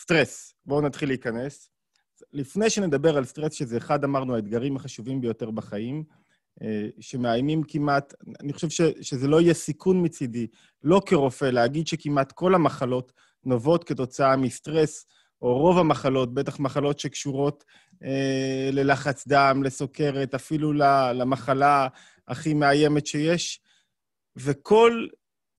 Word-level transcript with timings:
סטרס, 0.00 0.54
בואו 0.66 0.80
נתחיל 0.80 1.08
להיכנס. 1.08 1.70
לפני 2.32 2.70
שנדבר 2.70 3.16
על 3.16 3.24
סטרס, 3.24 3.52
שזה 3.52 3.76
אחד, 3.76 4.04
אמרנו, 4.04 4.36
האתגרים 4.36 4.76
החשובים 4.76 5.20
ביותר 5.20 5.50
בחיים, 5.50 6.04
אה, 6.62 6.88
שמאיימים 7.00 7.62
כמעט, 7.62 8.14
אני 8.40 8.52
חושב 8.52 8.68
ש, 8.68 8.80
שזה 9.00 9.28
לא 9.28 9.40
יהיה 9.40 9.54
סיכון 9.54 10.04
מצידי, 10.04 10.46
לא 10.82 11.00
כרופא, 11.06 11.44
להגיד 11.44 11.86
שכמעט 11.86 12.32
כל 12.32 12.54
המחלות 12.54 13.12
נובעות 13.44 13.84
כתוצאה 13.84 14.36
מסטרס, 14.36 15.06
או 15.42 15.58
רוב 15.58 15.78
המחלות, 15.78 16.34
בטח 16.34 16.60
מחלות 16.60 16.98
שקשורות 16.98 17.64
אה, 18.04 18.70
ללחץ 18.72 19.28
דם, 19.28 19.62
לסוכרת, 19.64 20.34
אפילו 20.34 20.72
למחלה 21.14 21.88
הכי 22.28 22.54
מאיימת 22.54 23.06
שיש, 23.06 23.60
וכל 24.36 25.06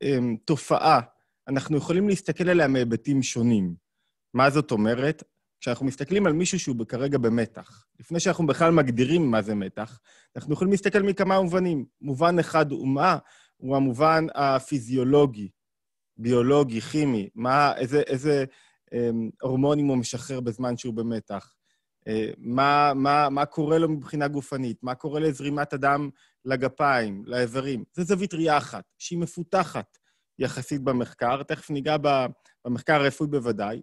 אה, 0.04 0.18
תופעה, 0.46 1.00
אנחנו 1.48 1.78
יכולים 1.78 2.10
להסתכל 2.10 2.50
עליה 2.50 2.68
מהיבטים 2.68 3.24
שונים. 3.24 3.89
מה 4.34 4.50
זאת 4.50 4.72
אומרת? 4.72 5.24
כשאנחנו 5.62 5.86
מסתכלים 5.86 6.26
על 6.26 6.34
מישהו 6.34 6.60
שהוא 6.60 6.86
כרגע 6.88 7.18
במתח, 7.18 7.86
לפני 8.00 8.20
שאנחנו 8.20 8.48
בכלל 8.48 8.72
מגדירים 8.72 9.32
מה 9.32 9.42
זה 9.42 9.56
מתח, 9.56 10.00
אנחנו 10.36 10.54
יכולים 10.54 10.72
להסתכל 10.72 11.02
מכמה 11.02 11.42
מובנים. 11.42 11.86
מובן 12.02 12.40
אחד 12.40 12.72
הוא 12.72 12.88
מה? 12.88 13.18
הוא 13.58 13.76
המובן 13.76 14.26
הפיזיולוגי, 14.36 15.50
ביולוגי, 16.18 16.82
כימי, 16.82 17.30
מה, 17.36 17.78
איזה, 17.78 18.02
איזה 18.02 18.46
אמ, 18.94 19.30
הורמונים 19.42 19.88
הוא 19.88 19.98
משחרר 19.98 20.40
בזמן 20.40 20.78
שהוא 20.78 20.94
במתח, 20.94 21.54
אה, 22.08 22.32
מה, 22.38 22.92
מה, 22.96 23.30
מה 23.30 23.46
קורה 23.46 23.78
לו 23.78 23.90
מבחינה 23.90 24.28
גופנית, 24.28 24.84
מה 24.84 24.96
קורה 24.96 25.20
לזרימת 25.20 25.74
הדם 25.74 26.10
לגפיים, 26.46 27.24
לאיברים. 27.26 27.84
זו 27.94 28.04
זווית 28.04 28.34
ראייה 28.34 28.58
אחת, 28.58 28.84
שהיא 28.98 29.20
מפותחת 29.20 29.98
יחסית 30.40 30.82
במחקר, 30.82 31.44
תכף 31.44 31.70
ניגע 31.70 31.96
במחקר 32.66 32.94
הרפואי 32.94 33.30
בוודאי. 33.30 33.82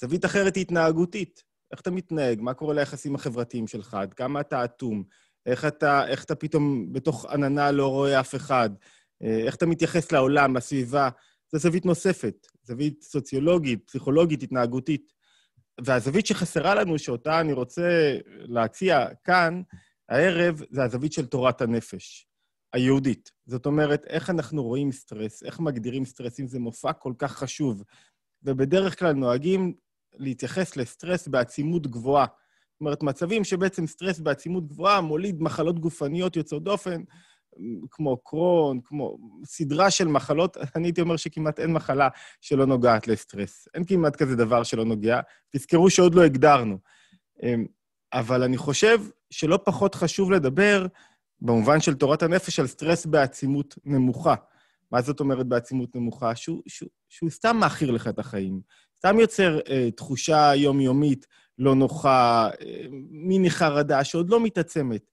זווית 0.00 0.24
אחרת 0.24 0.56
היא 0.56 0.62
התנהגותית. 0.62 1.42
איך 1.72 1.80
אתה 1.80 1.90
מתנהג? 1.90 2.40
מה 2.40 2.54
קורה 2.54 2.74
ליחסים 2.74 3.14
החברתיים 3.14 3.66
שלך? 3.66 3.94
עד 3.94 4.14
כמה 4.14 4.40
אתה 4.40 4.64
אטום? 4.64 5.02
איך 5.46 5.64
אתה, 5.64 6.08
איך 6.08 6.24
אתה 6.24 6.34
פתאום 6.34 6.92
בתוך 6.92 7.26
עננה 7.26 7.70
לא 7.70 7.88
רואה 7.88 8.20
אף 8.20 8.34
אחד? 8.34 8.70
אה, 9.22 9.38
איך 9.46 9.54
אתה 9.54 9.66
מתייחס 9.66 10.12
לעולם, 10.12 10.56
לסביבה? 10.56 11.08
זו 11.52 11.58
זווית 11.58 11.86
נוספת, 11.86 12.46
זווית 12.62 13.02
סוציולוגית, 13.02 13.86
פסיכולוגית, 13.86 14.42
התנהגותית. 14.42 15.12
והזווית 15.84 16.26
שחסרה 16.26 16.74
לנו, 16.74 16.98
שאותה 16.98 17.40
אני 17.40 17.52
רוצה 17.52 18.16
להציע 18.26 19.06
כאן, 19.24 19.62
הערב, 20.08 20.62
זה 20.70 20.84
הזווית 20.84 21.12
של 21.12 21.26
תורת 21.26 21.60
הנפש, 21.60 22.26
היהודית. 22.72 23.30
זאת 23.46 23.66
אומרת, 23.66 24.04
איך 24.06 24.30
אנחנו 24.30 24.62
רואים 24.62 24.92
סטרס, 24.92 25.42
איך 25.42 25.60
מגדירים 25.60 26.04
סטרס, 26.04 26.40
אם 26.40 26.46
זה 26.46 26.58
מופע 26.58 26.92
כל 26.92 27.12
כך 27.18 27.32
חשוב. 27.32 27.82
ובדרך 28.42 28.98
כלל 28.98 29.12
נוהגים 29.12 29.74
להתייחס 30.18 30.76
לסטרס 30.76 31.28
בעצימות 31.28 31.86
גבוהה. 31.86 32.26
זאת 32.26 32.80
אומרת, 32.80 33.02
מצבים 33.02 33.44
שבעצם 33.44 33.86
סטרס 33.86 34.18
בעצימות 34.18 34.68
גבוהה 34.68 35.00
מוליד 35.00 35.42
מחלות 35.42 35.78
גופניות 35.78 36.36
יוצאות 36.36 36.64
דופן, 36.64 37.02
כמו 37.90 38.16
קרוהן, 38.16 38.80
כמו 38.84 39.18
סדרה 39.44 39.90
של 39.90 40.08
מחלות, 40.08 40.56
אני 40.76 40.86
הייתי 40.88 41.00
אומר 41.00 41.16
שכמעט 41.16 41.60
אין 41.60 41.72
מחלה 41.72 42.08
שלא 42.40 42.66
נוגעת 42.66 43.08
לסטרס. 43.08 43.68
אין 43.74 43.84
כמעט 43.84 44.16
כזה 44.16 44.36
דבר 44.36 44.62
שלא 44.62 44.84
נוגע. 44.84 45.20
תזכרו 45.50 45.90
שעוד 45.90 46.14
לא 46.14 46.22
הגדרנו. 46.22 46.78
אמ, 47.42 47.66
אבל 48.12 48.42
אני 48.42 48.56
חושב 48.56 48.98
שלא 49.30 49.58
פחות 49.64 49.94
חשוב 49.94 50.32
לדבר, 50.32 50.86
במובן 51.40 51.80
של 51.80 51.94
תורת 51.94 52.22
הנפש, 52.22 52.60
על 52.60 52.66
סטרס 52.66 53.06
בעצימות 53.06 53.74
נמוכה. 53.84 54.34
מה 54.92 55.02
זאת 55.02 55.20
אומרת 55.20 55.46
בעצימות 55.46 55.96
נמוכה? 55.96 56.36
שהוא, 56.36 56.62
שהוא, 56.68 56.88
שהוא 57.08 57.30
סתם 57.30 57.56
מאכיר 57.56 57.90
לך 57.90 58.08
את 58.08 58.18
החיים. 58.18 58.60
סתם 59.00 59.20
יוצר 59.20 59.58
אה, 59.68 59.90
תחושה 59.90 60.52
יומיומית 60.54 61.26
לא 61.58 61.74
נוחה, 61.74 62.48
אה, 62.60 62.84
מיני 63.10 63.50
חרדה 63.50 64.04
שעוד 64.04 64.30
לא 64.30 64.40
מתעצמת. 64.40 65.10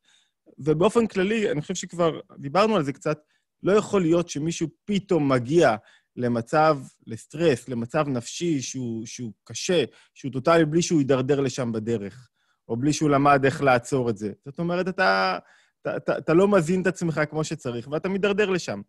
ובאופן 0.59 1.07
כללי, 1.07 1.51
אני 1.51 1.61
חושב 1.61 1.75
שכבר 1.75 2.19
דיברנו 2.37 2.75
על 2.75 2.83
זה 2.83 2.93
קצת, 2.93 3.19
לא 3.63 3.71
יכול 3.71 4.01
להיות 4.01 4.29
שמישהו 4.29 4.67
פתאום 4.85 5.31
מגיע 5.31 5.75
למצב, 6.15 6.77
לסטרס, 7.07 7.69
למצב 7.69 8.07
נפשי 8.07 8.61
שהוא, 8.61 9.05
שהוא 9.05 9.33
קשה, 9.43 9.83
שהוא 10.13 10.31
טוטאלי, 10.31 10.65
בלי 10.65 10.81
שהוא 10.81 10.99
יידרדר 10.99 11.39
לשם 11.39 11.71
בדרך, 11.71 12.29
או 12.67 12.77
בלי 12.77 12.93
שהוא 12.93 13.09
למד 13.09 13.45
איך 13.45 13.61
לעצור 13.61 14.09
את 14.09 14.17
זה. 14.17 14.31
זאת 14.45 14.59
אומרת, 14.59 14.87
אתה, 14.87 15.37
אתה, 15.81 15.97
אתה, 15.97 16.17
אתה 16.17 16.33
לא 16.33 16.47
מזין 16.47 16.81
את 16.81 16.87
עצמך 16.87 17.21
כמו 17.29 17.43
שצריך, 17.43 17.87
ואתה 17.91 18.09
מידרדר 18.09 18.49
לשם. 18.49 18.81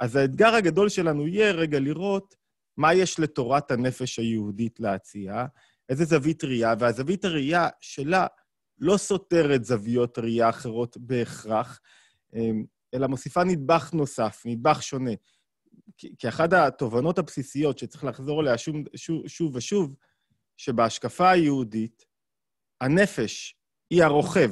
אז 0.00 0.16
האתגר 0.16 0.54
הגדול 0.54 0.88
שלנו 0.88 1.28
יהיה 1.28 1.52
רגע 1.52 1.80
לראות 1.80 2.41
מה 2.76 2.94
יש 2.94 3.20
לתורת 3.20 3.70
הנפש 3.70 4.18
היהודית 4.18 4.80
להציע, 4.80 5.46
איזה 5.88 6.04
זווית 6.04 6.44
ראייה, 6.44 6.74
והזווית 6.78 7.24
הראייה 7.24 7.68
שלה 7.80 8.26
לא 8.78 8.96
סותרת 8.96 9.64
זוויות 9.64 10.18
ראייה 10.18 10.48
אחרות 10.48 10.96
בהכרח, 10.96 11.80
אמ, 12.34 12.64
אלא 12.94 13.06
מוסיפה 13.06 13.44
נדבך 13.44 13.92
נוסף, 13.92 14.42
נדבך 14.44 14.82
שונה. 14.82 15.12
כי, 15.98 16.28
אחת 16.28 16.52
התובנות 16.52 17.18
הבסיסיות 17.18 17.78
שצריך 17.78 18.04
לחזור 18.04 18.40
אליה 18.40 18.58
שוב, 18.58 18.76
שוב, 18.96 19.28
שוב 19.28 19.56
ושוב, 19.56 19.96
שבהשקפה 20.56 21.30
היהודית, 21.30 22.04
הנפש 22.80 23.56
היא 23.90 24.02
הרוכב, 24.02 24.50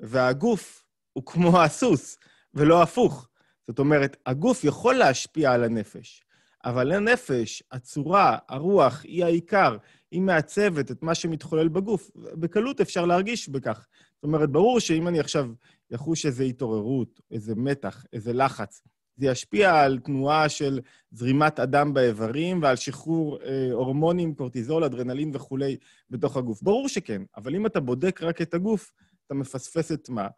והגוף 0.00 0.84
הוא 1.12 1.26
כמו 1.26 1.62
הסוס, 1.62 2.18
ולא 2.54 2.82
הפוך. 2.82 3.28
זאת 3.66 3.78
אומרת, 3.78 4.16
הגוף 4.26 4.64
יכול 4.64 4.94
להשפיע 4.94 5.52
על 5.52 5.64
הנפש, 5.64 6.24
אבל 6.66 6.92
הנפש, 6.92 7.62
הצורה, 7.72 8.38
הרוח, 8.48 9.02
היא 9.04 9.24
העיקר, 9.24 9.76
היא 10.10 10.20
מעצבת 10.20 10.90
את 10.90 11.02
מה 11.02 11.14
שמתחולל 11.14 11.68
בגוף. 11.68 12.10
בקלות 12.14 12.80
אפשר 12.80 13.06
להרגיש 13.06 13.48
בכך. 13.48 13.86
זאת 14.14 14.24
אומרת, 14.24 14.50
ברור 14.50 14.80
שאם 14.80 15.08
אני 15.08 15.20
עכשיו 15.20 15.50
יחוש 15.90 16.26
איזו 16.26 16.44
התעוררות, 16.44 17.20
איזה 17.30 17.54
מתח, 17.54 18.04
איזה 18.12 18.32
לחץ, 18.32 18.82
זה 19.16 19.26
ישפיע 19.26 19.80
על 19.80 19.98
תנועה 19.98 20.48
של 20.48 20.80
זרימת 21.10 21.60
אדם 21.60 21.94
באיברים 21.94 22.62
ועל 22.62 22.76
שחרור 22.76 23.38
אה, 23.42 23.68
הורמונים, 23.72 24.34
קורטיזול, 24.34 24.84
אדרנלין 24.84 25.30
וכולי 25.34 25.76
בתוך 26.10 26.36
הגוף. 26.36 26.62
ברור 26.62 26.88
שכן, 26.88 27.22
אבל 27.36 27.54
אם 27.54 27.66
אתה 27.66 27.80
בודק 27.80 28.22
רק 28.22 28.42
את 28.42 28.54
הגוף, 28.54 28.92
אתה 29.26 29.34
מפספס 29.34 29.92
את 29.92 30.08
מה? 30.08 30.28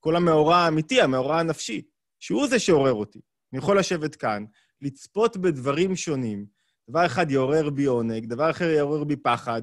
כל 0.00 0.16
המאורע 0.16 0.56
האמיתי, 0.56 1.00
המאורע 1.00 1.40
הנפשי, 1.40 1.82
שהוא 2.20 2.46
זה 2.46 2.58
שעורר 2.58 2.92
אותי. 2.92 3.20
אני 3.52 3.58
יכול 3.58 3.78
לשבת 3.78 4.16
כאן, 4.16 4.44
לצפות 4.82 5.36
בדברים 5.36 5.96
שונים. 5.96 6.46
דבר 6.90 7.06
אחד 7.06 7.30
יעורר 7.30 7.70
בי 7.70 7.84
עונג, 7.84 8.26
דבר 8.26 8.50
אחר 8.50 8.64
יעורר 8.64 9.04
בי 9.04 9.16
פחד. 9.16 9.62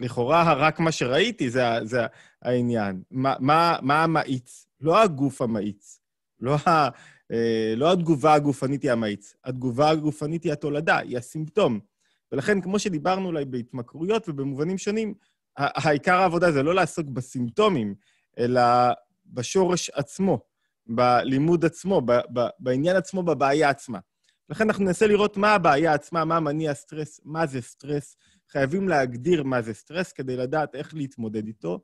לכאורה, 0.00 0.52
רק 0.52 0.80
מה 0.80 0.92
שראיתי 0.92 1.50
זה, 1.50 1.62
זה 1.82 2.00
העניין. 2.42 3.02
מה, 3.10 3.34
מה, 3.40 3.78
מה 3.82 4.02
המאיץ? 4.02 4.66
לא 4.80 5.02
הגוף 5.02 5.42
המאיץ. 5.42 6.00
לא, 6.40 6.56
ה, 6.66 6.88
אה, 7.32 7.74
לא 7.76 7.92
התגובה 7.92 8.34
הגופנית 8.34 8.82
היא 8.82 8.92
המאיץ. 8.92 9.34
התגובה 9.44 9.90
הגופנית 9.90 10.44
היא 10.44 10.52
התולדה, 10.52 10.98
היא 10.98 11.18
הסימפטום. 11.18 11.80
ולכן, 12.32 12.60
כמו 12.60 12.78
שדיברנו 12.78 13.26
אולי 13.26 13.44
בהתמכרויות 13.44 14.28
ובמובנים 14.28 14.78
שונים, 14.78 15.14
העיקר 15.56 16.14
העבודה 16.14 16.52
זה 16.52 16.62
לא 16.62 16.74
לעסוק 16.74 17.06
בסימפטומים, 17.06 17.94
אלא 18.38 18.62
בשורש 19.26 19.90
עצמו, 19.90 20.40
בלימוד 20.86 21.64
עצמו, 21.64 22.02
בעניין 22.58 22.96
עצמו, 22.96 23.22
בבעיה 23.22 23.68
עצמה. 23.68 23.98
לכן 24.50 24.64
אנחנו 24.64 24.84
ננסה 24.84 25.06
לראות 25.06 25.36
מה 25.36 25.54
הבעיה 25.54 25.94
עצמה, 25.94 26.24
מה 26.24 26.40
מניע 26.40 26.74
סטרס, 26.74 27.20
מה 27.24 27.46
זה 27.46 27.60
סטרס. 27.60 28.16
חייבים 28.48 28.88
להגדיר 28.88 29.42
מה 29.42 29.62
זה 29.62 29.74
סטרס 29.74 30.12
כדי 30.12 30.36
לדעת 30.36 30.74
איך 30.74 30.94
להתמודד 30.94 31.46
איתו. 31.46 31.80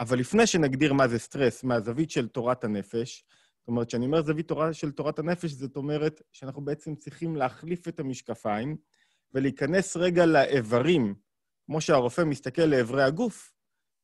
אבל 0.00 0.18
לפני 0.18 0.46
שנגדיר 0.46 0.92
מה 0.92 1.08
זה 1.08 1.18
סטרס 1.18 1.64
מהזווית 1.64 2.10
של 2.10 2.28
תורת 2.28 2.64
הנפש, 2.64 3.24
זאת 3.58 3.68
אומרת, 3.68 3.88
כשאני 3.88 4.06
אומר 4.06 4.22
זווית 4.22 4.48
תורה 4.48 4.72
של 4.72 4.90
תורת 4.90 5.18
הנפש, 5.18 5.50
זאת 5.50 5.76
אומרת 5.76 6.22
שאנחנו 6.32 6.64
בעצם 6.64 6.94
צריכים 6.94 7.36
להחליף 7.36 7.88
את 7.88 8.00
המשקפיים 8.00 8.76
ולהיכנס 9.34 9.96
רגע 9.96 10.26
לאיברים, 10.26 11.14
כמו 11.66 11.80
שהרופא 11.80 12.22
מסתכל 12.22 12.62
לאיברי 12.62 13.02
הגוף, 13.02 13.52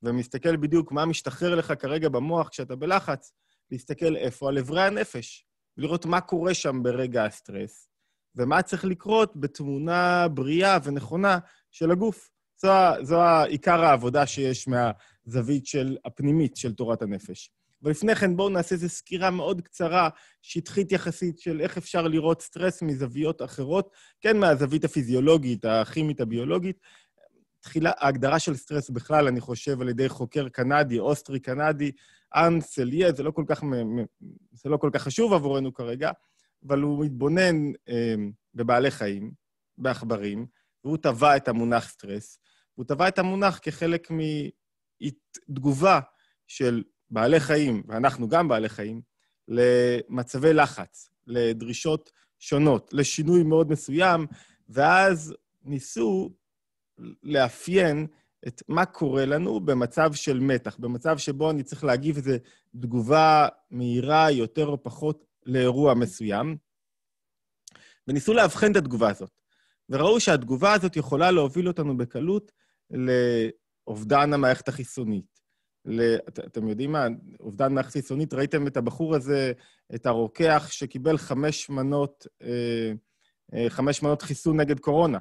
ומסתכל 0.03 0.57
בדיוק 0.57 0.93
מה 0.93 1.07
משתחרר 1.07 1.55
לך 1.55 1.73
כרגע 1.79 2.09
במוח 2.09 2.49
כשאתה 2.49 2.77
בלחץ, 2.77 3.33
להסתכל 3.71 4.17
איפה? 4.17 4.49
על 4.49 4.57
איברי 4.57 4.83
הנפש. 4.83 5.48
ולראות 5.79 6.07
מה 6.07 6.21
קורה 6.21 6.55
שם 6.55 6.83
ברגע 6.83 7.25
הסטרס, 7.25 7.89
ומה 8.37 8.63
צריך 8.63 8.85
לקרות 8.85 9.33
בתמונה 9.37 10.29
בריאה 10.29 10.79
ונכונה 10.85 11.39
של 11.71 11.91
הגוף. 11.91 12.31
זו, 12.63 12.69
זו 13.03 13.21
עיקר 13.49 13.85
העבודה 13.85 14.27
שיש 14.27 14.69
מהזווית 14.69 15.67
של 15.67 15.97
הפנימית 16.05 16.57
של 16.57 16.75
תורת 16.75 17.03
הנפש. 17.03 17.51
ולפני 17.83 18.15
כן 18.15 18.37
בואו 18.37 18.49
נעשה 18.49 18.75
איזו 18.75 18.89
סקירה 18.89 19.31
מאוד 19.31 19.61
קצרה, 19.61 20.09
שטחית 20.43 20.93
יחסית, 20.93 21.39
של 21.39 21.61
איך 21.61 21.77
אפשר 21.77 22.03
לראות 22.03 22.43
סטרס 22.43 22.83
מזוויות 22.83 23.43
אחרות, 23.43 23.91
כן 24.21 24.37
מהזווית 24.37 24.85
הפיזיולוגית, 24.85 25.65
הכימית, 25.65 26.21
הביולוגית. 26.21 26.81
תחילה, 27.61 27.93
ההגדרה 27.99 28.39
של 28.39 28.57
סטרס 28.57 28.91
בכלל, 28.91 29.27
אני 29.27 29.41
חושב, 29.41 29.81
על 29.81 29.89
ידי 29.89 30.09
חוקר 30.09 30.49
קנדי, 30.49 30.99
אוסטרי 30.99 31.41
קנדי, 31.41 31.93
אנסליה, 32.35 33.13
זה 33.13 33.23
לא 33.23 33.33
זה 34.53 34.69
לא 34.69 34.77
כל 34.77 34.91
כך 34.93 35.03
חשוב 35.03 35.33
עבורנו 35.33 35.75
כרגע, 35.75 36.11
אבל 36.67 36.81
הוא 36.81 37.05
מתבונן 37.05 37.73
אה, 37.89 38.15
בבעלי 38.55 38.91
חיים, 38.91 39.33
בעכברים, 39.79 40.47
והוא 40.85 40.97
טבע 40.97 41.37
את 41.37 41.49
המונח 41.49 41.89
סטרס. 41.89 42.39
הוא 42.75 42.85
טבע 42.85 43.09
את 43.09 43.19
המונח 43.19 43.59
כחלק 43.63 44.09
מתגובה 45.01 46.01
של 46.47 46.83
בעלי 47.11 47.41
חיים, 47.41 47.83
ואנחנו 47.89 48.29
גם 48.29 48.49
בעלי 48.49 48.69
חיים, 48.69 49.03
למצבי 49.49 50.53
לחץ, 50.53 51.11
לדרישות 51.27 52.11
שונות, 52.39 52.91
לשינוי 52.93 53.43
מאוד 53.43 53.71
מסוים, 53.71 54.27
ואז 54.69 55.35
ניסו 55.63 56.35
לאפיין 57.23 58.07
את 58.47 58.63
מה 58.69 58.85
קורה 58.85 59.27
לנו 59.27 59.61
במצב 59.61 60.13
של 60.13 60.41
מתח, 60.41 60.77
במצב 60.79 61.19
שבו 61.19 61.51
אני 61.51 61.63
צריך 61.63 61.85
להגיב 61.85 62.17
איזו 62.17 62.33
תגובה 62.81 63.49
מהירה 63.71 64.31
יותר 64.31 64.67
או 64.67 64.83
פחות 64.83 65.25
לאירוע 65.47 65.95
מסוים, 65.95 66.57
וניסו 68.09 68.35
לאבחן 68.35 68.73
את 68.73 68.77
התגובה 68.77 69.11
הזאת. 69.11 69.31
וראו 69.89 70.21
שהתגובה 70.21 70.73
הזאת 70.73 70.97
יכולה 70.97 71.31
להוביל 71.31 71.69
אותנו 71.69 71.97
בקלות 71.97 72.53
לאובדן 72.91 74.33
המערכת 74.33 74.69
החיסונית. 74.69 75.39
את, 76.29 76.39
אתם 76.39 76.69
יודעים 76.69 76.93
מה? 76.93 77.07
אובדן 77.41 77.75
מערכת 77.75 77.93
חיסונית, 77.93 78.35
ראיתם 78.35 78.67
את 78.67 78.77
הבחור 78.77 79.15
הזה, 79.15 79.53
את 79.95 80.07
הרוקח 80.07 80.69
שקיבל 80.71 81.19
חמש 81.19 81.71
מנות, 81.71 82.27
אה, 82.43 82.93
אה, 83.55 83.71
חמש 83.71 84.03
מנות 84.03 84.23
חיסון 84.23 84.61
נגד 84.61 84.81
קורונה. 84.81 85.19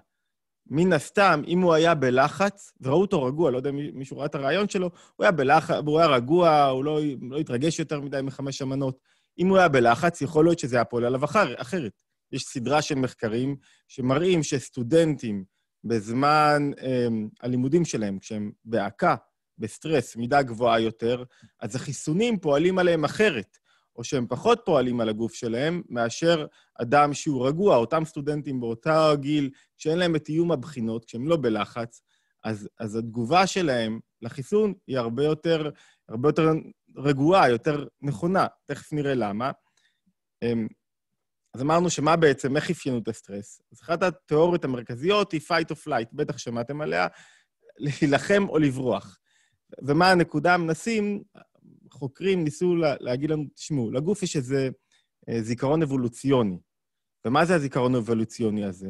מן 0.70 0.94
הסתם, 0.94 1.42
אם 1.48 1.62
הוא 1.62 1.74
היה 1.74 1.96
בלחץ, 1.96 2.74
וראו 2.82 3.02
אותו 3.02 3.24
רגוע, 3.24 3.52
לא 3.52 3.58
יודע 3.58 3.70
אם 3.70 3.80
מישהו 3.94 4.18
ראה 4.18 4.26
את 4.26 4.36
הרעיון 4.36 4.70
שלו, 4.70 4.90
הוא 5.16 5.24
היה 5.24 5.32
בלחץ, 5.32 5.76
הוא 5.86 6.00
היה 6.00 6.08
רגוע, 6.08 6.66
הוא 6.66 6.86
לא, 6.86 7.00
לא 7.22 7.38
התרגש 7.38 7.80
יותר 7.80 8.02
מדי 8.02 8.22
מחמש 8.24 8.62
המנות. 8.62 9.00
אם 9.40 9.48
הוא 9.48 9.58
היה 9.58 9.68
בלחץ, 9.68 10.22
יכול 10.22 10.46
להיות 10.46 10.60
שזה 10.60 10.76
היה 10.76 10.86
פועל 10.86 11.06
עליו 11.06 11.26
אחר, 11.26 11.62
אחרת. 11.62 12.04
יש 12.32 12.44
סדרה 12.44 12.82
של 12.82 12.96
מחקרים 12.96 13.56
שמראים 13.88 14.44
שסטודנטים, 14.44 15.44
בזמן 15.84 16.72
אה, 16.82 17.08
הלימודים 17.42 17.86
שלהם, 17.86 18.20
כשהם 18.20 18.52
בהעקה, 18.66 19.16
בסטרס, 19.58 20.16
מידה 20.16 20.42
גבוהה 20.42 20.80
יותר, 20.80 21.24
אז 21.60 21.76
החיסונים 21.76 22.40
פועלים 22.40 22.80
עליהם 22.80 23.06
אחרת, 23.06 23.58
או 23.98 24.04
שהם 24.04 24.28
פחות 24.28 24.62
פועלים 24.66 25.02
על 25.02 25.10
הגוף 25.10 25.34
שלהם, 25.34 25.82
מאשר 25.90 26.46
אדם 26.82 27.14
שהוא 27.14 27.48
רגוע, 27.48 27.76
אותם 27.76 28.06
סטודנטים 28.06 28.60
באותה 28.60 29.12
גיל, 29.16 29.50
שאין 29.78 29.98
להם 29.98 30.16
את 30.16 30.30
איום 30.30 30.52
הבחינות, 30.52 31.06
כשהם 31.06 31.28
לא 31.28 31.38
בלחץ, 31.38 32.02
אז, 32.44 32.70
אז 32.80 32.96
התגובה 32.96 33.48
שלהם 33.48 34.00
לחיסון 34.22 34.74
היא 34.88 34.98
הרבה 34.98 35.24
יותר, 35.24 35.70
הרבה 36.10 36.30
יותר 36.30 36.52
רגועה, 36.98 37.50
יותר 37.50 37.86
נכונה. 38.02 38.48
תכף 38.66 38.94
נראה 38.94 39.14
למה. 39.14 39.52
אמ, 40.44 40.68
אז 41.54 41.62
אמרנו 41.62 41.90
שמה 41.90 42.16
בעצם, 42.16 42.56
איך 42.56 42.70
אפיינו 42.70 42.98
את 42.98 43.08
הסטרס? 43.08 43.62
אז 43.72 43.80
אחת 43.82 44.04
התיאוריות 44.04 44.66
המרכזיות 44.66 45.32
היא 45.32 45.42
fight 45.42 45.72
or 45.72 45.88
flight, 45.88 46.10
בטח 46.14 46.38
שמעתם 46.38 46.82
עליה, 46.82 47.08
להילחם 47.78 48.46
או 48.50 48.58
לברוח. 48.58 49.20
ומה 49.88 50.12
הנקודה? 50.12 50.58
מנסים, 50.58 51.24
חוקרים 51.92 52.44
ניסו 52.44 52.76
להגיד 53.00 53.32
לנו, 53.32 53.44
תשמעו, 53.56 53.92
לגוף 53.92 54.24
יש 54.24 54.36
איזה 54.36 54.70
אה, 55.30 55.42
זיכרון 55.42 55.82
אבולוציוני. 55.82 56.58
ומה 57.26 57.46
זה 57.46 57.56
הזיכרון 57.56 57.96
האבולוציוני 57.96 58.66
הזה? 58.66 58.90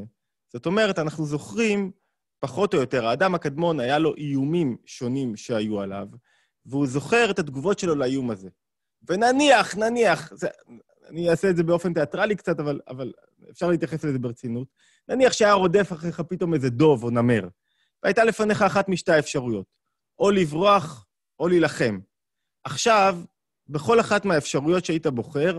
זאת 0.53 0.65
אומרת, 0.65 0.99
אנחנו 0.99 1.25
זוכרים, 1.25 1.91
פחות 2.39 2.73
או 2.73 2.79
יותר, 2.79 3.07
האדם 3.07 3.35
הקדמון, 3.35 3.79
היה 3.79 3.99
לו 3.99 4.15
איומים 4.15 4.77
שונים 4.85 5.35
שהיו 5.35 5.79
עליו, 5.81 6.07
והוא 6.65 6.87
זוכר 6.87 7.31
את 7.31 7.39
התגובות 7.39 7.79
שלו 7.79 7.95
לאיום 7.95 8.31
הזה. 8.31 8.49
ונניח, 9.09 9.77
נניח, 9.77 10.35
זה, 10.35 10.47
אני 11.09 11.29
אעשה 11.29 11.49
את 11.49 11.57
זה 11.57 11.63
באופן 11.63 11.93
תיאטרלי 11.93 12.35
קצת, 12.35 12.59
אבל, 12.59 12.79
אבל 12.87 13.13
אפשר 13.51 13.69
להתייחס 13.69 14.03
לזה 14.03 14.19
ברצינות. 14.19 14.67
נניח 15.09 15.33
שהיה 15.33 15.53
רודף 15.53 15.93
אחריך 15.93 16.21
פתאום 16.21 16.53
איזה 16.53 16.69
דוב 16.69 17.03
או 17.03 17.09
נמר, 17.09 17.47
והייתה 18.03 18.23
לפניך 18.23 18.61
אחת 18.61 18.89
משתי 18.89 19.11
האפשרויות, 19.11 19.65
או 20.19 20.31
לברוח 20.31 21.05
או 21.39 21.47
להילחם. 21.47 21.99
עכשיו, 22.67 23.17
בכל 23.69 23.99
אחת 23.99 24.25
מהאפשרויות 24.25 24.85
שהיית 24.85 25.07
בוחר, 25.07 25.57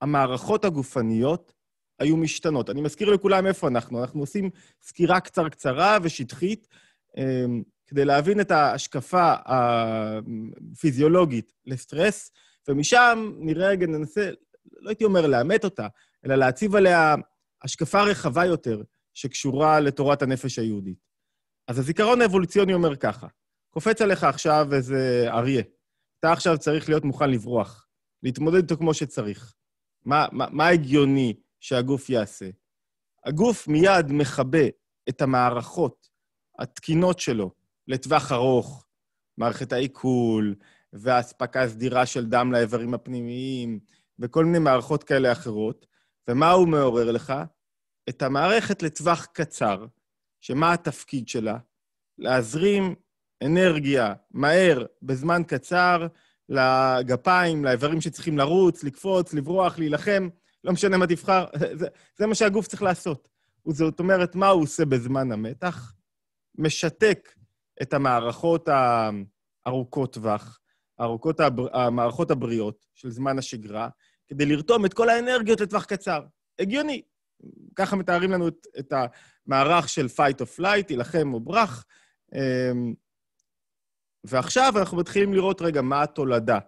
המערכות 0.00 0.64
הגופניות 0.64 1.52
היו 1.98 2.16
משתנות. 2.16 2.70
אני 2.70 2.80
מזכיר 2.80 3.10
לכולם 3.10 3.46
איפה 3.46 3.68
אנחנו. 3.68 4.00
אנחנו 4.00 4.20
עושים 4.20 4.50
סקירה 4.82 5.20
קצר-קצרה 5.20 5.98
ושטחית, 6.02 6.68
אמ, 7.16 7.62
כדי 7.86 8.04
להבין 8.04 8.40
את 8.40 8.50
ההשקפה 8.50 9.34
הפיזיולוגית 10.72 11.52
לסטרס, 11.66 12.30
ומשם 12.68 13.32
נראה 13.38 13.68
רגע, 13.68 13.86
ננסה, 13.86 14.30
לא 14.72 14.88
הייתי 14.88 15.04
אומר 15.04 15.26
לאמת 15.26 15.64
אותה, 15.64 15.86
אלא 16.26 16.34
להציב 16.34 16.76
עליה 16.76 17.14
השקפה 17.62 18.02
רחבה 18.02 18.44
יותר 18.44 18.82
שקשורה 19.14 19.80
לתורת 19.80 20.22
הנפש 20.22 20.58
היהודית. 20.58 20.98
אז 21.68 21.78
הזיכרון 21.78 22.20
האבולוציוני 22.20 22.74
אומר 22.74 22.96
ככה, 22.96 23.26
קופץ 23.70 24.02
עליך 24.02 24.24
עכשיו 24.24 24.74
איזה 24.74 25.26
אריה. 25.28 25.62
אתה 26.24 26.32
עכשיו 26.32 26.58
צריך 26.58 26.88
להיות 26.88 27.04
מוכן 27.04 27.30
לברוח, 27.30 27.86
להתמודד 28.22 28.56
איתו 28.56 28.76
כמו 28.76 28.94
שצריך. 28.94 29.54
מה, 30.04 30.26
מה, 30.32 30.46
מה 30.50 30.68
הגיוני 30.68 31.34
שהגוף 31.60 32.10
יעשה? 32.10 32.50
הגוף 33.24 33.68
מיד 33.68 34.06
מכבה 34.12 34.66
את 35.08 35.22
המערכות 35.22 36.08
התקינות 36.58 37.20
שלו 37.20 37.50
לטווח 37.88 38.32
ארוך, 38.32 38.86
מערכת 39.38 39.72
העיכול 39.72 40.54
והאספקה 40.92 41.62
הסדירה 41.62 42.06
של 42.06 42.26
דם 42.26 42.52
לאיברים 42.52 42.94
הפנימיים 42.94 43.80
וכל 44.18 44.44
מיני 44.44 44.58
מערכות 44.58 45.04
כאלה 45.04 45.32
אחרות, 45.32 45.86
ומה 46.28 46.50
הוא 46.50 46.68
מעורר 46.68 47.10
לך? 47.10 47.32
את 48.08 48.22
המערכת 48.22 48.82
לטווח 48.82 49.24
קצר, 49.24 49.86
שמה 50.40 50.72
התפקיד 50.72 51.28
שלה? 51.28 51.58
להזרים 52.18 52.94
אנרגיה 53.44 54.14
מהר, 54.30 54.84
בזמן 55.02 55.42
קצר, 55.46 56.06
לגפיים, 56.48 57.64
לאיברים 57.64 58.00
שצריכים 58.00 58.38
לרוץ, 58.38 58.84
לקפוץ, 58.84 59.34
לברוח, 59.34 59.78
להילחם, 59.78 60.28
לא 60.64 60.72
משנה 60.72 60.96
מה 60.96 61.06
תבחר, 61.06 61.44
זה, 61.80 61.86
זה 62.18 62.26
מה 62.26 62.34
שהגוף 62.34 62.66
צריך 62.66 62.82
לעשות. 62.82 63.28
זאת 63.68 64.00
אומרת, 64.00 64.34
מה 64.34 64.48
הוא 64.48 64.62
עושה 64.62 64.84
בזמן 64.84 65.32
המתח? 65.32 65.94
משתק 66.58 67.34
את 67.82 67.94
המערכות 67.94 68.68
הארוכות 69.66 70.12
טווח, 70.12 70.60
ארוכות 71.00 71.40
הבר... 71.40 71.76
המערכות 71.78 72.30
הבריאות 72.30 72.86
של 72.94 73.10
זמן 73.10 73.38
השגרה, 73.38 73.88
כדי 74.28 74.46
לרתום 74.46 74.84
את 74.84 74.94
כל 74.94 75.08
האנרגיות 75.08 75.60
לטווח 75.60 75.84
קצר. 75.84 76.20
הגיוני. 76.58 77.02
ככה 77.74 77.96
מתארים 77.96 78.30
לנו 78.30 78.48
את, 78.48 78.66
את 78.78 78.92
המערך 79.46 79.88
של 79.88 80.06
fight 80.06 80.42
or 80.42 80.60
flight, 80.60 80.82
תילחם 80.86 81.34
או 81.34 81.40
ברח. 81.40 81.84
ועכשיו 84.24 84.72
אנחנו 84.76 84.96
מתחילים 84.96 85.34
לראות 85.34 85.62
רגע 85.62 85.82
מה 85.82 86.02
התולדה 86.02 86.58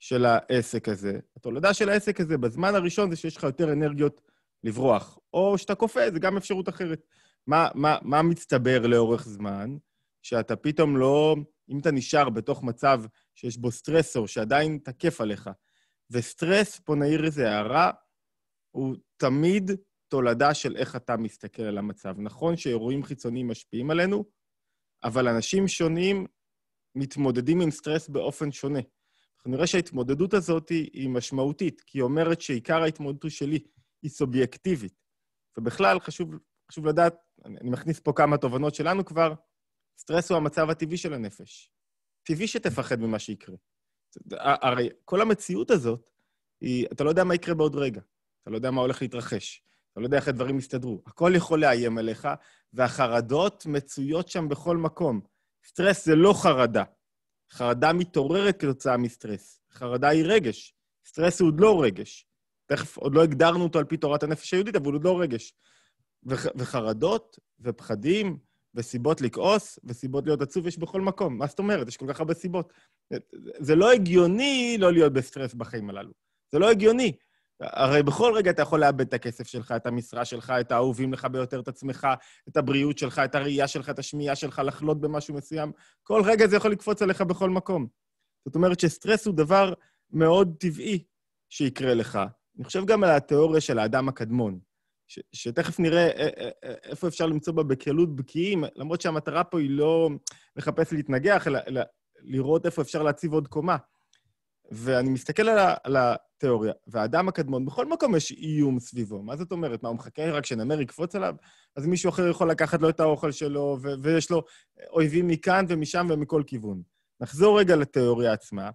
של 0.00 0.24
העסק 0.24 0.88
הזה. 0.88 1.18
התולדה 1.36 1.74
של 1.74 1.88
העסק 1.88 2.20
הזה 2.20 2.38
בזמן 2.38 2.74
הראשון 2.74 3.10
זה 3.10 3.16
שיש 3.16 3.36
לך 3.36 3.42
יותר 3.42 3.72
אנרגיות 3.72 4.20
לברוח, 4.64 5.18
או 5.32 5.58
שאתה 5.58 5.74
כופה, 5.74 6.10
זה 6.12 6.18
גם 6.18 6.36
אפשרות 6.36 6.68
אחרת. 6.68 7.06
מה, 7.46 7.68
מה, 7.74 7.98
מה 8.02 8.22
מצטבר 8.22 8.86
לאורך 8.86 9.24
זמן? 9.24 9.76
שאתה 10.22 10.56
פתאום 10.56 10.96
לא... 10.96 11.36
אם 11.68 11.78
אתה 11.78 11.90
נשאר 11.90 12.30
בתוך 12.30 12.62
מצב 12.62 13.02
שיש 13.34 13.56
בו 13.56 13.70
סטרסור 13.70 14.28
שעדיין 14.28 14.78
תקף 14.84 15.20
עליך, 15.20 15.50
וסטרס, 16.10 16.80
פה 16.80 16.94
נעיר 16.94 17.24
איזו 17.24 17.42
הערה, 17.42 17.90
הוא 18.70 18.96
תמיד 19.16 19.70
תולדה 20.08 20.54
של 20.54 20.76
איך 20.76 20.96
אתה 20.96 21.16
מסתכל 21.16 21.62
על 21.62 21.78
המצב. 21.78 22.14
נכון 22.18 22.56
שאירועים 22.56 23.02
חיצוניים 23.02 23.48
משפיעים 23.48 23.90
עלינו, 23.90 24.24
אבל 25.04 25.28
אנשים 25.28 25.68
שונים 25.68 26.26
מתמודדים 26.96 27.60
עם 27.60 27.70
סטרס 27.70 28.08
באופן 28.08 28.52
שונה. 28.52 28.80
אנחנו 29.36 29.50
נראה 29.50 29.66
שההתמודדות 29.66 30.34
הזאת 30.34 30.68
היא 30.68 31.08
משמעותית, 31.08 31.80
כי 31.80 31.98
היא 31.98 32.02
אומרת 32.02 32.40
שעיקר 32.40 32.82
ההתמודדות 32.82 33.30
שלי 33.30 33.58
היא 34.02 34.10
סובייקטיבית. 34.10 35.02
ובכלל, 35.58 36.00
חשוב, 36.00 36.30
חשוב 36.70 36.86
לדעת, 36.86 37.14
אני, 37.44 37.70
מכניס 37.70 38.00
פה 38.00 38.12
כמה 38.12 38.36
תובנות 38.36 38.74
שלנו 38.74 39.04
כבר, 39.04 39.34
סטרס 39.98 40.30
הוא 40.30 40.36
המצב 40.36 40.70
הטבעי 40.70 40.96
של 40.96 41.12
הנפש. 41.12 41.70
טבעי 42.22 42.46
שתפחד 42.46 43.00
ממה 43.00 43.18
שיקרה. 43.18 43.56
הרי 44.40 44.88
כל 45.04 45.20
המציאות 45.20 45.70
הזאת, 45.70 46.10
היא, 46.60 46.86
אתה 46.92 47.04
לא 47.04 47.08
יודע 47.08 47.24
מה 47.24 47.34
יקרה 47.34 47.54
בעוד 47.54 47.76
רגע. 47.76 48.00
אתה 48.42 48.50
לא 48.50 48.56
יודע 48.56 48.70
מה 48.70 48.80
הולך 48.80 49.02
להתרחש. 49.02 49.62
אתה 49.92 50.00
לא 50.00 50.06
יודע 50.06 50.16
איך 50.16 50.28
הדברים 50.28 50.58
יסתדרו. 50.58 51.02
הכל 51.06 51.32
יכול 51.36 51.60
לאיים 51.60 51.98
עליך, 51.98 52.28
והחרדות 52.72 53.66
מצויות 53.66 54.28
שם 54.28 54.48
בכל 54.48 54.76
מקום. 54.76 55.20
סטרס 55.66 56.04
זה 56.04 56.14
לא 56.14 56.32
חרדה. 56.32 56.84
חרדה 57.52 57.92
מתעוררת 57.92 58.60
כתוצאה 58.60 58.96
מסטרס. 58.96 59.60
חרדה 59.72 60.08
היא 60.08 60.24
רגש. 60.24 60.74
סטרס 61.06 61.40
הוא 61.40 61.48
עוד 61.48 61.60
לא 61.60 61.82
רגש. 61.82 62.26
תכף, 62.66 62.96
עוד 62.96 63.14
לא 63.14 63.22
הגדרנו 63.22 63.64
אותו 63.64 63.78
על 63.78 63.84
פי 63.84 63.96
תורת 63.96 64.22
הנפש 64.22 64.52
היהודית, 64.54 64.76
אבל 64.76 64.86
הוא 64.86 64.94
עוד 64.94 65.04
לא 65.04 65.20
רגש. 65.20 65.54
וח, 66.24 66.46
וחרדות, 66.56 67.38
ופחדים, 67.60 68.38
וסיבות 68.74 69.20
לכעוס, 69.20 69.78
וסיבות 69.84 70.26
להיות 70.26 70.42
עצוב 70.42 70.66
יש 70.66 70.78
בכל 70.78 71.00
מקום. 71.00 71.38
מה 71.38 71.46
זאת 71.46 71.58
אומרת? 71.58 71.88
יש 71.88 71.96
כל 71.96 72.06
כך 72.08 72.20
הרבה 72.20 72.34
סיבות. 72.34 72.72
זה 73.58 73.74
לא 73.74 73.92
הגיוני 73.92 74.76
לא 74.78 74.92
להיות 74.92 75.12
בסטרס 75.12 75.54
בחיים 75.54 75.90
הללו. 75.90 76.12
זה 76.52 76.58
לא 76.58 76.70
הגיוני. 76.70 77.12
הרי 77.60 78.02
בכל 78.02 78.32
רגע 78.36 78.50
אתה 78.50 78.62
יכול 78.62 78.80
לאבד 78.80 79.00
את 79.00 79.14
הכסף 79.14 79.46
שלך, 79.46 79.72
את 79.76 79.86
המשרה 79.86 80.24
שלך, 80.24 80.52
את 80.60 80.72
האהובים 80.72 81.12
לך 81.12 81.24
ביותר, 81.24 81.60
את 81.60 81.68
עצמך, 81.68 82.08
את 82.48 82.56
הבריאות 82.56 82.98
שלך, 82.98 83.18
את 83.18 83.34
הראייה 83.34 83.68
שלך, 83.68 83.90
את 83.90 83.98
השמיעה 83.98 84.36
שלך, 84.36 84.62
לחלות 84.64 85.00
במשהו 85.00 85.34
מסוים. 85.34 85.72
כל 86.02 86.22
רגע 86.24 86.46
זה 86.46 86.56
יכול 86.56 86.72
לקפוץ 86.72 87.02
עליך 87.02 87.20
בכל 87.20 87.50
מקום. 87.50 87.86
זאת 88.44 88.54
אומרת 88.54 88.80
שסטרס 88.80 89.26
הוא 89.26 89.34
דבר 89.34 89.72
מאוד 90.10 90.54
טבעי 90.58 91.04
שיקרה 91.48 91.94
לך. 91.94 92.18
אני 92.56 92.64
חושב 92.64 92.84
גם 92.86 93.04
על 93.04 93.10
התיאוריה 93.10 93.60
של 93.60 93.78
האדם 93.78 94.08
הקדמון, 94.08 94.58
ש- 95.08 95.20
שתכף 95.32 95.80
נראה 95.80 96.10
איפה 96.62 97.08
אפשר 97.08 97.26
למצוא 97.26 97.52
בה 97.52 97.62
בקלות 97.62 98.16
בקיאים, 98.16 98.64
למרות 98.76 99.00
שהמטרה 99.00 99.44
פה 99.44 99.60
היא 99.60 99.70
לא 99.70 100.10
לחפש 100.56 100.92
להתנגח, 100.92 101.46
אלא, 101.46 101.80
לראות 102.22 102.66
איפה 102.66 102.82
אפשר 102.82 103.02
להציב 103.02 103.32
עוד 103.32 103.48
קומה. 103.48 103.76
ואני 104.70 105.08
מסתכל 105.10 105.48
על, 105.48 105.58
ה- 105.58 105.74
על 105.84 105.96
התיאוריה, 106.36 106.72
והאדם 106.86 107.28
הקדמון, 107.28 107.66
בכל 107.66 107.86
מקום 107.86 108.16
יש 108.16 108.32
איום 108.32 108.80
סביבו. 108.80 109.22
מה 109.22 109.36
זאת 109.36 109.52
אומרת? 109.52 109.82
מה, 109.82 109.88
הוא 109.88 109.96
מחכה 109.96 110.30
רק 110.30 110.46
שנמר 110.46 110.80
יקפוץ 110.80 111.14
עליו? 111.14 111.34
אז 111.76 111.86
מישהו 111.86 112.10
אחר 112.10 112.28
יכול 112.30 112.50
לקחת 112.50 112.82
לו 112.82 112.88
את 112.88 113.00
האוכל 113.00 113.32
שלו, 113.32 113.78
ו- 113.82 114.02
ויש 114.02 114.30
לו 114.30 114.42
אויבים 114.90 115.26
מכאן 115.26 115.64
ומשם 115.68 116.06
ומכל 116.10 116.42
כיוון. 116.46 116.82
נחזור 117.20 117.60
רגע 117.60 117.76
לתיאוריה 117.76 118.32
עצמה. 118.32 118.70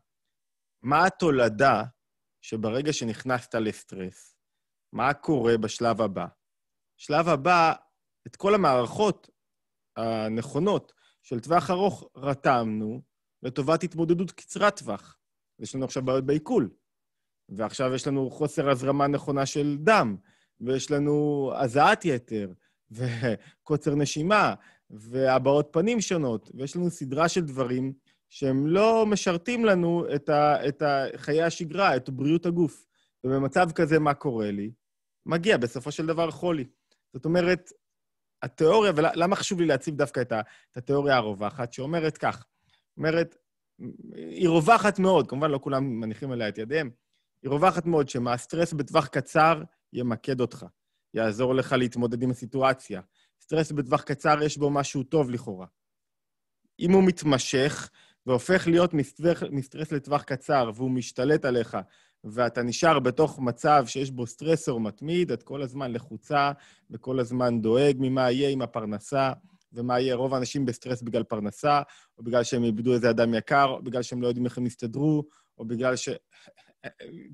מה 0.83 1.05
התולדה 1.05 1.83
שברגע 2.41 2.93
שנכנסת 2.93 3.55
לסטרס, 3.55 4.35
מה 4.93 5.13
קורה 5.13 5.57
בשלב 5.57 6.01
הבא? 6.01 6.25
שלב 6.97 7.27
הבא, 7.27 7.73
את 8.27 8.35
כל 8.35 8.55
המערכות 8.55 9.29
הנכונות 9.97 10.93
של 11.23 11.39
טווח 11.39 11.69
ארוך 11.69 12.09
רתמנו 12.15 13.01
לטובת 13.43 13.83
התמודדות 13.83 14.31
קצרת 14.31 14.79
טווח. 14.79 15.17
יש 15.59 15.75
לנו 15.75 15.85
עכשיו 15.85 16.05
בעיות 16.05 16.25
בעיכול, 16.25 16.69
ועכשיו 17.51 17.93
יש 17.93 18.07
לנו 18.07 18.29
חוסר 18.29 18.69
הזרמה 18.69 19.07
נכונה 19.07 19.45
של 19.45 19.77
דם, 19.79 20.15
ויש 20.61 20.91
לנו 20.91 21.51
הזעת 21.55 22.05
יתר, 22.05 22.51
וקוצר 22.91 23.95
נשימה, 23.95 24.53
והבעות 24.89 25.69
פנים 25.71 26.01
שונות, 26.01 26.51
ויש 26.53 26.75
לנו 26.75 26.89
סדרה 26.89 27.29
של 27.29 27.41
דברים 27.41 27.93
שהם 28.29 28.67
לא 28.67 29.05
משרתים 29.05 29.65
לנו 29.65 30.05
את, 30.15 30.29
ה, 30.29 30.67
את 30.67 30.81
ה, 30.81 31.05
חיי 31.15 31.43
השגרה, 31.43 31.95
את 31.95 32.09
בריאות 32.09 32.45
הגוף. 32.45 32.85
ובמצב 33.23 33.71
כזה, 33.71 33.99
מה 33.99 34.13
קורה 34.13 34.51
לי? 34.51 34.71
מגיע 35.25 35.57
בסופו 35.57 35.91
של 35.91 36.05
דבר 36.05 36.31
חולי. 36.31 36.65
זאת 37.13 37.25
אומרת, 37.25 37.71
התיאוריה, 38.41 38.91
ולמה 38.95 39.35
חשוב 39.35 39.59
לי 39.59 39.67
להציב 39.67 39.95
דווקא 39.95 40.19
את, 40.19 40.31
ה, 40.31 40.41
את 40.71 40.77
התיאוריה 40.77 41.15
הרווחת, 41.15 41.73
שאומרת 41.73 42.17
כך, 42.17 42.45
אומרת, 42.97 43.35
היא 44.15 44.49
רווחת 44.49 44.99
מאוד, 44.99 45.27
כמובן 45.27 45.51
לא 45.51 45.59
כולם 45.63 45.99
מניחים 45.99 46.31
עליה 46.31 46.49
את 46.49 46.57
ידיהם, 46.57 46.89
היא 47.43 47.51
רווחת 47.51 47.85
מאוד 47.85 48.09
שמהסטרס 48.09 48.73
בטווח 48.73 49.07
קצר 49.07 49.61
ימקד 49.93 50.41
אותך, 50.41 50.65
יעזור 51.13 51.55
לך 51.55 51.71
להתמודד 51.71 52.23
עם 52.23 52.31
הסיטואציה. 52.31 53.01
סטרס 53.41 53.71
בטווח 53.71 54.01
קצר 54.01 54.43
יש 54.43 54.57
בו 54.57 54.69
משהו 54.69 55.03
טוב 55.03 55.29
לכאורה. 55.29 55.67
אם 56.79 56.91
הוא 56.91 57.03
מתמשך 57.03 57.89
והופך 58.25 58.67
להיות 58.67 58.93
מסטרס, 58.93 59.43
מסטרס 59.51 59.91
לטווח 59.91 60.23
קצר 60.23 60.71
והוא 60.75 60.91
משתלט 60.91 61.45
עליך, 61.45 61.77
ואתה 62.23 62.63
נשאר 62.63 62.99
בתוך 62.99 63.39
מצב 63.39 63.83
שיש 63.87 64.11
בו 64.11 64.27
stressor 64.27 64.79
מתמיד, 64.79 65.31
את 65.31 65.43
כל 65.43 65.61
הזמן 65.61 65.91
לחוצה 65.91 66.51
וכל 66.89 67.19
הזמן 67.19 67.61
דואג 67.61 67.95
ממה 67.99 68.31
יהיה 68.31 68.49
עם 68.49 68.61
הפרנסה, 68.61 69.31
ומה 69.73 69.99
יהיה. 69.99 70.15
רוב 70.15 70.33
האנשים 70.33 70.65
בסטרס 70.65 71.01
בגלל 71.01 71.23
פרנסה, 71.23 71.81
או 72.17 72.23
בגלל 72.23 72.43
שהם 72.43 72.63
איבדו 72.63 72.93
איזה 72.93 73.09
אדם 73.09 73.33
יקר, 73.33 73.65
או 73.65 73.83
בגלל 73.83 74.01
שהם 74.01 74.21
לא 74.21 74.27
יודעים 74.27 74.45
איך 74.45 74.57
הם 74.57 74.65
יסתדרו, 74.65 75.23
או 75.57 75.65
בגלל 75.65 75.95
ש... 75.95 76.09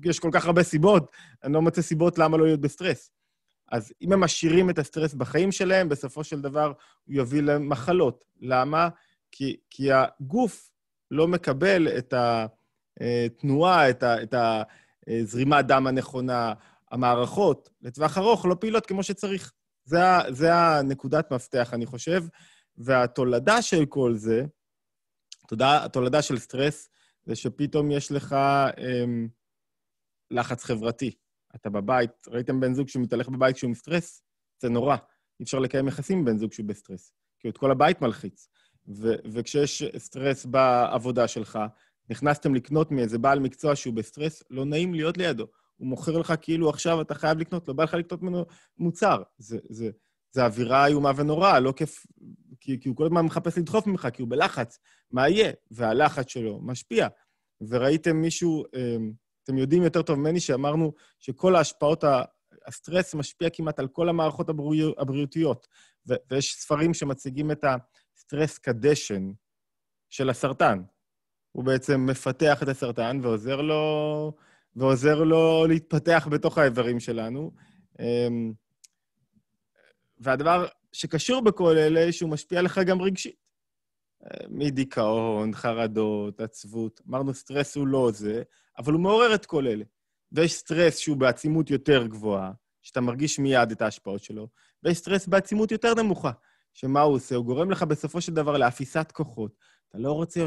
יש 0.04 0.18
כל 0.18 0.30
כך 0.32 0.46
הרבה 0.46 0.62
סיבות, 0.62 1.10
אני 1.44 1.52
לא 1.52 1.62
מוצא 1.62 1.82
סיבות 1.82 2.18
למה 2.18 2.36
לא 2.36 2.46
להיות 2.46 2.60
בסטרס. 2.60 3.10
אז 3.72 3.92
אם 4.02 4.12
הם 4.12 4.20
משאירים 4.20 4.70
את 4.70 4.78
הסטרס 4.78 5.14
בחיים 5.14 5.52
שלהם, 5.52 5.88
בסופו 5.88 6.24
של 6.24 6.40
דבר 6.40 6.72
הוא 7.04 7.14
יביא 7.14 7.42
להם 7.42 7.68
מחלות. 7.68 8.24
למה? 8.40 8.88
כי, 9.32 9.56
כי 9.70 9.88
הגוף 9.92 10.70
לא 11.10 11.28
מקבל 11.28 11.88
את 11.88 12.14
התנועה, 13.00 13.90
את, 13.90 14.02
ה, 14.02 14.22
את 14.22 14.34
הזרימת 15.08 15.66
דם 15.66 15.86
הנכונה, 15.86 16.52
המערכות 16.90 17.70
לטווח 17.82 18.18
ארוך 18.18 18.46
לא 18.46 18.56
פעילות 18.60 18.86
כמו 18.86 19.02
שצריך. 19.02 19.52
זה, 19.84 19.98
זה 20.28 20.54
הנקודת 20.54 21.30
מפתח, 21.30 21.70
אני 21.74 21.86
חושב. 21.86 22.24
והתולדה 22.78 23.62
של 23.62 23.86
כל 23.86 24.16
זה, 24.16 24.44
תודה, 25.48 25.84
התולדה 25.84 26.22
של 26.22 26.38
סטרס, 26.38 26.88
זה 27.26 27.36
שפתאום 27.36 27.90
יש 27.90 28.12
לך 28.12 28.36
אמ, 28.78 29.28
לחץ 30.30 30.64
חברתי. 30.64 31.14
אתה 31.56 31.70
בבית, 31.70 32.10
ראיתם 32.28 32.60
בן 32.60 32.74
זוג 32.74 32.88
שמתהלך 32.88 33.28
בבית 33.28 33.56
כשהוא 33.56 33.70
מסטרס? 33.70 34.22
זה 34.62 34.68
נורא. 34.68 34.96
אי 35.40 35.44
אפשר 35.44 35.58
לקיים 35.58 35.88
יחסים 35.88 36.18
עם 36.18 36.24
בן 36.24 36.38
זוג 36.38 36.52
שהוא 36.52 36.66
בסטרס, 36.66 37.12
כי 37.38 37.48
את 37.48 37.58
כל 37.58 37.70
הבית 37.70 38.02
מלחיץ. 38.02 38.48
ו- 38.96 39.14
וכשיש 39.32 39.82
סטרס 39.98 40.44
בעבודה 40.44 41.28
שלך, 41.28 41.58
נכנסתם 42.10 42.54
לקנות 42.54 42.90
מאיזה 42.90 43.18
בעל 43.18 43.40
מקצוע 43.40 43.76
שהוא 43.76 43.94
בסטרס, 43.94 44.42
לא 44.50 44.64
נעים 44.64 44.94
להיות 44.94 45.18
לידו. 45.18 45.46
הוא 45.76 45.88
מוכר 45.88 46.18
לך 46.18 46.34
כאילו 46.40 46.70
עכשיו 46.70 47.00
אתה 47.00 47.14
חייב 47.14 47.38
לקנות, 47.38 47.68
לא 47.68 47.74
בא 47.74 47.84
לך 47.84 47.94
לקנות 47.94 48.22
ממנו 48.22 48.46
מוצר. 48.78 49.22
זה, 49.38 49.58
זה, 49.68 49.90
זה 50.30 50.44
אווירה 50.44 50.86
איומה 50.86 51.10
ונוראה, 51.16 51.60
לא 51.60 51.72
כיף, 51.72 52.06
כי, 52.60 52.80
כי 52.80 52.88
הוא 52.88 52.96
כל 52.96 53.04
הזמן 53.04 53.24
מחפש 53.24 53.58
לדחוף 53.58 53.86
ממך, 53.86 54.08
כי 54.12 54.22
הוא 54.22 54.30
בלחץ. 54.30 54.78
מה 55.10 55.28
יהיה? 55.28 55.52
והלחץ 55.70 56.28
שלו 56.28 56.60
משפיע. 56.62 57.08
וראיתם 57.68 58.16
מישהו, 58.16 58.64
אמ, 58.76 59.12
אתם 59.48 59.58
יודעים 59.58 59.82
יותר 59.82 60.02
טוב 60.02 60.18
ממני, 60.18 60.40
שאמרנו 60.40 60.92
שכל 61.18 61.56
ההשפעות, 61.56 62.04
הסטרס 62.66 63.14
משפיע 63.14 63.50
כמעט 63.50 63.78
על 63.78 63.88
כל 63.88 64.08
המערכות 64.08 64.48
הבריאותיות. 64.98 65.68
ו- 66.08 66.14
ויש 66.30 66.54
ספרים 66.54 66.94
שמציגים 66.94 67.50
את 67.50 67.64
הסטרס 67.64 68.58
קדשן 68.58 69.32
של 70.08 70.30
הסרטן. 70.30 70.82
הוא 71.52 71.64
בעצם 71.64 72.06
מפתח 72.06 72.62
את 72.62 72.68
הסרטן 72.68 73.20
ועוזר 73.22 73.60
לו, 73.60 74.32
ועוזר 74.76 75.24
לו 75.24 75.66
להתפתח 75.68 76.28
בתוך 76.30 76.58
האיברים 76.58 77.00
שלנו. 77.00 77.50
אמ, 78.00 78.52
והדבר 80.18 80.66
שקשור 80.92 81.42
בכל 81.42 81.76
אלה, 81.78 82.12
שהוא 82.12 82.30
משפיע 82.30 82.62
לך 82.62 82.80
גם 82.86 83.02
רגשית. 83.02 83.48
מדיכאון, 84.48 85.54
חרדות, 85.54 86.40
עצבות. 86.40 87.00
אמרנו, 87.08 87.34
סטרס 87.34 87.76
הוא 87.76 87.86
לא 87.86 88.10
זה, 88.12 88.42
אבל 88.78 88.92
הוא 88.92 89.00
מעורר 89.00 89.34
את 89.34 89.46
כל 89.46 89.66
אלה. 89.66 89.84
ויש 90.32 90.54
סטרס 90.54 90.98
שהוא 90.98 91.16
בעצימות 91.16 91.70
יותר 91.70 92.06
גבוהה, 92.06 92.52
שאתה 92.82 93.00
מרגיש 93.00 93.38
מיד 93.38 93.70
את 93.70 93.82
ההשפעות 93.82 94.22
שלו, 94.22 94.48
ויש 94.82 94.98
סטרס 94.98 95.26
בעצימות 95.26 95.72
יותר 95.72 95.94
נמוכה, 95.94 96.30
שמה 96.74 97.00
הוא 97.00 97.14
עושה? 97.14 97.34
הוא 97.34 97.44
גורם 97.44 97.70
לך 97.70 97.82
בסופו 97.82 98.20
של 98.20 98.34
דבר 98.34 98.58
לאפיסת 98.58 99.12
כוחות. 99.12 99.56
אתה 99.88 99.98
לא 99.98 100.12
רוצה 100.12 100.40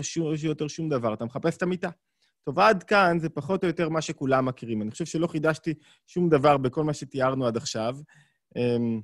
יותר 0.43 0.67
שום 0.67 0.89
דבר, 0.89 1.13
אתה 1.13 1.25
מחפש 1.25 1.57
את 1.57 1.63
המיטה. 1.63 1.89
טוב, 2.43 2.59
עד 2.59 2.83
כאן 2.83 3.19
זה 3.19 3.29
פחות 3.29 3.63
או 3.63 3.67
יותר 3.67 3.89
מה 3.89 4.01
שכולם 4.01 4.45
מכירים. 4.45 4.81
אני 4.81 4.91
חושב 4.91 5.05
שלא 5.05 5.27
חידשתי 5.27 5.73
שום 6.07 6.29
דבר 6.29 6.57
בכל 6.57 6.83
מה 6.83 6.93
שתיארנו 6.93 7.47
עד 7.47 7.57
עכשיו. 7.57 7.97
אמ, 8.55 9.01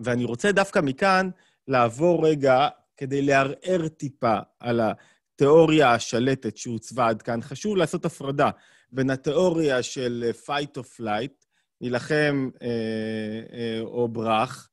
ואני 0.00 0.24
רוצה 0.24 0.52
דווקא 0.52 0.78
מכאן 0.78 1.30
לעבור 1.68 2.26
רגע 2.26 2.68
כדי 2.96 3.22
לערער 3.22 3.88
טיפה 3.88 4.38
על 4.60 4.80
התיאוריה 5.40 5.94
השלטת 5.94 6.56
שהוצבה 6.56 7.08
עד 7.08 7.22
כאן. 7.22 7.42
חשוב 7.42 7.76
לעשות 7.76 8.04
הפרדה 8.04 8.50
בין 8.92 9.10
התיאוריה 9.10 9.82
של 9.82 10.30
fight 10.46 10.78
or 10.78 11.00
flight, 11.00 11.46
להילחם 11.80 12.50
אה, 12.62 12.68
אה, 13.52 13.80
או 13.80 14.08
ברח, 14.08 14.68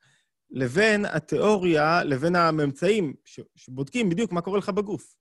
לבין 0.51 1.05
התיאוריה, 1.05 2.03
לבין 2.03 2.35
הממצאים 2.35 3.13
שבודקים 3.55 4.09
בדיוק 4.09 4.31
מה 4.31 4.41
קורה 4.41 4.57
לך 4.57 4.69
בגוף. 4.69 5.15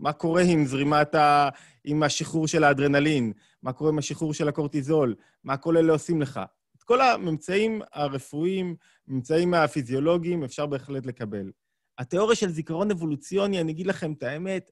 מה 0.00 0.12
קורה 0.12 0.42
עם 0.42 0.66
זרימת 0.66 1.14
ה... 1.14 1.48
עם 1.84 2.02
השחרור 2.02 2.48
של 2.48 2.64
האדרנלין, 2.64 3.32
מה 3.62 3.72
קורה 3.72 3.90
עם 3.90 3.98
השחרור 3.98 4.34
של 4.34 4.48
הקורטיזול, 4.48 5.14
מה 5.44 5.56
כל 5.56 5.76
אלה 5.76 5.92
עושים 5.92 6.22
לך. 6.22 6.40
את 6.76 6.82
כל 6.82 7.00
הממצאים 7.00 7.82
הרפואיים, 7.92 8.76
ממצאים 9.08 9.54
הפיזיולוגיים, 9.54 10.44
אפשר 10.44 10.66
בהחלט 10.66 11.06
לקבל. 11.06 11.50
התיאוריה 11.98 12.36
של 12.36 12.48
זיכרון 12.48 12.90
אבולוציוני, 12.90 13.60
אני 13.60 13.72
אגיד 13.72 13.86
לכם 13.86 14.12
את 14.12 14.22
האמת, 14.22 14.70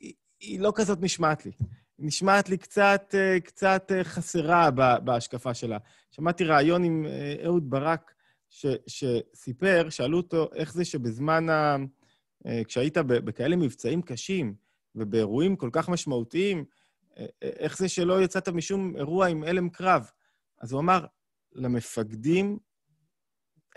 היא, 0.00 0.14
היא, 0.40 0.60
לא 0.60 0.72
כזאת 0.74 0.98
נשמעת 1.00 1.46
לי. 1.46 1.52
היא 1.98 2.06
נשמעת 2.06 2.48
לי 2.48 2.58
קצת, 2.58 3.14
קצת 3.44 3.92
חסרה 4.02 4.70
בהשקפה 5.04 5.54
שלה. 5.54 5.78
שמעתי 6.10 6.44
ראיון 6.44 6.84
עם 6.84 7.06
אהוד 7.44 7.70
ברק, 7.70 8.14
ש, 8.48 8.66
שסיפר, 8.86 9.88
שאלו 9.90 10.16
אותו 10.16 10.48
איך 10.54 10.72
זה 10.72 10.84
שבזמן 10.84 11.48
ה... 11.48 11.76
כשהיית 12.64 12.98
בכאלה 12.98 13.56
מבצעים 13.56 14.02
קשים 14.02 14.54
ובאירועים 14.94 15.56
כל 15.56 15.70
כך 15.72 15.88
משמעותיים, 15.88 16.64
איך 17.42 17.78
זה 17.78 17.88
שלא 17.88 18.22
יצאת 18.22 18.48
משום 18.48 18.96
אירוע 18.96 19.26
עם 19.26 19.42
הלם 19.42 19.68
קרב? 19.68 20.10
אז 20.60 20.72
הוא 20.72 20.80
אמר, 20.80 21.06
למפקדים 21.52 22.58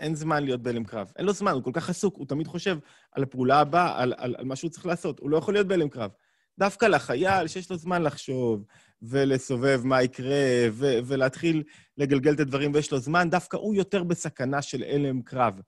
אין 0.04 0.14
זמן 0.14 0.44
להיות 0.44 0.62
בהלם 0.62 0.84
קרב. 0.84 1.12
אין 1.16 1.26
לו 1.26 1.32
זמן, 1.32 1.52
הוא 1.52 1.62
כל 1.62 1.70
כך 1.74 1.90
עסוק, 1.90 2.16
הוא 2.16 2.26
תמיד 2.26 2.46
חושב 2.46 2.78
על 3.12 3.22
הפעולה 3.22 3.60
הבאה, 3.60 4.02
על, 4.02 4.14
על, 4.16 4.34
על 4.38 4.44
מה 4.44 4.56
שהוא 4.56 4.70
צריך 4.70 4.86
לעשות. 4.86 5.18
הוא 5.18 5.30
לא 5.30 5.36
יכול 5.36 5.54
להיות 5.54 5.66
בהלם 5.66 5.88
קרב. 5.88 6.10
דווקא 6.58 6.86
לחייל 6.86 7.46
שיש 7.46 7.70
לו 7.70 7.76
זמן 7.76 8.02
לחשוב 8.02 8.64
ולסובב 9.02 9.80
מה 9.84 10.02
יקרה 10.02 10.68
ו- 10.70 10.98
ולהתחיל 11.04 11.62
לגלגל 11.98 12.34
את 12.34 12.40
הדברים 12.40 12.74
ויש 12.74 12.92
לו 12.92 12.98
זמן, 12.98 13.30
דווקא 13.30 13.56
הוא 13.56 13.74
יותר 13.74 14.02
בסכנה 14.04 14.62
של 14.62 14.82
הלם 14.82 15.22
קרב. 15.22 15.60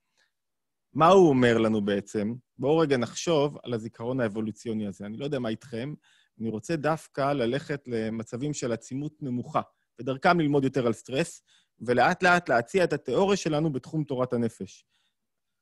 מה 0.95 1.09
הוא 1.09 1.29
אומר 1.29 1.59
לנו 1.59 1.85
בעצם? 1.85 2.35
בואו 2.59 2.79
רגע 2.79 2.97
נחשוב 2.97 3.59
על 3.63 3.75
הזיכרון 3.75 4.21
האבולוציוני 4.21 4.87
הזה. 4.87 5.07
אני 5.07 5.17
לא 5.17 5.25
יודע 5.25 5.39
מה 5.39 5.49
איתכם, 5.49 5.95
אני 6.41 6.49
רוצה 6.49 6.77
דווקא 6.77 7.33
ללכת 7.33 7.83
למצבים 7.87 8.55
של 8.55 8.73
עצימות 8.73 9.13
נמוכה, 9.21 9.61
ודרכם 10.01 10.41
ללמוד 10.41 10.65
יותר 10.65 10.87
על 10.87 10.93
סטרס, 10.93 11.43
ולאט-לאט 11.81 12.49
להציע 12.49 12.85
את 12.85 12.93
התיאוריה 12.93 13.37
שלנו 13.37 13.73
בתחום 13.73 14.05
תורת 14.05 14.33
הנפש. 14.33 14.87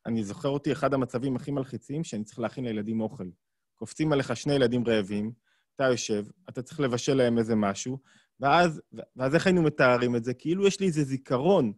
אני 0.06 0.25
זוכר 0.25 0.49
אותי, 0.49 0.73
אחד 0.73 0.94
המצבים 0.94 1.37
הכי 1.37 1.50
מלחיצים, 1.50 2.04
שאני 2.04 2.25
צריך 2.25 2.38
להכין 2.38 2.64
לילדים 2.64 3.00
אוכל. 3.00 3.28
קופצים 3.75 4.12
עליך 4.12 4.37
שני 4.37 4.54
ילדים 4.54 4.88
רעבים, 4.88 5.33
אתה 5.76 5.85
יושב, 5.85 6.25
אתה 6.49 6.62
צריך 6.62 6.80
לבשל 6.80 7.14
להם 7.14 7.38
איזה 7.38 7.54
משהו, 7.54 7.99
ואז, 8.40 8.80
ואז 9.16 9.35
איך 9.35 9.47
היינו 9.47 9.62
מתארים 9.62 10.16
את 10.16 10.25
זה? 10.25 10.35
כאילו 10.35 10.66
יש 10.66 10.80
לי 10.80 10.87
איזה 10.87 11.04
זיכרון 11.04 11.73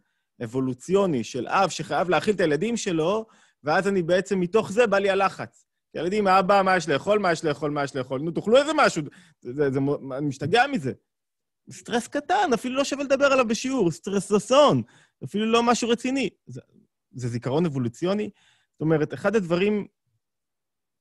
אבולוציוני 0.45 1.25
של 1.25 1.49
אב 1.49 1.69
שחייב 1.69 2.09
להאכיל 2.09 2.35
את 2.35 2.41
הילדים 2.41 2.77
שלו, 2.77 3.27
ואז 3.65 3.89
אני 3.89 4.03
בעצם, 4.03 4.41
מתוך 4.41 4.73
זה 4.73 4.87
בא 4.87 4.99
לי 4.99 5.11
הלחץ. 5.11 5.67
ילדים, 5.95 6.29
אבא, 6.29 6.63
מה 6.65 6.77
יש 6.77 6.89
לאכול, 6.89 7.19
מה 7.19 7.33
יש 7.33 7.45
לאכול, 7.45 7.71
מה 7.71 7.85
יש 7.85 7.97
לאכול? 7.97 8.21
נו, 8.21 8.31
תאכלו 8.31 8.57
איזה 8.57 8.73
משהו. 8.77 9.03
זה, 9.41 9.53
זה, 9.53 9.71
זה, 9.71 9.81
אני 10.17 10.27
משתגע 10.27 10.67
מזה. 10.73 10.93
סטרס 11.71 12.09
קטן, 12.09 12.51
אפילו 12.55 12.75
לא 12.75 12.85
שווה 12.85 13.05
לדבר 13.05 13.27
עליו 13.27 13.49
בשיעור, 13.49 13.91
סטרס 13.91 14.33
אסון, 14.33 14.83
אפילו 15.25 15.47
לא 15.47 15.63
משהו 15.63 15.89
רציני. 15.89 16.31
זה, 16.47 16.61
זה 17.13 17.29
זיכרון 17.29 17.67
אבולוציוני? 17.67 18.31
זאת 18.73 18.81
אומרת, 18.81 19.15
אחד 19.15 19.37
הדברים 19.37 19.87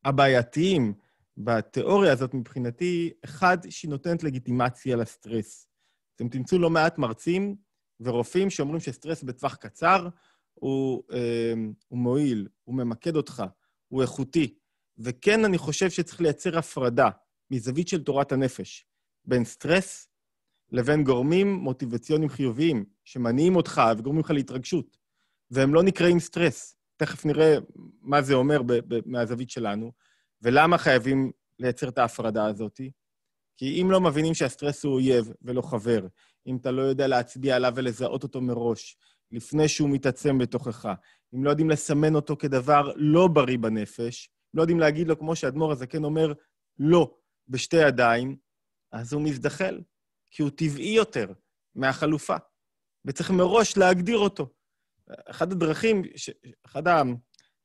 הבעייתיים 0.05 0.93
בתיאוריה 1.37 2.11
הזאת 2.13 2.33
מבחינתי, 2.33 3.13
אחד, 3.25 3.57
שהיא 3.69 3.91
נותנת 3.91 4.23
לגיטימציה 4.23 4.95
לסטרס. 4.95 5.67
אתם 6.15 6.29
תמצאו 6.29 6.59
לא 6.59 6.69
מעט 6.69 6.97
מרצים 6.97 7.55
ורופאים 7.99 8.49
שאומרים 8.49 8.79
שסטרס 8.79 9.23
בטווח 9.23 9.55
קצר 9.55 10.07
הוא, 10.53 11.03
אה, 11.13 11.53
הוא 11.87 11.99
מועיל, 11.99 12.47
הוא 12.63 12.75
ממקד 12.75 13.15
אותך, 13.15 13.43
הוא 13.87 14.01
איכותי. 14.01 14.55
וכן, 14.97 15.45
אני 15.45 15.57
חושב 15.57 15.89
שצריך 15.89 16.21
לייצר 16.21 16.57
הפרדה 16.57 17.09
מזווית 17.51 17.87
של 17.87 18.03
תורת 18.03 18.31
הנפש 18.31 18.85
בין 19.25 19.45
סטרס 19.45 20.09
לבין 20.71 21.03
גורמים 21.03 21.53
מוטיבציוניים 21.53 22.29
חיוביים 22.29 22.85
שמניעים 23.03 23.55
אותך 23.55 23.81
וגורמים 23.97 24.21
לך 24.21 24.31
להתרגשות, 24.31 24.97
והם 25.51 25.73
לא 25.73 25.83
נקראים 25.83 26.19
סטרס. 26.19 26.75
תכף 26.97 27.25
נראה 27.25 27.57
מה 28.01 28.21
זה 28.21 28.33
אומר 28.33 28.61
מהזווית 29.05 29.49
שלנו, 29.49 29.91
ולמה 30.41 30.77
חייבים 30.77 31.31
לייצר 31.59 31.89
את 31.89 31.97
ההפרדה 31.97 32.45
הזאת. 32.45 32.81
כי 33.57 33.81
אם 33.81 33.91
לא 33.91 34.01
מבינים 34.01 34.33
שהסטרס 34.33 34.85
הוא 34.85 34.93
אויב 34.93 35.33
ולא 35.41 35.61
חבר, 35.61 36.07
אם 36.47 36.57
אתה 36.57 36.71
לא 36.71 36.81
יודע 36.81 37.07
להצביע 37.07 37.55
עליו 37.55 37.73
ולזהות 37.75 38.23
אותו 38.23 38.41
מראש, 38.41 38.97
לפני 39.31 39.67
שהוא 39.67 39.89
מתעצם 39.89 40.37
בתוכך, 40.37 40.93
אם 41.35 41.43
לא 41.43 41.49
יודעים 41.49 41.69
לסמן 41.69 42.15
אותו 42.15 42.37
כדבר 42.37 42.91
לא 42.95 43.27
בריא 43.27 43.57
בנפש, 43.57 44.29
לא 44.53 44.61
יודעים 44.61 44.79
להגיד 44.79 45.07
לו, 45.07 45.19
כמו 45.19 45.35
שאדמו"ר 45.35 45.71
הזקן 45.71 46.03
אומר, 46.03 46.33
לא, 46.79 47.15
בשתי 47.47 47.77
ידיים, 47.77 48.37
אז 48.91 49.13
הוא 49.13 49.21
מזדחל, 49.21 49.81
כי 50.35 50.43
הוא 50.43 50.51
טבעי 50.55 50.95
יותר 50.95 51.33
מהחלופה, 51.75 52.35
וצריך 53.05 53.31
מראש 53.31 53.77
להגדיר 53.77 54.17
אותו. 54.17 54.53
אחת 55.29 55.51
הדרכים, 55.51 56.01
ש... 56.15 56.29
אחד 56.65 56.87
ה... 56.87 57.01
אני 57.01 57.15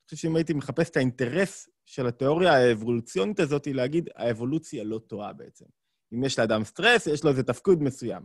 חושב 0.05 0.17
שאם 0.17 0.35
הייתי 0.35 0.53
מחפש 0.53 0.89
את 0.89 0.97
האינטרס 0.97 1.69
של 1.85 2.07
התיאוריה 2.07 2.53
האבולוציונית 2.53 3.39
הזאת, 3.39 3.65
היא 3.65 3.75
להגיד, 3.75 4.09
האבולוציה 4.15 4.83
לא 4.83 4.99
טועה 5.07 5.33
בעצם. 5.33 5.65
אם 6.13 6.23
יש 6.23 6.39
לאדם 6.39 6.63
סטרס, 6.63 7.07
יש 7.07 7.23
לו 7.23 7.29
איזה 7.29 7.43
תפקוד 7.43 7.83
מסוים. 7.83 8.23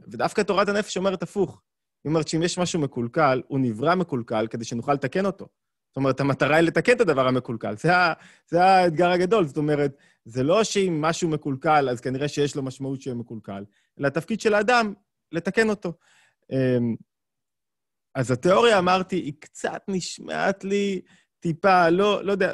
ודווקא 0.00 0.42
תורת 0.42 0.68
הנפש 0.68 0.96
אומרת 0.96 1.22
הפוך. 1.22 1.62
היא 2.04 2.10
אומרת 2.10 2.28
שאם 2.28 2.42
יש 2.42 2.58
משהו 2.58 2.80
מקולקל, 2.80 3.42
הוא 3.48 3.58
נברא 3.58 3.94
מקולקל 3.94 4.46
כדי 4.50 4.64
שנוכל 4.64 4.92
לתקן 4.94 5.26
אותו. 5.26 5.48
זאת 5.92 5.96
אומרת, 5.96 6.20
המטרה 6.20 6.56
היא 6.56 6.66
לתקן 6.66 6.92
את 6.92 7.00
הדבר 7.00 7.28
המקולקל. 7.28 7.76
זה, 7.76 7.92
זה 8.48 8.64
האתגר 8.64 9.10
הגדול. 9.10 9.46
זאת 9.46 9.56
אומרת, 9.56 9.96
זה 10.24 10.42
לא 10.42 10.64
שאם 10.64 11.00
משהו 11.00 11.28
מקולקל, 11.28 11.88
אז 11.88 12.00
כנראה 12.00 12.28
שיש 12.28 12.56
לו 12.56 12.62
משמעות 12.62 13.02
שיהיה 13.02 13.14
מקולקל, 13.14 13.64
אלא 14.00 14.06
התפקיד 14.06 14.40
של 14.40 14.54
האדם, 14.54 14.94
לתקן 15.32 15.68
אותו. 15.68 15.92
אמ, 16.52 16.96
אז 18.14 18.30
התיאוריה, 18.30 18.78
אמרתי, 18.78 19.16
היא 19.16 19.32
קצת 19.40 19.82
נשמעת 19.88 20.64
לי 20.64 21.00
טיפה, 21.40 21.88
לא, 21.88 22.24
לא 22.24 22.32
יודע, 22.32 22.52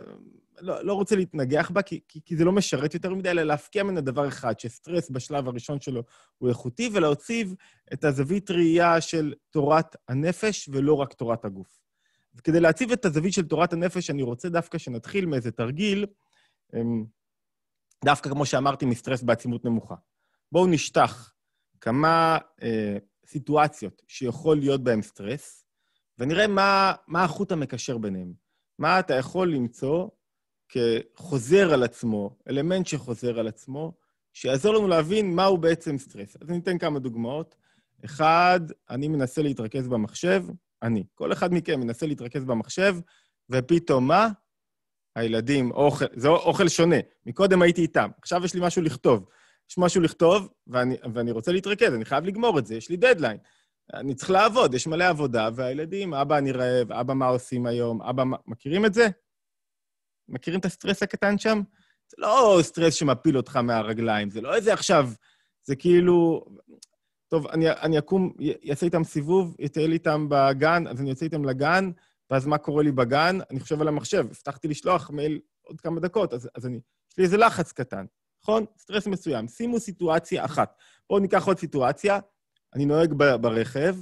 לא, 0.61 0.85
לא 0.85 0.92
רוצה 0.92 1.16
להתנגח 1.16 1.70
בה, 1.70 1.83
כי, 1.83 2.01
כי, 2.09 2.20
כי 2.24 2.37
זה 2.37 2.44
לא 2.44 2.53
משרת 2.53 2.94
יותר 2.94 3.14
מדי, 3.14 3.31
אלא 3.31 3.42
להפקיע 3.42 3.83
ממנה 3.83 4.01
דבר 4.01 4.29
אחד, 4.29 4.61
שסטרס 4.61 5.11
בשלב 5.11 5.48
הראשון 5.48 5.81
שלו 5.81 6.03
הוא 6.38 6.48
איכותי, 6.48 6.90
ולהוציב 6.92 7.55
את 7.92 8.05
הזווית 8.05 8.51
ראייה 8.51 9.01
של 9.01 9.35
תורת 9.51 9.96
הנפש 10.09 10.68
ולא 10.72 10.94
רק 10.94 11.12
תורת 11.12 11.44
הגוף. 11.44 11.88
וכדי 12.34 12.60
להציב 12.60 12.92
את 12.92 13.04
הזווית 13.04 13.32
של 13.32 13.48
תורת 13.48 13.72
הנפש, 13.72 14.10
אני 14.10 14.22
רוצה 14.22 14.48
דווקא 14.48 14.78
שנתחיל 14.78 15.26
מאיזה 15.26 15.50
תרגיל, 15.50 16.06
אמ, 16.74 17.04
דווקא 18.04 18.30
כמו 18.30 18.46
שאמרתי, 18.46 18.86
מסטרס 18.86 19.22
בעצימות 19.22 19.64
נמוכה. 19.64 19.94
בואו 20.52 20.66
נשטח 20.66 21.32
כמה 21.80 22.38
אה, 22.62 22.96
סיטואציות 23.26 24.02
שיכול 24.08 24.56
להיות 24.58 24.84
בהן 24.84 25.02
סטרס, 25.02 25.64
ונראה 26.18 26.46
מה, 26.46 26.92
מה 27.06 27.24
החוט 27.24 27.52
המקשר 27.52 27.98
ביניהם. 27.98 28.32
מה 28.78 29.00
אתה 29.00 29.14
יכול 29.14 29.52
למצוא 29.52 30.08
כחוזר 30.68 31.72
על 31.74 31.82
עצמו, 31.82 32.36
אלמנט 32.48 32.86
שחוזר 32.86 33.38
על 33.38 33.48
עצמו, 33.48 33.92
שיעזור 34.32 34.74
לנו 34.74 34.88
להבין 34.88 35.34
מהו 35.34 35.58
בעצם 35.58 35.98
סטרס. 35.98 36.36
אז 36.40 36.50
אני 36.50 36.58
אתן 36.58 36.78
כמה 36.78 36.98
דוגמאות. 36.98 37.54
אחד, 38.04 38.60
אני 38.90 39.08
מנסה 39.08 39.42
להתרכז 39.42 39.88
במחשב, 39.88 40.44
אני. 40.82 41.04
כל 41.14 41.32
אחד 41.32 41.54
מכם 41.54 41.80
מנסה 41.80 42.06
להתרכז 42.06 42.44
במחשב, 42.44 42.96
ופתאום 43.50 44.08
מה? 44.08 44.28
הילדים, 45.16 45.70
אוכל, 45.70 46.04
זה 46.16 46.28
עוד 46.28 46.48
כל 46.48 46.68
שונה. 46.68 46.96
מקודם 47.26 47.62
הייתי 47.62 47.80
איתם, 47.80 48.08
עכשיו 48.22 48.44
יש 48.44 48.54
לי 48.54 48.60
משהו 48.62 48.82
לכתוב. 48.82 49.28
יש 49.70 49.78
משהו 49.78 50.00
לכתוב, 50.00 50.48
ואני, 50.66 50.96
ואני 51.14 51.30
רוצה 51.30 51.52
להתרכז, 51.52 51.94
אני 51.94 52.04
חייב 52.04 52.24
לגמור 52.24 52.58
את 52.58 52.66
זה, 52.66 52.74
יש 52.74 52.90
לי 52.90 52.96
דדליין. 52.96 53.38
אני 53.94 54.14
צריך 54.14 54.30
לעבוד, 54.30 54.74
יש 54.74 54.86
מלא 54.86 55.04
עבודה, 55.04 55.48
והילדים, 55.54 56.14
אבא, 56.14 56.38
אני 56.38 56.52
רעב, 56.52 56.92
אבא, 56.92 57.14
מה 57.14 57.26
עושים 57.26 57.66
היום? 57.66 58.02
אבא. 58.02 58.24
מכירים 58.46 58.86
את 58.86 58.94
זה? 58.94 59.08
מכירים 60.28 60.60
את 60.60 60.64
הסטרס 60.64 61.02
הקטן 61.02 61.38
שם? 61.38 61.62
זה 62.08 62.16
לא 62.18 62.58
סטרס 62.62 62.94
שמפיל 62.94 63.36
אותך 63.36 63.56
מהרגליים, 63.56 64.30
זה 64.30 64.40
לא 64.40 64.54
איזה 64.54 64.72
עכשיו, 64.72 65.10
זה 65.64 65.76
כאילו... 65.76 66.44
טוב, 67.28 67.46
אני, 67.46 67.70
אני 67.70 67.98
אקום, 67.98 68.32
אעשה 68.70 68.86
איתם 68.86 69.04
סיבוב, 69.04 69.56
אטייל 69.64 69.92
איתם 69.92 70.26
בגן, 70.30 70.86
אז 70.86 71.00
אני 71.00 71.10
יוצא 71.10 71.24
איתם 71.24 71.44
לגן, 71.44 71.90
ואז 72.30 72.46
מה 72.46 72.58
קורה 72.58 72.82
לי 72.82 72.92
בגן? 72.92 73.38
אני 73.50 73.60
חושב 73.60 73.80
על 73.80 73.88
המחשב, 73.88 74.26
הבטחתי 74.30 74.68
לשלוח 74.68 75.10
מייל 75.10 75.40
עוד 75.62 75.80
כמה 75.80 76.00
דקות, 76.00 76.32
אז, 76.32 76.48
אז 76.54 76.66
אני... 76.66 76.76
יש 77.10 77.18
לי 77.18 77.24
איזה 77.24 77.36
לחץ 77.36 77.72
קטן, 77.72 78.04
נכון? 78.42 78.64
סטרס 78.78 79.06
מסוים. 79.06 79.48
שימו 79.48 79.80
סיטואציה 79.80 80.44
אחת. 80.44 80.76
בואו 81.08 81.20
ניקח 81.20 81.46
עוד 81.46 81.58
סיטואציה. 81.58 82.18
אני 82.74 82.86
נוהג 82.86 83.14
ברכב, 83.40 83.96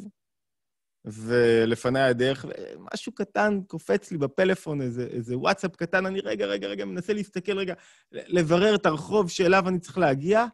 ולפניי 1.04 2.02
הדרך, 2.02 2.44
משהו 2.92 3.12
קטן 3.12 3.60
קופץ 3.66 4.10
לי 4.10 4.18
בפלאפון, 4.18 4.82
איזה, 4.82 5.06
איזה 5.10 5.38
וואטסאפ 5.38 5.76
קטן, 5.76 6.06
אני 6.06 6.20
רגע, 6.20 6.46
רגע, 6.46 6.66
רגע, 6.66 6.84
מנסה 6.84 7.12
להסתכל 7.12 7.58
רגע, 7.58 7.74
לברר 8.12 8.74
את 8.74 8.86
הרחוב 8.86 9.30
שאליו 9.30 9.68
אני 9.68 9.78
צריך 9.78 9.98
להגיע, 9.98 10.44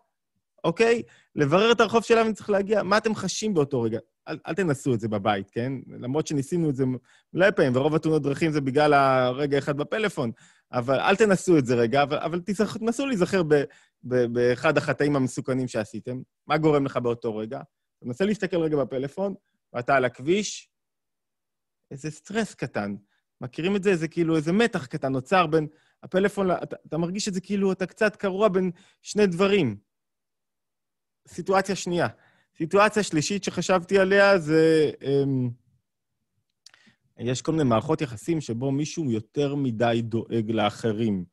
אוקיי? 0.64 1.02
לברר 1.36 1.72
את 1.72 1.80
הרחוב 1.80 2.02
שאליו 2.02 2.26
אני 2.26 2.34
צריך 2.34 2.50
להגיע, 2.50 2.82
מה 2.82 2.98
אתם 2.98 3.14
חשים 3.14 3.54
באותו 3.54 3.82
רגע? 3.82 3.98
אל, 4.28 4.38
אל 4.46 4.54
תנסו 4.54 4.94
את 4.94 5.00
זה 5.00 5.08
בבית, 5.08 5.50
כן? 5.50 5.72
למרות 6.00 6.26
שניסינו 6.26 6.70
את 6.70 6.76
זה 6.76 6.84
מלא 7.34 7.50
פעמים, 7.50 7.76
ורוב 7.76 7.94
התאונות 7.94 8.22
דרכים 8.22 8.50
זה 8.50 8.60
בגלל 8.60 8.94
הרגע 8.94 9.58
אחד 9.58 9.76
בפלאפון, 9.76 10.30
אבל 10.72 11.00
אל 11.00 11.16
תנסו 11.16 11.58
את 11.58 11.66
זה 11.66 11.74
רגע, 11.74 12.02
אבל, 12.02 12.18
אבל 12.18 12.40
תנסו 12.78 13.06
להיזכר 13.06 13.42
באחד 14.02 14.76
החטאים 14.76 15.16
המסוכנים 15.16 15.68
שעשיתם. 15.68 16.20
מה 16.46 16.58
גורם 16.58 16.84
לך 16.84 16.96
באותו 16.96 17.36
רגע? 17.36 17.60
תנסה 18.04 18.24
להסתכל 18.24 18.56
רגע 18.56 18.76
בפלאפון, 18.76 19.34
ואתה 19.72 19.96
על 19.96 20.04
הכביש, 20.04 20.68
איזה 21.90 22.10
סטרס 22.10 22.54
קטן. 22.54 22.94
מכירים 23.40 23.76
את 23.76 23.82
זה? 23.82 23.96
זה 23.96 24.08
כאילו 24.08 24.36
איזה 24.36 24.52
מתח 24.52 24.86
קטן 24.86 25.12
נוצר 25.12 25.46
בין 25.46 25.66
הפלאפון, 26.02 26.50
אתה, 26.50 26.76
אתה 26.86 26.98
מרגיש 26.98 27.28
את 27.28 27.34
זה 27.34 27.40
כאילו 27.40 27.72
אתה 27.72 27.86
קצת 27.86 28.16
קרוע 28.16 28.48
בין 28.48 28.70
שני 29.02 29.26
דברים. 29.26 29.76
סיטואציה 31.28 31.76
שנייה. 31.76 32.08
סיטואציה 32.58 33.02
שלישית 33.02 33.44
שחשבתי 33.44 33.98
עליה 33.98 34.38
זה... 34.38 34.90
אמ, 35.02 35.50
יש 37.18 37.42
כל 37.42 37.52
מיני 37.52 37.64
מערכות 37.64 38.00
יחסים 38.00 38.40
שבו 38.40 38.70
מישהו 38.70 39.10
יותר 39.10 39.54
מדי 39.54 40.00
דואג 40.02 40.50
לאחרים. 40.50 41.24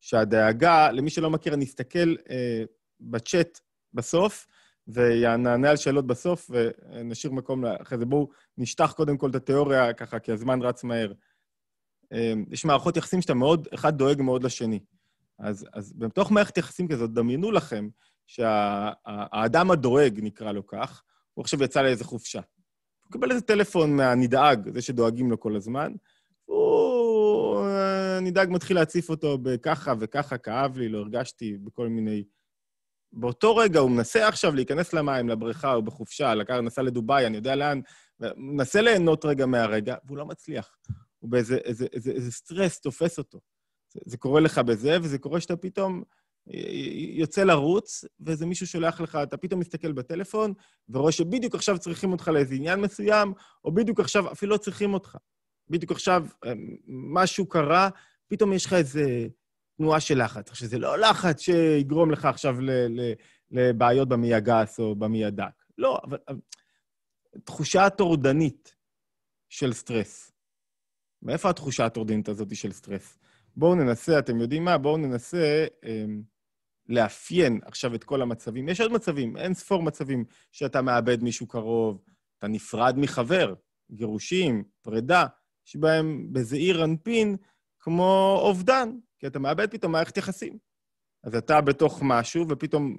שהדאגה, 0.00 0.92
למי 0.92 1.10
שלא 1.10 1.30
מכיר, 1.30 1.54
אני 1.54 1.64
אסתכל 1.64 2.14
אה, 2.30 2.64
בצ'אט 3.00 3.60
בסוף, 3.94 4.46
ונענה 4.88 5.70
על 5.70 5.76
שאלות 5.76 6.06
בסוף, 6.06 6.50
ונשאיר 6.50 7.32
מקום 7.32 7.64
אחרי 7.64 7.98
זה. 7.98 8.04
בואו 8.04 8.28
נשטח 8.58 8.92
קודם 8.92 9.16
כל 9.16 9.30
את 9.30 9.34
התיאוריה 9.34 9.92
ככה, 9.92 10.18
כי 10.18 10.32
הזמן 10.32 10.62
רץ 10.62 10.84
מהר. 10.84 11.12
אמ, 12.12 12.44
יש 12.50 12.64
מערכות 12.64 12.96
יחסים 12.96 13.22
שאתה 13.22 13.34
מאוד, 13.34 13.68
אחד 13.74 13.98
דואג 13.98 14.22
מאוד 14.22 14.44
לשני. 14.44 14.80
אז, 15.38 15.66
אז 15.72 15.92
בתוך 15.92 16.30
מערכת 16.30 16.58
יחסים 16.58 16.88
כזאת, 16.88 17.12
דמיינו 17.12 17.50
לכם 17.50 17.88
שהאדם 18.26 19.66
שה, 19.66 19.72
הדואג, 19.72 20.20
נקרא 20.22 20.52
לו 20.52 20.66
כך, 20.66 21.02
הוא 21.34 21.42
עכשיו 21.42 21.62
יצא 21.62 21.82
לאיזה 21.82 22.04
חופשה. 22.04 22.40
הוא 23.04 23.12
קיבל 23.12 23.30
איזה 23.30 23.42
טלפון 23.42 23.96
מהנדאג, 23.96 24.70
זה 24.74 24.82
שדואגים 24.82 25.30
לו 25.30 25.40
כל 25.40 25.56
הזמן, 25.56 25.92
הוא... 26.44 26.96
הנדאג 28.16 28.48
מתחיל 28.50 28.76
להציף 28.76 29.10
אותו 29.10 29.38
בככה 29.38 29.94
וככה, 30.00 30.38
כאב 30.38 30.78
לי, 30.78 30.88
לא 30.88 30.98
הרגשתי, 30.98 31.58
בכל 31.58 31.88
מיני... 31.88 32.24
באותו 33.12 33.56
רגע 33.56 33.80
הוא 33.80 33.90
מנסה 33.90 34.28
עכשיו 34.28 34.54
להיכנס 34.54 34.92
למים, 34.92 35.28
לבריכה, 35.28 35.74
או 35.74 35.82
בחופשה, 35.82 36.34
לקח, 36.34 36.54
נסע 36.54 36.82
לדובאי, 36.82 37.26
אני 37.26 37.36
יודע 37.36 37.56
לאן, 37.56 37.80
מנסה 38.36 38.80
ליהנות 38.80 39.24
רגע 39.24 39.46
מהרגע, 39.46 39.96
והוא 40.04 40.18
לא 40.18 40.26
מצליח. 40.26 40.76
הוא 41.18 41.30
באיזה 41.30 41.56
איזה, 41.56 41.86
איזה, 41.92 42.10
איזה 42.10 42.32
סטרס 42.32 42.80
תופס 42.80 43.18
אותו. 43.18 43.40
זה, 43.92 44.00
זה 44.04 44.16
קורה 44.16 44.40
לך 44.40 44.58
בזה, 44.58 44.96
וזה 45.02 45.18
קורה 45.18 45.40
שאתה 45.40 45.56
פתאום 45.56 46.02
יוצא 47.16 47.44
לרוץ, 47.44 48.04
ואיזה 48.20 48.46
מישהו 48.46 48.66
שולח 48.66 49.00
לך, 49.00 49.18
אתה 49.22 49.36
פתאום 49.36 49.60
מסתכל 49.60 49.92
בטלפון, 49.92 50.52
ורואה 50.88 51.12
שבדיוק 51.12 51.54
עכשיו 51.54 51.78
צריכים 51.78 52.12
אותך 52.12 52.28
לאיזה 52.28 52.54
עניין 52.54 52.80
מסוים, 52.80 53.32
או 53.64 53.74
בדיוק 53.74 54.00
עכשיו 54.00 54.32
אפילו 54.32 54.52
לא 54.52 54.56
צריכים 54.56 54.94
אותך. 54.94 55.16
בדיוק 55.70 55.92
עכשיו 55.92 56.26
אה, 56.44 56.52
משהו 56.88 57.46
קרה, 57.46 57.88
פתאום 58.28 58.52
יש 58.52 58.66
לך 58.66 58.72
איזה 58.72 59.26
תנועה 59.76 60.00
של 60.00 60.24
לחץ. 60.24 60.50
עכשיו, 60.50 60.68
זה 60.68 60.78
לא 60.78 60.98
לחץ 60.98 61.40
שיגרום 61.40 62.10
לך 62.10 62.24
עכשיו 62.24 62.56
לבעיות 63.50 64.08
במעי 64.08 64.34
הגס 64.34 64.80
או 64.80 64.94
במעי 64.94 65.24
הדק. 65.24 65.64
לא, 65.78 66.00
אבל 66.04 66.18
תחושה 67.44 67.90
טורדנית 67.90 68.76
של 69.48 69.72
סטרס. 69.72 70.32
מאיפה 71.22 71.50
התחושה 71.50 71.86
הטורדנית 71.86 72.28
הזאת 72.28 72.56
של 72.56 72.72
סטרס? 72.72 73.18
בואו 73.56 73.74
ננסה, 73.74 74.18
אתם 74.18 74.40
יודעים 74.40 74.64
מה? 74.64 74.78
בואו 74.78 74.96
ננסה 74.96 75.66
אה, 75.84 76.04
לאפיין 76.88 77.60
עכשיו 77.64 77.94
את 77.94 78.04
כל 78.04 78.22
המצבים. 78.22 78.68
יש 78.68 78.80
עוד 78.80 78.92
מצבים, 78.92 79.36
אין 79.36 79.54
ספור 79.54 79.82
מצבים 79.82 80.24
שאתה 80.52 80.82
מאבד 80.82 81.22
מישהו 81.22 81.46
קרוב, 81.46 82.02
אתה 82.38 82.48
נפרד 82.48 82.94
מחבר, 82.98 83.54
גירושים, 83.90 84.64
פרידה, 84.82 85.26
שבהם 85.64 86.32
בזעיר 86.32 86.84
אנפין 86.84 87.36
כמו 87.80 88.38
אובדן, 88.42 88.90
כי 89.18 89.26
אתה 89.26 89.38
מאבד 89.38 89.70
פתאום 89.70 89.92
מערכת 89.92 90.16
יחסים. 90.16 90.58
אז 91.24 91.34
אתה 91.34 91.60
בתוך 91.60 92.00
משהו, 92.02 92.46
ופתאום 92.48 92.96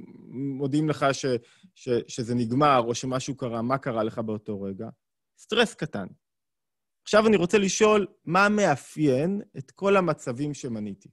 מודיעים 0.58 0.90
לך 0.90 1.06
ש, 1.12 1.26
ש, 1.76 1.90
שזה 2.08 2.36
נגמר 2.36 2.80
או 2.80 2.96
שמשהו 2.96 3.38
קרה, 3.38 3.62
מה 3.62 3.78
קרה 3.78 4.04
לך 4.04 4.20
באותו 4.20 4.62
רגע? 4.62 4.90
סטרס 5.40 5.74
קטן. 5.74 6.08
עכשיו 7.04 7.28
אני 7.28 7.38
רוצה 7.38 7.58
לשאול, 7.58 8.08
מה 8.26 8.50
מאפיין 8.50 9.42
את 9.58 9.72
כל 9.72 9.98
המצבים 9.98 10.54
שמניתי? 10.54 11.10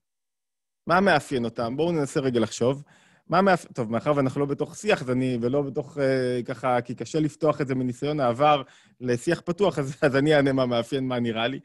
מה 0.86 1.00
מאפיין 1.00 1.44
אותם? 1.44 1.76
בואו 1.76 1.92
ננסה 1.92 2.20
רגע 2.20 2.40
לחשוב. 2.40 2.82
מה 3.28 3.42
מאפיין... 3.42 3.72
טוב, 3.72 3.90
מאחר 3.90 4.12
ואנחנו 4.16 4.40
לא 4.40 4.46
בתוך 4.46 4.76
שיח, 4.76 5.02
אז 5.02 5.10
אני, 5.10 5.38
ולא 5.40 5.62
בתוך 5.62 5.98
אה, 5.98 6.40
ככה, 6.44 6.80
כי 6.80 6.94
קשה 6.94 7.20
לפתוח 7.20 7.60
את 7.60 7.66
זה 7.66 7.74
מניסיון 7.74 8.20
העבר 8.20 8.62
לשיח 9.00 9.40
פתוח, 9.40 9.78
אז, 9.78 9.96
אז 10.02 10.16
אני 10.16 10.34
אענה 10.36 10.52
מה 10.52 10.66
מאפיין, 10.66 11.08
מה 11.08 11.20
נראה 11.20 11.48
לי. 11.48 11.60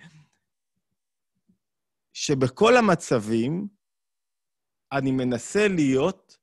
שבכל 2.13 2.77
המצבים 2.77 3.67
אני 4.91 5.12
מנסה 5.12 5.67
להיות 5.67 6.38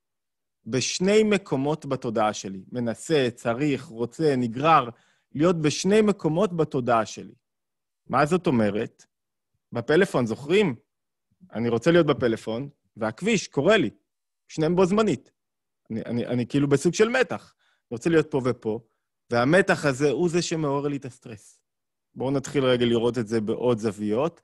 בשני 0.66 1.22
מקומות 1.22 1.86
בתודעה 1.86 2.32
שלי. 2.32 2.64
מנסה, 2.72 3.28
צריך, 3.34 3.84
רוצה, 3.84 4.34
נגרר, 4.36 4.88
להיות 5.34 5.60
בשני 5.62 6.00
מקומות 6.00 6.56
בתודעה 6.56 7.06
שלי. 7.06 7.34
מה 8.08 8.26
זאת 8.26 8.46
אומרת? 8.46 9.06
בפלאפון, 9.72 10.26
זוכרים? 10.26 10.74
אני 11.53 11.68
רוצה 11.68 11.90
להיות 11.90 12.07
בפלאפון, 12.07 12.68
והכביש 12.96 13.49
קורא 13.49 13.77
לי, 13.77 13.90
שניהם 14.49 14.77
בו 14.77 14.87
זמנית. 14.87 15.31
אני, 15.90 16.01
אני, 16.07 16.27
אני 16.27 16.46
כאילו 16.46 16.68
בסוג 16.68 16.94
של 16.94 17.09
מתח. 17.09 17.55
אני 17.59 17.96
רוצה 17.96 18.11
להיות 18.11 18.31
פה 18.31 18.40
ופה, 18.44 18.81
והמתח 19.31 19.85
הזה 19.85 20.11
הוא 20.11 20.29
זה 20.29 20.42
שמעורר 20.42 20.88
לי 20.88 20.96
את 20.96 21.05
הסטרס. 21.05 21.61
בואו 22.14 22.31
נתחיל 22.31 22.64
רגע 22.64 22.87
לראות 22.87 23.18
את 23.18 23.29
זה 23.29 23.40
בעוד 23.40 23.79
זוויות. 23.79 24.40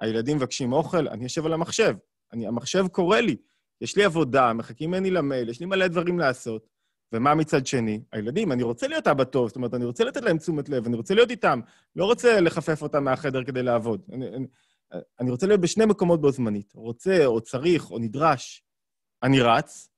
הילדים 0.00 0.36
מבקשים 0.36 0.72
אוכל, 0.72 1.08
אני 1.08 1.22
יושב 1.22 1.46
על 1.46 1.52
המחשב. 1.52 1.94
אני, 2.32 2.46
המחשב 2.46 2.86
קורא 2.88 3.20
לי, 3.20 3.36
יש 3.80 3.96
לי 3.96 4.04
עבודה, 4.04 4.52
מחכים 4.52 4.90
ממני 4.90 5.10
למייל, 5.10 5.48
יש 5.48 5.60
לי 5.60 5.66
מלא 5.66 5.86
דברים 5.86 6.18
לעשות. 6.18 6.68
ומה 7.12 7.34
מצד 7.34 7.66
שני? 7.66 8.02
הילדים, 8.12 8.52
אני 8.52 8.62
רוצה 8.62 8.88
להיות 8.88 9.06
אבא 9.06 9.24
טוב, 9.24 9.48
זאת 9.48 9.56
אומרת, 9.56 9.74
אני 9.74 9.84
רוצה 9.84 10.04
לתת 10.04 10.22
להם 10.22 10.38
תשומת 10.38 10.68
לב, 10.68 10.86
אני 10.86 10.96
רוצה 10.96 11.14
להיות 11.14 11.30
איתם, 11.30 11.60
לא 11.96 12.04
רוצה 12.04 12.40
לחפף 12.40 12.82
אותם 12.82 13.04
מהחדר 13.04 13.44
כדי 13.44 13.62
לעבוד. 13.62 14.02
אני, 14.12 14.28
אני, 14.28 14.46
אני 15.20 15.30
רוצה 15.30 15.46
להיות 15.46 15.60
בשני 15.60 15.84
מקומות 15.86 16.20
בו 16.20 16.32
זמנית, 16.32 16.72
רוצה, 16.74 17.26
או 17.26 17.40
צריך, 17.40 17.90
או 17.90 17.98
נדרש. 17.98 18.64
אני 19.22 19.40
רץ, 19.40 19.88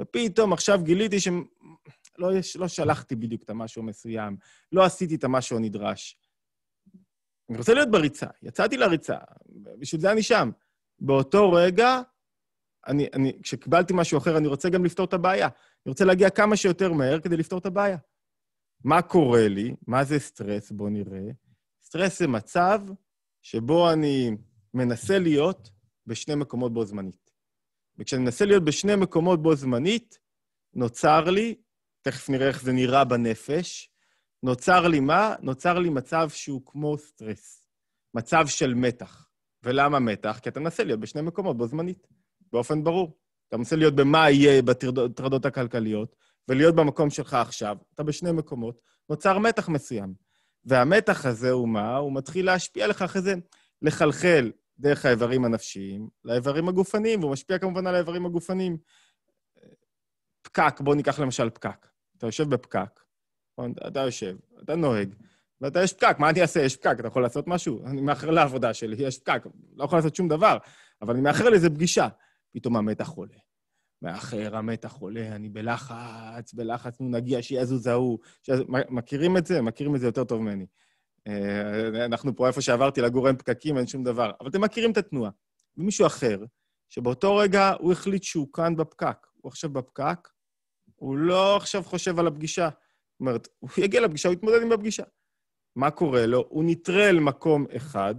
ופתאום 0.00 0.52
עכשיו 0.52 0.78
גיליתי 0.82 1.20
שלא 1.20 2.30
לא 2.56 2.68
שלחתי 2.68 3.16
בדיוק 3.16 3.42
את 3.42 3.50
המשהו 3.50 3.82
המסוים, 3.82 4.36
לא 4.72 4.84
עשיתי 4.84 5.14
את 5.14 5.24
המשהו 5.24 5.56
הנדרש. 5.56 6.18
אני 7.50 7.58
רוצה 7.58 7.74
להיות 7.74 7.90
בריצה, 7.90 8.26
יצאתי 8.42 8.76
לריצה, 8.76 9.16
בשביל 9.78 10.00
זה 10.00 10.12
אני 10.12 10.22
שם. 10.22 10.50
באותו 10.98 11.52
רגע, 11.52 12.00
אני, 12.86 13.08
אני, 13.12 13.42
כשקיבלתי 13.42 13.92
משהו 13.96 14.18
אחר, 14.18 14.36
אני 14.36 14.48
רוצה 14.48 14.68
גם 14.70 14.84
לפתור 14.84 15.06
את 15.06 15.12
הבעיה. 15.12 15.46
אני 15.46 15.90
רוצה 15.90 16.04
להגיע 16.04 16.30
כמה 16.30 16.56
שיותר 16.56 16.92
מהר 16.92 17.20
כדי 17.20 17.36
לפתור 17.36 17.58
את 17.58 17.66
הבעיה. 17.66 17.96
מה 18.84 19.02
קורה 19.02 19.48
לי? 19.48 19.74
מה 19.86 20.04
זה 20.04 20.18
סטרס? 20.18 20.70
בואו 20.70 20.88
נראה. 20.88 21.30
סטרס 21.82 22.18
זה 22.18 22.26
מצב 22.26 22.80
שבו 23.44 23.92
אני 23.92 24.30
מנסה 24.74 25.18
להיות 25.18 25.70
בשני 26.06 26.34
מקומות 26.34 26.72
בו 26.72 26.84
זמנית. 26.84 27.30
וכשאני 27.98 28.22
מנסה 28.22 28.44
להיות 28.44 28.64
בשני 28.64 28.96
מקומות 28.96 29.42
בו 29.42 29.54
זמנית, 29.54 30.18
נוצר 30.74 31.24
לי, 31.24 31.54
תכף 32.02 32.30
נראה 32.30 32.48
איך 32.48 32.62
זה 32.62 32.72
נראה 32.72 33.04
בנפש, 33.04 33.90
נוצר 34.42 34.88
לי 34.88 35.00
מה? 35.00 35.34
נוצר 35.42 35.78
לי 35.78 35.88
מצב 35.88 36.28
שהוא 36.28 36.62
כמו 36.66 36.98
סטרס. 36.98 37.68
מצב 38.14 38.46
של 38.46 38.74
מתח. 38.74 39.28
ולמה 39.62 39.98
מתח? 39.98 40.38
כי 40.42 40.48
אתה 40.48 40.60
מנסה 40.60 40.84
להיות 40.84 41.00
בשני 41.00 41.22
מקומות 41.22 41.56
בו 41.56 41.66
זמנית, 41.66 42.06
באופן 42.52 42.84
ברור. 42.84 43.18
אתה 43.48 43.56
מנסה 43.56 43.76
להיות 43.76 43.94
במה 43.94 44.30
יהיה 44.30 44.62
בטרדות 44.62 45.46
הכלכליות, 45.46 46.16
ולהיות 46.48 46.74
במקום 46.74 47.10
שלך 47.10 47.34
עכשיו. 47.34 47.76
אתה 47.94 48.02
בשני 48.02 48.32
מקומות, 48.32 48.80
נוצר 49.10 49.38
מתח 49.38 49.68
מסוים. 49.68 50.23
והמתח 50.64 51.26
הזה 51.26 51.50
הוא 51.50 51.68
מה? 51.68 51.96
הוא 51.96 52.12
מתחיל 52.14 52.46
להשפיע 52.46 52.86
לך 52.86 53.02
אחרי 53.02 53.22
זה, 53.22 53.34
לחלחל 53.82 54.52
דרך 54.78 55.04
האיברים 55.04 55.44
הנפשיים 55.44 56.08
לאיברים 56.24 56.68
הגופניים, 56.68 57.20
והוא 57.20 57.32
משפיע 57.32 57.58
כמובן 57.58 57.86
על 57.86 57.94
האיברים 57.94 58.26
הגופניים. 58.26 58.76
פקק, 60.42 60.80
בואו 60.80 60.96
ניקח 60.96 61.20
למשל 61.20 61.50
פקק. 61.50 61.86
אתה 62.18 62.26
יושב 62.26 62.48
בפקק, 62.48 63.00
נכון? 63.52 63.72
אתה 63.86 64.00
יושב, 64.00 64.36
אתה 64.62 64.76
נוהג, 64.76 65.14
ואתה 65.60 65.82
יש 65.82 65.92
פקק, 65.92 66.16
מה 66.18 66.30
אני 66.30 66.42
אעשה? 66.42 66.60
יש 66.60 66.76
פקק, 66.76 66.96
אתה 67.00 67.08
יכול 67.08 67.22
לעשות 67.22 67.46
משהו? 67.46 67.86
אני 67.86 68.00
מאחר 68.00 68.30
לעבודה 68.30 68.74
שלי, 68.74 68.96
יש 68.98 69.18
פקק, 69.18 69.46
לא 69.76 69.84
יכול 69.84 69.98
לעשות 69.98 70.16
שום 70.16 70.28
דבר, 70.28 70.58
אבל 71.02 71.14
אני 71.14 71.22
מאחר 71.22 71.48
לאיזה 71.48 71.70
פגישה. 71.70 72.08
פתאום 72.52 72.76
המתח 72.76 73.08
עולה. 73.08 73.38
מאחר, 74.04 74.56
המתח 74.56 74.92
עולה, 74.92 75.34
אני 75.36 75.48
בלחץ, 75.48 76.54
בלחץ, 76.54 77.00
נו, 77.00 77.08
נגיע, 77.08 77.42
שיזוז 77.42 77.86
ההוא. 77.86 78.18
מכירים 78.68 79.36
את 79.36 79.46
זה? 79.46 79.62
מכירים 79.62 79.94
את 79.94 80.00
זה 80.00 80.06
יותר 80.06 80.24
טוב 80.24 80.42
ממני. 80.42 80.66
אה, 81.26 82.04
אנחנו 82.04 82.36
פה, 82.36 82.46
איפה 82.46 82.60
שעברתי 82.60 83.00
לגור 83.00 83.28
אין 83.28 83.36
פקקים, 83.36 83.78
אין 83.78 83.86
שום 83.86 84.04
דבר. 84.04 84.30
אבל 84.40 84.48
אתם 84.48 84.60
מכירים 84.60 84.92
את 84.92 84.96
התנועה. 84.96 85.30
ומישהו 85.76 86.06
אחר, 86.06 86.44
שבאותו 86.88 87.36
רגע 87.36 87.72
הוא 87.80 87.92
החליט 87.92 88.22
שהוא 88.22 88.52
כאן 88.52 88.76
בפקק. 88.76 89.26
הוא 89.40 89.50
עכשיו 89.50 89.70
בפקק, 89.70 90.28
הוא 90.94 91.16
לא 91.16 91.56
עכשיו 91.56 91.82
חושב 91.82 92.18
על 92.18 92.26
הפגישה. 92.26 92.68
זאת 92.68 93.20
אומרת, 93.20 93.48
הוא 93.58 93.70
יגיע 93.78 94.00
לפגישה, 94.00 94.28
הוא 94.28 94.34
יתמודד 94.34 94.62
עם 94.62 94.72
הפגישה. 94.72 95.04
מה 95.76 95.90
קורה 95.90 96.26
לו? 96.26 96.44
הוא 96.48 96.64
נטרל 96.66 97.20
מקום 97.20 97.66
אחד, 97.76 98.14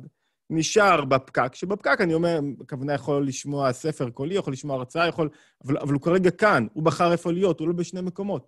נשאר 0.49 1.05
בפקק, 1.05 1.55
שבפקק, 1.55 1.97
אני 2.01 2.13
אומר, 2.13 2.39
הכוונה 2.61 2.93
יכול 2.93 3.27
לשמוע 3.27 3.73
ספר 3.73 4.09
קולי, 4.09 4.35
יכול 4.35 4.53
לשמוע 4.53 4.75
הרצאה, 4.75 5.07
יכול... 5.07 5.29
אבל, 5.63 5.77
אבל 5.77 5.93
הוא 5.93 6.01
כרגע 6.01 6.31
כאן, 6.31 6.67
הוא 6.73 6.83
בחר 6.83 7.11
איפה 7.11 7.31
להיות, 7.31 7.59
הוא 7.59 7.67
לא 7.67 7.73
בשני 7.73 8.01
מקומות. 8.01 8.47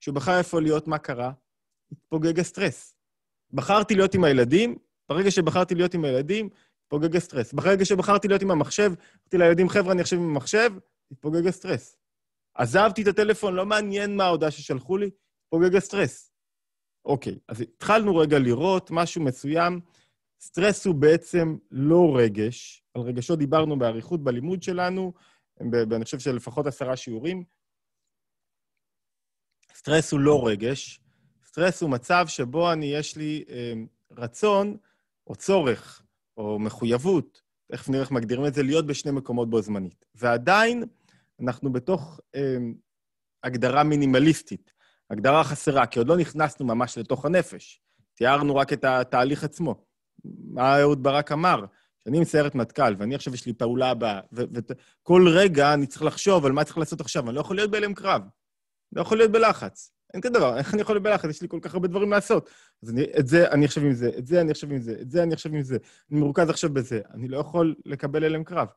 כשהוא 0.00 0.14
בחר 0.14 0.38
איפה 0.38 0.60
להיות, 0.60 0.88
מה 0.88 0.98
קרה? 0.98 1.32
התפוגג 1.92 2.40
הסטרס. 2.40 2.94
בחרתי 3.52 3.94
להיות 3.94 4.14
עם 4.14 4.24
הילדים, 4.24 4.78
ברגע 5.08 5.30
שבחרתי 5.30 5.74
להיות 5.74 5.94
עם 5.94 6.04
הילדים, 6.04 6.48
התפוגג 6.84 7.16
הסטרס. 7.16 7.52
ברגע 7.52 7.84
שבחרתי 7.84 8.28
להיות 8.28 8.42
עם 8.42 8.50
המחשב, 8.50 8.92
אמרתי 9.22 9.38
לילדים, 9.38 9.68
חבר'ה, 9.68 9.92
אני 9.92 10.00
עכשיו 10.00 10.18
עם 10.18 10.30
המחשב, 10.30 10.70
התפוגג 11.10 11.46
הסטרס. 11.46 11.96
עזבתי 12.54 13.02
את 13.02 13.06
הטלפון, 13.06 13.54
לא 13.54 13.66
מעניין 13.66 14.16
מה 14.16 14.24
ההודעה 14.24 14.50
ששלחו 14.50 14.96
לי, 14.96 15.10
התפוגג 15.44 15.76
הסטרס. 15.76 16.32
אוקיי, 17.04 17.38
אז 17.48 17.60
התחלנו 17.60 18.16
רגע 18.16 18.38
לראות 18.38 18.90
משהו 18.90 19.22
מסוים. 19.22 19.80
סטרס 20.40 20.86
הוא 20.86 20.94
בעצם 20.94 21.56
לא 21.70 22.16
רגש, 22.18 22.82
על 22.94 23.02
רגשות 23.02 23.38
דיברנו 23.38 23.78
באריכות 23.78 24.24
בלימוד 24.24 24.62
שלנו, 24.62 25.12
אני 25.60 26.04
חושב 26.04 26.18
שלפחות 26.18 26.66
עשרה 26.66 26.96
שיעורים. 26.96 27.44
סטרס 29.74 30.12
הוא 30.12 30.20
לא 30.20 30.46
רגש, 30.46 31.00
סטרס 31.44 31.82
הוא 31.82 31.90
מצב 31.90 32.24
שבו 32.28 32.72
אני, 32.72 32.86
יש 32.86 33.16
לי 33.16 33.44
אה, 33.48 33.72
רצון 34.10 34.76
או 35.26 35.36
צורך 35.36 36.02
או 36.36 36.58
מחויבות 36.58 37.42
תכף 37.72 37.88
נראה 37.88 38.02
איך 38.02 38.10
מגדירים 38.10 38.46
את 38.46 38.54
זה, 38.54 38.62
להיות 38.62 38.86
בשני 38.86 39.12
מקומות 39.12 39.50
בו 39.50 39.62
זמנית. 39.62 40.04
ועדיין, 40.14 40.84
אנחנו 41.40 41.72
בתוך 41.72 42.20
אה, 42.34 42.56
הגדרה 43.42 43.84
מינימליסטית, 43.84 44.72
הגדרה 45.10 45.44
חסרה, 45.44 45.86
כי 45.86 45.98
עוד 45.98 46.08
לא 46.08 46.16
נכנסנו 46.16 46.66
ממש 46.66 46.98
לתוך 46.98 47.24
הנפש. 47.24 47.80
תיארנו 48.14 48.56
רק 48.56 48.72
את 48.72 48.84
התהליך 48.84 49.44
עצמו. 49.44 49.87
מה 50.24 50.80
אהוד 50.80 51.02
ברק 51.02 51.32
אמר? 51.32 51.64
כשאני 52.00 52.20
מסיירת 52.20 52.54
מטכ"ל, 52.54 52.94
ואני 52.98 53.14
עכשיו 53.14 53.34
יש 53.34 53.46
לי 53.46 53.52
פעולה 53.52 53.90
הבאה, 53.90 54.20
וכל 54.32 55.28
רגע 55.28 55.74
אני 55.74 55.86
צריך 55.86 56.02
לחשוב 56.02 56.46
על 56.46 56.52
מה 56.52 56.64
צריך 56.64 56.78
לעשות 56.78 57.00
עכשיו, 57.00 57.26
אני 57.28 57.34
לא 57.34 57.40
יכול 57.40 57.56
להיות 57.56 57.70
בהלם 57.70 57.94
קרב. 57.94 58.22
לא 58.92 59.02
יכול 59.02 59.18
להיות 59.18 59.32
בלחץ. 59.32 59.92
אין 60.14 60.22
כזה 60.22 60.34
דבר, 60.34 60.56
איך 60.58 60.74
אני 60.74 60.82
יכול 60.82 60.94
להיות 60.94 61.02
בלחץ? 61.02 61.30
יש 61.30 61.42
לי 61.42 61.48
כל 61.48 61.58
כך 61.62 61.74
הרבה 61.74 61.88
דברים 61.88 62.10
לעשות. 62.10 62.50
אז 62.82 62.90
אני, 62.90 63.04
את 63.18 63.28
זה 63.28 63.50
אני 63.50 63.64
עכשיו 63.64 63.84
עם 63.84 63.92
זה, 63.92 64.10
את 64.18 64.26
זה 64.26 64.40
אני 64.40 64.50
עכשיו 64.50 64.70
עם 64.70 64.78
זה, 64.78 64.96
את 65.00 65.10
זה 65.10 65.22
אני 65.22 65.34
עכשיו 65.34 65.52
עם 65.52 65.62
זה. 65.62 65.76
אני 66.10 66.20
מרוכז 66.20 66.50
עכשיו 66.50 66.70
בזה. 66.72 67.00
אני 67.14 67.28
לא 67.28 67.38
יכול 67.38 67.74
לקבל 67.86 68.24
הלם 68.24 68.44
קרב. 68.44 68.68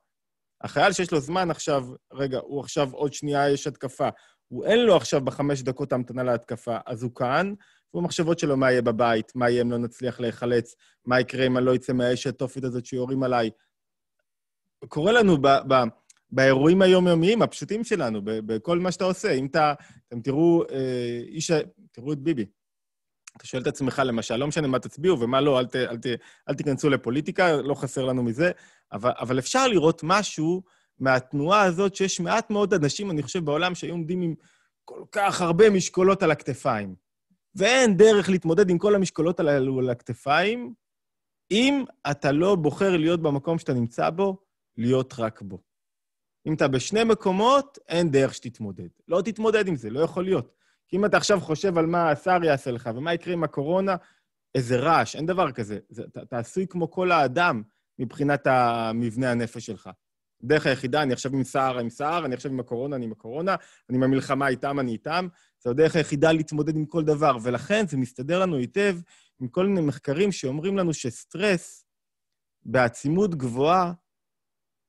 החייל 0.63 0.93
שיש 0.93 1.11
לו 1.11 1.19
זמן 1.19 1.51
עכשיו, 1.51 1.87
רגע, 2.13 2.39
הוא 2.39 2.59
עכשיו 2.59 2.89
עוד 2.91 3.13
שנייה 3.13 3.49
יש 3.49 3.67
התקפה. 3.67 4.09
הוא 4.47 4.65
אין 4.65 4.79
לו 4.79 4.95
עכשיו 4.95 5.21
בחמש 5.21 5.61
דקות 5.61 5.91
ההמתנה 5.91 6.23
להתקפה, 6.23 6.77
אז 6.85 7.03
הוא 7.03 7.15
כאן, 7.15 7.53
ובמחשבות 7.93 8.39
שלו 8.39 8.57
מה 8.57 8.71
יהיה 8.71 8.81
בבית, 8.81 9.31
מה 9.35 9.49
יהיה 9.49 9.61
אם 9.61 9.71
לא 9.71 9.77
נצליח 9.77 10.19
להיחלץ, 10.19 10.75
מה 11.05 11.19
יקרה 11.19 11.45
אם 11.45 11.57
אני 11.57 11.65
לא 11.65 11.75
אצא 11.75 11.93
מהאש 11.93 12.27
התופית 12.27 12.63
הזאת 12.63 12.85
שיורים 12.85 13.23
עליי. 13.23 13.49
קורה 14.87 15.11
לנו 15.11 15.37
ב... 15.41 15.47
ב 15.47 15.73
באירועים 16.31 16.81
היומיומיים, 16.81 17.41
הפשוטים 17.41 17.83
שלנו, 17.83 18.21
בכל 18.23 18.79
מה 18.79 18.91
שאתה 18.91 19.03
עושה. 19.03 19.31
אם 19.31 19.45
אתה, 19.45 19.73
אתם 20.07 20.21
תראו, 20.21 20.63
אה, 20.71 21.21
איש, 21.27 21.51
תראו 21.91 22.13
את 22.13 22.19
ביבי. 22.19 22.45
אתה 23.37 23.47
שואל 23.47 23.61
את 23.61 23.67
עצמך, 23.67 24.01
למשל, 24.05 24.35
לא 24.35 24.47
משנה 24.47 24.67
מה 24.67 24.79
תצביעו 24.79 25.19
ומה 25.19 25.41
לא, 25.41 25.59
אל, 25.59 25.65
ת, 25.65 25.75
אל, 25.75 25.97
ת, 25.97 26.05
אל 26.49 26.55
תיכנסו 26.55 26.89
לפוליטיקה, 26.89 27.55
לא 27.55 27.73
חסר 27.73 28.05
לנו 28.05 28.23
מזה, 28.23 28.51
אבל, 28.91 29.11
אבל 29.19 29.39
אפשר 29.39 29.67
לראות 29.67 30.01
משהו 30.03 30.63
מהתנועה 30.99 31.61
הזאת, 31.61 31.95
שיש 31.95 32.19
מעט 32.19 32.49
מאוד 32.49 32.73
אנשים, 32.73 33.11
אני 33.11 33.23
חושב, 33.23 33.45
בעולם 33.45 33.75
שהיו 33.75 33.91
עומדים 33.91 34.21
עם 34.21 34.35
כל 34.85 35.03
כך 35.11 35.41
הרבה 35.41 35.69
משקולות 35.69 36.23
על 36.23 36.31
הכתפיים. 36.31 36.95
ואין 37.55 37.97
דרך 37.97 38.29
להתמודד 38.29 38.69
עם 38.69 38.77
כל 38.77 38.95
המשקולות 38.95 39.39
הללו 39.39 39.79
על 39.79 39.89
הכתפיים, 39.89 40.73
אם 41.51 41.83
אתה 42.11 42.31
לא 42.31 42.55
בוחר 42.55 42.97
להיות 42.97 43.21
במקום 43.21 43.59
שאתה 43.59 43.73
נמצא 43.73 44.09
בו, 44.09 44.37
להיות 44.77 45.13
רק 45.17 45.41
בו. 45.41 45.61
אם 46.47 46.53
אתה 46.53 46.67
בשני 46.67 47.03
מקומות, 47.03 47.77
אין 47.87 48.11
דרך 48.11 48.33
שתתמודד. 48.33 48.87
לא 49.07 49.21
תתמודד 49.21 49.67
עם 49.67 49.75
זה, 49.75 49.89
לא 49.89 49.99
יכול 49.99 50.23
להיות. 50.23 50.53
כי 50.87 50.97
אם 50.97 51.05
אתה 51.05 51.17
עכשיו 51.17 51.39
חושב 51.39 51.77
על 51.77 51.85
מה 51.85 52.11
השר 52.11 52.43
יעשה 52.43 52.71
לך 52.71 52.89
ומה 52.95 53.13
יקרה 53.13 53.33
עם 53.33 53.43
הקורונה, 53.43 53.95
איזה 54.55 54.79
רעש, 54.79 55.15
אין 55.15 55.25
דבר 55.25 55.51
כזה. 55.51 55.79
זה, 55.89 56.03
אתה, 56.03 56.21
אתה 56.21 56.37
עשוי 56.37 56.67
כמו 56.67 56.91
כל 56.91 57.11
האדם 57.11 57.63
מבחינת 57.99 58.47
המבנה 58.47 59.31
הנפש 59.31 59.65
שלך. 59.65 59.89
דרך 60.43 60.65
היחידה, 60.65 61.03
אני 61.03 61.13
עכשיו 61.13 61.31
עם 61.33 61.43
סער, 61.43 61.79
עם 61.79 61.89
סער, 61.89 62.25
אני 62.25 62.35
עכשיו 62.35 62.51
עם 62.51 62.59
הקורונה, 62.59 62.95
אני 62.95 63.05
עם 63.05 63.11
הקורונה, 63.11 63.55
אני 63.89 63.97
עם 63.97 64.03
המלחמה 64.03 64.47
איתם, 64.47 64.79
אני 64.79 64.91
איתם. 64.91 65.27
זו 65.63 65.69
הדרך 65.69 65.95
היחידה 65.95 66.31
להתמודד 66.31 66.75
עם 66.75 66.85
כל 66.85 67.03
דבר, 67.03 67.37
ולכן 67.43 67.87
זה 67.87 67.97
מסתדר 67.97 68.39
לנו 68.39 68.57
היטב 68.57 68.97
עם 69.41 69.47
כל 69.47 69.65
מיני 69.65 69.81
מחקרים 69.81 70.31
שאומרים 70.31 70.77
לנו 70.77 70.93
שסטרס 70.93 71.85
בעצימות 72.63 73.35
גבוהה 73.35 73.93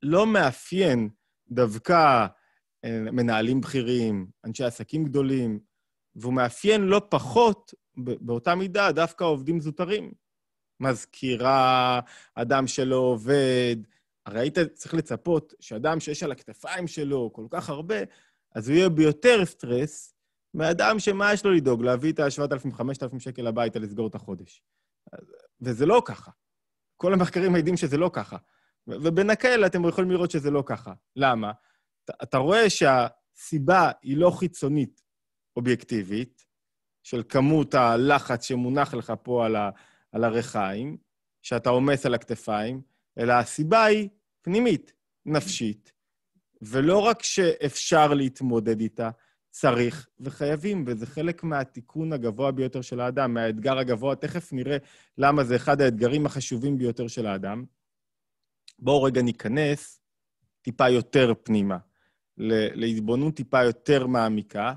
לא 0.02 0.26
מאפיין 0.26 1.08
דווקא 1.48 2.26
אה, 2.84 2.98
מנהלים 3.00 3.60
בכירים, 3.60 4.26
אנשי 4.44 4.64
עסקים 4.64 5.04
גדולים, 5.04 5.60
והוא 6.16 6.34
מאפיין 6.34 6.82
לא 6.82 7.02
פחות, 7.10 7.74
באותה 7.96 8.54
מידה, 8.54 8.92
דווקא 8.92 9.24
עובדים 9.24 9.60
זוטרים. 9.60 10.12
מזכירה, 10.82 12.00
אדם 12.34 12.66
שלא 12.66 12.96
עובד. 12.96 13.76
הרי 14.26 14.40
היית 14.40 14.58
צריך 14.58 14.94
לצפות 14.94 15.54
שאדם 15.60 16.00
שיש 16.00 16.22
על 16.22 16.32
הכתפיים 16.32 16.86
שלו 16.86 17.30
כל 17.32 17.46
כך 17.50 17.68
הרבה, 17.70 17.96
אז 18.54 18.68
הוא 18.68 18.76
יהיה 18.76 18.88
ביותר 18.88 19.44
סטרס 19.44 20.14
מאדם 20.54 20.98
שמה 20.98 21.32
יש 21.32 21.44
לו 21.44 21.52
לדאוג? 21.52 21.82
להביא 21.82 22.12
את 22.12 22.20
ה-7,000-5,000 22.20 23.18
שקל 23.18 23.46
הביתה 23.46 23.78
לסגור 23.78 24.06
את 24.06 24.14
החודש. 24.14 24.62
וזה 25.60 25.86
לא 25.86 26.02
ככה. 26.04 26.30
כל 26.96 27.12
המחקרים 27.12 27.52
מעידים 27.52 27.76
שזה 27.76 27.96
לא 27.96 28.10
ככה. 28.12 28.36
ובנקל 28.86 29.66
אתם 29.66 29.88
יכולים 29.88 30.10
לראות 30.10 30.30
שזה 30.30 30.50
לא 30.50 30.62
ככה. 30.66 30.92
למה? 31.16 31.52
אתה, 32.04 32.12
אתה 32.22 32.38
רואה 32.38 32.70
שהסיבה 32.70 33.90
היא 34.02 34.16
לא 34.16 34.30
חיצונית 34.30 35.02
אובייקטיבית, 35.56 36.44
של 37.02 37.22
כמות 37.28 37.74
הלחץ 37.74 38.44
שמונח 38.44 38.94
לך 38.94 39.12
פה 39.22 39.46
על, 39.46 39.56
ה, 39.56 39.70
על 40.12 40.24
הרחיים, 40.24 40.96
שאתה 41.42 41.70
עומס 41.70 42.06
על 42.06 42.14
הכתפיים, 42.14 42.82
אלא 43.18 43.32
הסיבה 43.32 43.84
היא 43.84 44.08
פנימית, 44.42 44.92
נפשית, 45.26 45.92
ולא 46.62 46.98
רק 46.98 47.22
שאפשר 47.22 48.14
להתמודד 48.14 48.80
איתה, 48.80 49.10
צריך 49.50 50.08
וחייבים, 50.20 50.84
וזה 50.86 51.06
חלק 51.06 51.44
מהתיקון 51.44 52.12
הגבוה 52.12 52.52
ביותר 52.52 52.80
של 52.80 53.00
האדם, 53.00 53.34
מהאתגר 53.34 53.78
הגבוה. 53.78 54.16
תכף 54.16 54.52
נראה 54.52 54.76
למה 55.18 55.44
זה 55.44 55.56
אחד 55.56 55.80
האתגרים 55.80 56.26
החשובים 56.26 56.78
ביותר 56.78 57.08
של 57.08 57.26
האדם. 57.26 57.64
בואו 58.78 59.02
רגע 59.02 59.22
ניכנס 59.22 60.00
טיפה 60.62 60.88
יותר 60.88 61.32
פנימה, 61.42 61.78
להתבוננות 62.36 63.36
טיפה 63.36 63.64
יותר 63.64 64.06
מעמיקה. 64.06 64.74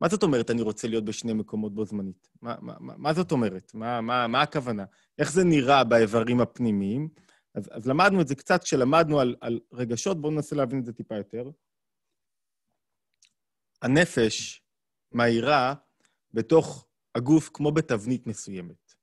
מה 0.00 0.08
זאת 0.08 0.22
אומרת 0.22 0.50
אני 0.50 0.62
רוצה 0.62 0.88
להיות 0.88 1.04
בשני 1.04 1.32
מקומות 1.32 1.74
בו 1.74 1.84
זמנית? 1.84 2.28
מה, 2.42 2.54
מה, 2.60 2.74
מה 2.78 3.12
זאת 3.12 3.32
אומרת? 3.32 3.72
מה, 3.74 4.00
מה, 4.00 4.26
מה 4.26 4.42
הכוונה? 4.42 4.84
איך 5.18 5.32
זה 5.32 5.44
נראה 5.44 5.84
באיברים 5.84 6.40
הפנימיים? 6.40 7.08
אז, 7.56 7.68
אז 7.70 7.86
למדנו 7.86 8.20
את 8.20 8.28
זה 8.28 8.34
קצת 8.34 8.64
כשלמדנו 8.64 9.20
על, 9.20 9.36
על 9.40 9.60
רגשות, 9.72 10.20
בואו 10.20 10.32
ננסה 10.32 10.56
להבין 10.56 10.80
את 10.80 10.84
זה 10.84 10.92
טיפה 10.92 11.16
יותר. 11.16 11.50
הנפש 13.82 14.62
מהירה 15.12 15.74
בתוך 16.34 16.86
הגוף 17.14 17.50
כמו 17.54 17.72
בתבנית 17.72 18.26
מסוימת. 18.26 18.94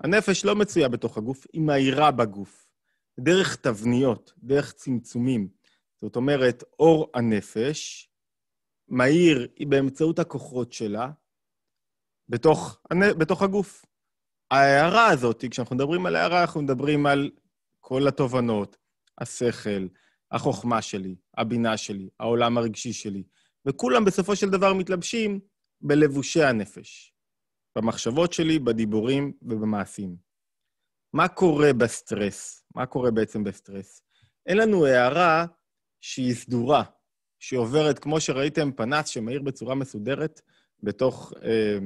הנפש 0.00 0.44
לא 0.44 0.56
מצויה 0.56 0.88
בתוך 0.88 1.18
הגוף, 1.18 1.46
היא 1.52 1.62
מהירה 1.62 2.10
בגוף. 2.10 2.68
דרך 3.20 3.56
תבניות, 3.56 4.32
דרך 4.38 4.72
צמצומים. 4.72 5.48
זאת 6.00 6.16
אומרת, 6.16 6.64
אור 6.78 7.10
הנפש 7.14 8.10
מהיר 8.88 9.48
באמצעות 9.68 10.18
הכוחות 10.18 10.72
שלה 10.72 11.10
בתוך, 12.28 12.80
בתוך 13.18 13.42
הגוף. 13.42 13.84
ההערה 14.50 15.06
הזאת, 15.06 15.44
כשאנחנו 15.50 15.76
מדברים 15.76 16.06
על 16.06 16.16
הערה, 16.16 16.40
אנחנו 16.40 16.62
מדברים 16.62 17.06
על 17.06 17.30
כל 17.84 18.08
התובנות, 18.08 18.76
השכל, 19.18 19.86
החוכמה 20.32 20.82
שלי, 20.82 21.16
הבינה 21.36 21.76
שלי, 21.76 22.08
העולם 22.20 22.58
הרגשי 22.58 22.92
שלי, 22.92 23.22
וכולם 23.66 24.04
בסופו 24.04 24.36
של 24.36 24.50
דבר 24.50 24.74
מתלבשים 24.74 25.40
בלבושי 25.80 26.42
הנפש, 26.42 27.14
במחשבות 27.78 28.32
שלי, 28.32 28.58
בדיבורים 28.58 29.32
ובמעשים. 29.42 30.16
מה 31.12 31.28
קורה 31.28 31.72
בסטרס? 31.72 32.64
מה 32.74 32.86
קורה 32.86 33.10
בעצם 33.10 33.44
בסטרס? 33.44 34.02
אין 34.46 34.56
לנו 34.56 34.86
הארה 34.86 35.46
שהיא 36.00 36.34
סדורה, 36.34 36.82
שעוברת, 37.38 37.98
כמו 37.98 38.20
שראיתם, 38.20 38.72
פנס 38.72 39.08
שמאיר 39.08 39.42
בצורה 39.42 39.74
מסודרת 39.74 40.40
בתוך 40.82 41.32
אה, 41.42 41.78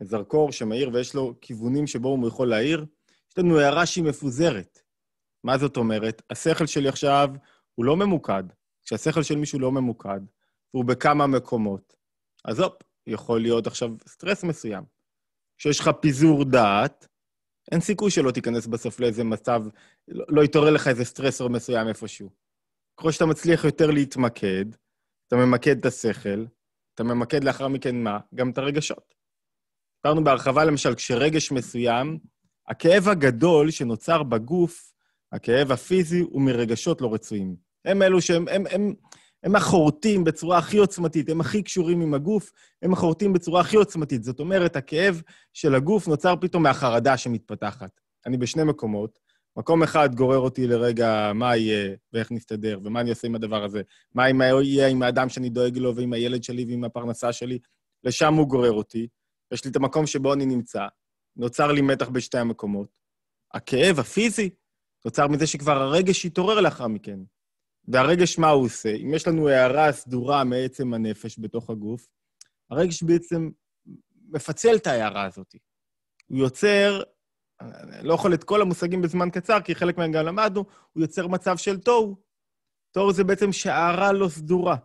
זרקור 0.00 0.52
שמאיר 0.52 0.90
ויש 0.92 1.14
לו 1.14 1.34
כיוונים 1.40 1.86
שבו 1.86 2.08
הוא 2.08 2.28
יכול 2.28 2.48
להאיר. 2.48 2.86
יש 3.30 3.38
לנו 3.38 3.60
הארה 3.60 3.86
שהיא 3.86 4.04
מפוזרת. 4.04 4.79
מה 5.44 5.58
זאת 5.58 5.76
אומרת? 5.76 6.22
השכל 6.30 6.66
שלי 6.66 6.88
עכשיו 6.88 7.28
הוא 7.74 7.84
לא 7.84 7.96
ממוקד. 7.96 8.44
כשהשכל 8.84 9.22
של 9.22 9.36
מישהו 9.36 9.58
לא 9.58 9.72
ממוקד, 9.72 10.20
והוא 10.74 10.84
בכמה 10.84 11.26
מקומות, 11.26 11.96
אז 12.44 12.60
הופ, 12.60 12.82
יכול 13.06 13.40
להיות 13.40 13.66
עכשיו 13.66 13.90
סטרס 14.08 14.44
מסוים. 14.44 14.84
כשיש 15.58 15.80
לך 15.80 15.90
פיזור 16.00 16.44
דעת, 16.44 17.08
אין 17.72 17.80
סיכוי 17.80 18.10
שלא 18.10 18.30
תיכנס 18.30 18.66
בסוף 18.66 19.00
לאיזה 19.00 19.24
מצב, 19.24 19.62
לא, 20.08 20.24
לא 20.28 20.44
יתעורר 20.44 20.70
לך 20.70 20.88
איזה 20.88 21.04
סטרסור 21.04 21.48
מסוים 21.48 21.88
איפשהו. 21.88 22.30
ככל 22.96 23.10
שאתה 23.10 23.26
מצליח 23.26 23.64
יותר 23.64 23.90
להתמקד, 23.90 24.64
אתה 25.26 25.36
ממקד 25.36 25.78
את 25.78 25.86
השכל, 25.86 26.44
אתה 26.94 27.04
ממקד 27.04 27.44
לאחר 27.44 27.68
מכן 27.68 28.02
מה? 28.02 28.18
גם 28.34 28.50
את 28.50 28.58
הרגשות. 28.58 29.14
דיברנו 30.06 30.24
בהרחבה, 30.24 30.64
למשל, 30.64 30.94
כשרגש 30.94 31.52
מסוים, 31.52 32.18
הכאב 32.68 33.08
הגדול 33.08 33.70
שנוצר 33.70 34.22
בגוף, 34.22 34.89
הכאב 35.32 35.72
הפיזי, 35.72 36.20
הוא 36.20 36.42
מרגשות 36.42 37.00
לא 37.00 37.14
רצויים. 37.14 37.56
הם 37.84 38.02
אלו 38.02 38.20
שהם, 38.20 38.48
הם, 38.48 38.64
הם, 38.70 38.94
הם 39.42 39.56
החורטים 39.56 40.24
בצורה 40.24 40.58
הכי 40.58 40.78
עוצמתית, 40.78 41.28
הם 41.28 41.40
הכי 41.40 41.62
קשורים 41.62 42.00
עם 42.00 42.14
הגוף, 42.14 42.52
הם 42.82 42.92
החורטים 42.92 43.32
בצורה 43.32 43.60
הכי 43.60 43.76
עוצמתית. 43.76 44.24
זאת 44.24 44.40
אומרת, 44.40 44.76
הכאב 44.76 45.22
של 45.52 45.74
הגוף 45.74 46.08
נוצר 46.08 46.34
פתאום 46.40 46.62
מהחרדה 46.62 47.16
שמתפתחת. 47.16 48.00
אני 48.26 48.36
בשני 48.36 48.64
מקומות. 48.64 49.18
מקום 49.56 49.82
אחד 49.82 50.14
גורר 50.14 50.38
אותי 50.38 50.66
לרגע 50.66 51.32
מה 51.34 51.56
יהיה 51.56 51.96
ואיך 52.12 52.32
נסתדר, 52.32 52.80
ומה 52.84 53.00
אני 53.00 53.10
עושה 53.10 53.26
עם 53.26 53.34
הדבר 53.34 53.64
הזה. 53.64 53.82
מה 54.14 54.28
יהיה 54.62 54.88
עם 54.88 55.02
האדם 55.02 55.28
שאני 55.28 55.48
דואג 55.48 55.78
לו 55.78 55.96
ועם 55.96 56.12
הילד 56.12 56.44
שלי 56.44 56.64
ועם 56.64 56.84
הפרנסה 56.84 57.32
שלי. 57.32 57.58
לשם 58.04 58.34
הוא 58.34 58.48
גורר 58.48 58.72
אותי. 58.72 59.08
יש 59.52 59.64
לי 59.64 59.70
את 59.70 59.76
המקום 59.76 60.06
שבו 60.06 60.32
אני 60.32 60.46
נמצא. 60.46 60.86
נוצר 61.36 61.72
לי 61.72 61.80
מתח 61.80 62.08
בשתי 62.08 62.38
המקומות. 62.38 62.98
הכאב 63.54 63.98
הפיזי 63.98 64.50
תוצר 65.00 65.28
מזה 65.28 65.46
שכבר 65.46 65.72
הרגש 65.72 66.26
התעורר 66.26 66.60
לאחר 66.60 66.86
מכן. 66.86 67.20
והרגש, 67.88 68.38
מה 68.38 68.48
הוא 68.48 68.64
עושה? 68.64 68.94
אם 68.96 69.14
יש 69.14 69.28
לנו 69.28 69.48
הערה 69.48 69.92
סדורה 69.92 70.44
מעצם 70.44 70.94
הנפש 70.94 71.38
בתוך 71.38 71.70
הגוף, 71.70 72.08
הרגש 72.70 73.02
בעצם 73.02 73.50
מפצל 74.28 74.76
את 74.76 74.86
ההערה 74.86 75.24
הזאת. 75.24 75.54
הוא 76.26 76.38
יוצר, 76.38 77.02
אני 77.60 78.08
לא 78.08 78.14
יכול 78.14 78.34
את 78.34 78.44
כל 78.44 78.62
המושגים 78.62 79.02
בזמן 79.02 79.30
קצר, 79.30 79.60
כי 79.60 79.74
חלק 79.74 79.98
מהם 79.98 80.12
גם 80.12 80.26
למדנו, 80.26 80.64
הוא 80.92 81.02
יוצר 81.02 81.26
מצב 81.26 81.56
של 81.56 81.80
תוהו. 81.80 82.16
תוהו 82.92 83.12
זה 83.12 83.24
בעצם 83.24 83.52
שהערה 83.52 84.12
לא 84.12 84.28
סדורה. 84.28 84.76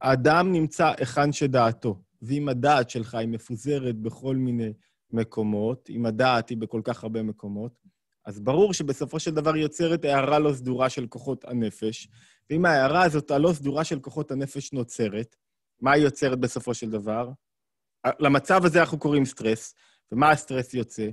האדם 0.00 0.52
נמצא 0.52 0.92
היכן 0.98 1.32
שדעתו, 1.32 2.02
ואם 2.22 2.48
הדעת 2.48 2.90
שלך 2.90 3.14
היא 3.14 3.28
מפוזרת 3.28 3.96
בכל 3.96 4.36
מיני 4.36 4.72
מקומות, 5.10 5.90
אם 5.90 6.06
הדעת 6.06 6.48
היא 6.48 6.58
בכל 6.58 6.80
כך 6.84 7.02
הרבה 7.02 7.22
מקומות, 7.22 7.72
אז 8.26 8.40
ברור 8.40 8.72
שבסופו 8.74 9.20
של 9.20 9.30
דבר 9.30 9.56
יוצרת 9.56 10.04
הערה 10.04 10.38
לא 10.38 10.52
סדורה 10.52 10.90
של 10.90 11.06
כוחות 11.06 11.44
הנפש, 11.44 12.08
ואם 12.50 12.64
ההערה 12.64 13.02
הזאת 13.02 13.30
הלא 13.30 13.52
סדורה 13.52 13.84
של 13.84 14.00
כוחות 14.00 14.30
הנפש 14.30 14.72
נוצרת, 14.72 15.36
מה 15.80 15.92
היא 15.92 16.04
יוצרת 16.04 16.40
בסופו 16.40 16.74
של 16.74 16.90
דבר? 16.90 17.30
למצב 18.20 18.64
הזה 18.64 18.80
אנחנו 18.80 18.98
קוראים 18.98 19.24
סטרס, 19.24 19.74
ומה 20.12 20.30
הסטרס 20.30 20.74
יוצא? 20.74 21.08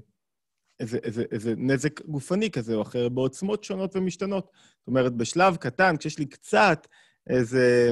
איזה, 0.80 0.98
איזה, 1.04 1.24
איזה 1.32 1.54
נזק 1.58 2.06
גופני 2.06 2.52
כזה 2.52 2.76
או 2.76 2.82
אחר 2.82 3.10
בעוצמות 3.10 3.64
שונות 3.64 3.96
ומשתנות. 3.96 4.52
זאת 4.80 4.88
אומרת, 4.88 5.14
בשלב 5.14 5.56
קטן, 5.56 5.98
כשיש 5.98 6.20
לי 6.20 6.26
קצת 6.26 6.88
איזה 7.30 7.92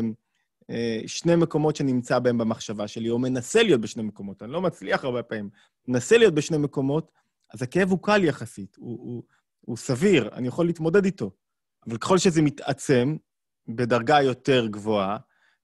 אה, 0.69 1.01
שני 1.07 1.35
מקומות 1.35 1.75
שנמצא 1.75 2.19
בהם 2.19 2.37
במחשבה 2.37 2.87
שלי, 2.87 3.09
או 3.09 3.19
מנסה 3.19 3.63
להיות 3.63 3.81
בשני 3.81 4.03
מקומות, 4.03 4.43
אני 4.43 4.51
לא 4.51 4.61
מצליח 4.61 5.03
הרבה 5.03 5.23
פעמים, 5.23 5.49
מנסה 5.87 6.17
להיות 6.17 6.33
בשני 6.33 6.57
מקומות, 6.57 7.11
אז 7.53 7.61
הכאב 7.61 7.89
הוא 7.89 8.03
קל 8.03 8.23
יחסית, 8.23 8.75
הוא, 8.75 8.99
הוא, 8.99 9.23
הוא 9.61 9.77
סביר, 9.77 10.29
אני 10.33 10.47
יכול 10.47 10.65
להתמודד 10.65 11.05
איתו. 11.05 11.31
אבל 11.87 11.97
ככל 11.97 12.17
שזה 12.17 12.41
מתעצם 12.41 13.15
בדרגה 13.67 14.21
יותר 14.21 14.67
גבוהה, 14.67 15.17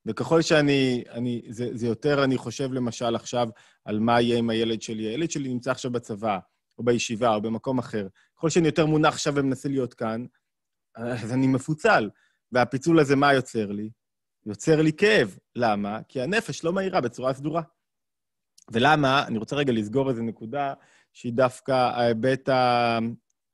וככל 0.06 0.42
שאני, 0.42 1.04
אני, 1.10 1.42
זה, 1.50 1.70
זה 1.74 1.88
יותר, 1.88 2.24
אני 2.24 2.38
חושב 2.38 2.74
למשל 2.74 3.16
עכשיו 3.16 3.48
על 3.86 4.00
מה 4.00 4.22
יהיה 4.22 4.38
עם 4.38 4.50
הילד 4.50 4.82
שלי. 4.82 5.04
הילד 5.04 5.32
שלי 5.32 5.50
נמצא 5.50 5.72
עכשיו 5.72 5.92
בצבא, 5.92 6.40
או 6.78 6.84
בישיבה, 6.84 7.36
או 7.36 7.42
במקום 7.42 7.80
אחר. 7.80 8.08
ככל 8.38 8.50
שאני 8.50 8.68
יותר 8.68 8.86
מונח 8.86 9.14
עכשיו 9.14 9.36
ומנסה 9.36 9.70
להיות 9.70 9.94
כאן, 9.94 10.26
אז 10.96 11.34
אני 11.34 11.48
מפוצל. 11.48 12.10
והפיצול 12.52 13.00
הזה, 13.00 13.16
מה 13.16 13.34
יוצר 13.34 13.72
לי? 13.72 13.90
יוצר 14.46 14.82
לי 14.82 14.94
כאב. 14.94 15.38
למה? 15.56 16.00
כי 16.08 16.22
הנפש 16.22 16.64
לא 16.64 16.74
מהירה 16.74 17.02
בצורה 17.02 17.34
סדורה. 17.34 17.62
ולמה? 18.72 19.28
אני 19.28 19.38
רוצה 19.38 19.56
רגע 19.56 19.74
לסגור 19.74 20.10
איזו 20.10 20.24
נקודה 20.24 20.74
שהיא 21.14 21.34
דווקא 21.34 21.72
ההיבט 21.72 22.50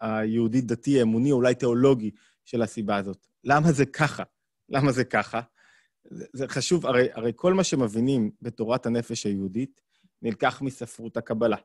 היהודי-דתי, 0.01 1.01
אמוני, 1.01 1.31
אולי 1.31 1.55
תיאולוגי 1.55 2.11
של 2.45 2.61
הסיבה 2.61 2.95
הזאת. 2.97 3.27
למה 3.43 3.71
זה 3.71 3.85
ככה? 3.85 4.23
למה 4.69 4.91
זה 4.91 5.03
ככה? 5.03 5.41
זה, 6.03 6.25
זה 6.33 6.47
חשוב, 6.47 6.85
הרי, 6.85 7.07
הרי 7.13 7.31
כל 7.35 7.53
מה 7.53 7.63
שמבינים 7.63 8.31
בתורת 8.41 8.85
הנפש 8.85 9.25
היהודית 9.25 9.81
נלקח 10.21 10.61
מספרות 10.61 11.17
הקבלה. 11.17 11.57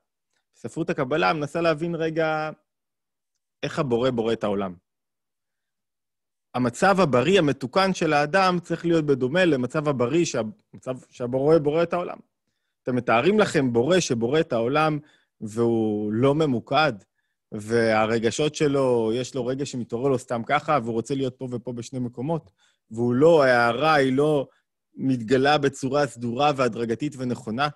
ספרות 0.56 0.90
הקבלה 0.90 1.32
מנסה 1.32 1.60
להבין 1.60 1.94
רגע 1.94 2.50
איך 3.62 3.78
הבורא 3.78 4.10
בורא 4.10 4.32
את 4.32 4.44
העולם. 4.44 4.74
המצב 6.54 7.00
הבריא, 7.00 7.38
המתוקן 7.38 7.94
של 7.94 8.12
האדם, 8.12 8.58
צריך 8.62 8.86
להיות 8.86 9.06
בדומה 9.06 9.44
למצב 9.44 9.88
הבריא, 9.88 10.24
שהמצב 10.24 10.96
שהבורא 11.10 11.58
בורא 11.58 11.82
את 11.82 11.92
העולם. 11.92 12.18
אתם 12.82 12.96
מתארים 12.96 13.38
לכם 13.38 13.72
בורא 13.72 14.00
שבורא 14.00 14.40
את 14.40 14.52
העולם 14.52 14.98
והוא 15.42 16.12
לא 16.12 16.34
ממוקד, 16.34 16.92
והרגשות 17.52 18.54
שלו, 18.54 19.10
יש 19.14 19.34
לו 19.34 19.46
רגע 19.46 19.66
שמתעורר 19.66 20.08
לו 20.08 20.18
סתם 20.18 20.42
ככה, 20.46 20.78
והוא 20.82 20.92
רוצה 20.92 21.14
להיות 21.14 21.34
פה 21.38 21.48
ופה 21.50 21.72
בשני 21.72 21.98
מקומות, 21.98 22.50
והוא 22.90 23.14
לא, 23.14 23.44
ההערה 23.44 23.94
היא 23.94 24.12
לא 24.12 24.48
מתגלה 24.94 25.58
בצורה 25.58 26.06
סדורה 26.06 26.52
והדרגתית 26.56 27.14
ונכונה. 27.18 27.68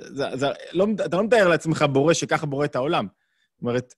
זה, 0.00 0.24
זה, 0.34 0.46
לא, 0.72 0.86
אתה 1.06 1.16
לא 1.16 1.24
מתאר 1.24 1.48
לעצמך 1.48 1.84
בורא 1.92 2.14
שככה 2.14 2.46
בורא 2.46 2.64
את 2.64 2.76
העולם. 2.76 3.06
זאת 3.52 3.62
אומרת, 3.62 3.94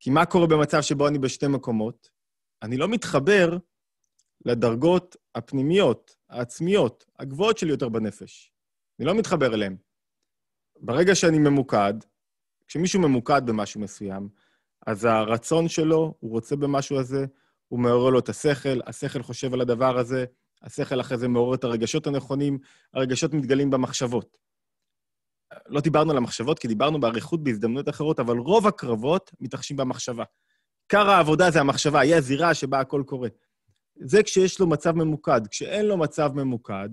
כי 0.00 0.10
מה 0.10 0.26
קורה 0.26 0.46
במצב 0.46 0.80
שבו 0.80 1.08
אני 1.08 1.18
בשתי 1.18 1.46
מקומות? 1.46 2.08
אני 2.62 2.76
לא 2.76 2.88
מתחבר 2.88 3.58
לדרגות 4.44 5.16
הפנימיות, 5.34 6.14
העצמיות, 6.30 7.04
הגבוהות 7.18 7.58
שלי 7.58 7.70
יותר 7.70 7.88
בנפש. 7.88 8.52
אני 8.98 9.06
לא 9.06 9.14
מתחבר 9.14 9.54
אליהן. 9.54 9.76
ברגע 10.80 11.14
שאני 11.14 11.38
ממוקד, 11.38 11.94
כשמישהו 12.68 13.00
ממוקד 13.00 13.42
במשהו 13.46 13.80
מסוים, 13.80 14.28
אז 14.86 15.04
הרצון 15.04 15.68
שלו, 15.68 16.14
הוא 16.20 16.30
רוצה 16.30 16.56
במשהו 16.56 16.98
הזה, 16.98 17.26
הוא 17.68 17.80
מעורר 17.80 18.10
לו 18.10 18.18
את 18.18 18.28
השכל, 18.28 18.80
השכל 18.86 19.22
חושב 19.22 19.54
על 19.54 19.60
הדבר 19.60 19.98
הזה, 19.98 20.24
השכל 20.62 21.00
אחרי 21.00 21.18
זה 21.18 21.28
מעורר 21.28 21.54
את 21.54 21.64
הרגשות 21.64 22.06
הנכונים, 22.06 22.58
הרגשות 22.94 23.34
מתגלים 23.34 23.70
במחשבות. 23.70 24.38
לא 25.66 25.80
דיברנו 25.80 26.10
על 26.10 26.16
המחשבות, 26.16 26.58
כי 26.58 26.68
דיברנו 26.68 27.00
באריכות 27.00 27.44
בהזדמנויות 27.44 27.88
אחרות, 27.88 28.20
אבל 28.20 28.38
רוב 28.38 28.66
הקרבות 28.66 29.30
מתרחשים 29.40 29.76
במחשבה. 29.76 30.24
עיקר 30.82 31.10
העבודה 31.10 31.50
זה 31.50 31.60
המחשבה, 31.60 32.00
היא 32.00 32.14
הזירה 32.14 32.54
שבה 32.54 32.80
הכל 32.80 33.02
קורה. 33.06 33.28
זה 34.00 34.22
כשיש 34.22 34.60
לו 34.60 34.66
מצב 34.66 34.96
ממוקד. 34.96 35.40
כשאין 35.50 35.86
לו 35.86 35.96
מצב 35.96 36.30
ממוקד, 36.34 36.88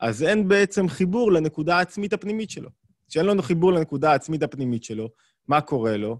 אז 0.00 0.22
אין 0.22 0.48
בעצם 0.48 0.88
חיבור 0.88 1.32
לנקודה 1.32 1.78
העצמית 1.78 2.12
הפנימית 2.12 2.50
שלו. 2.50 2.70
כשאין 3.10 3.26
לנו 3.26 3.42
חיבור 3.42 3.72
לנקודה 3.72 4.12
העצמית 4.12 4.42
הפנימית 4.42 4.84
שלו, 4.84 5.08
מה 5.48 5.60
קורה 5.60 5.96
לו? 5.96 6.18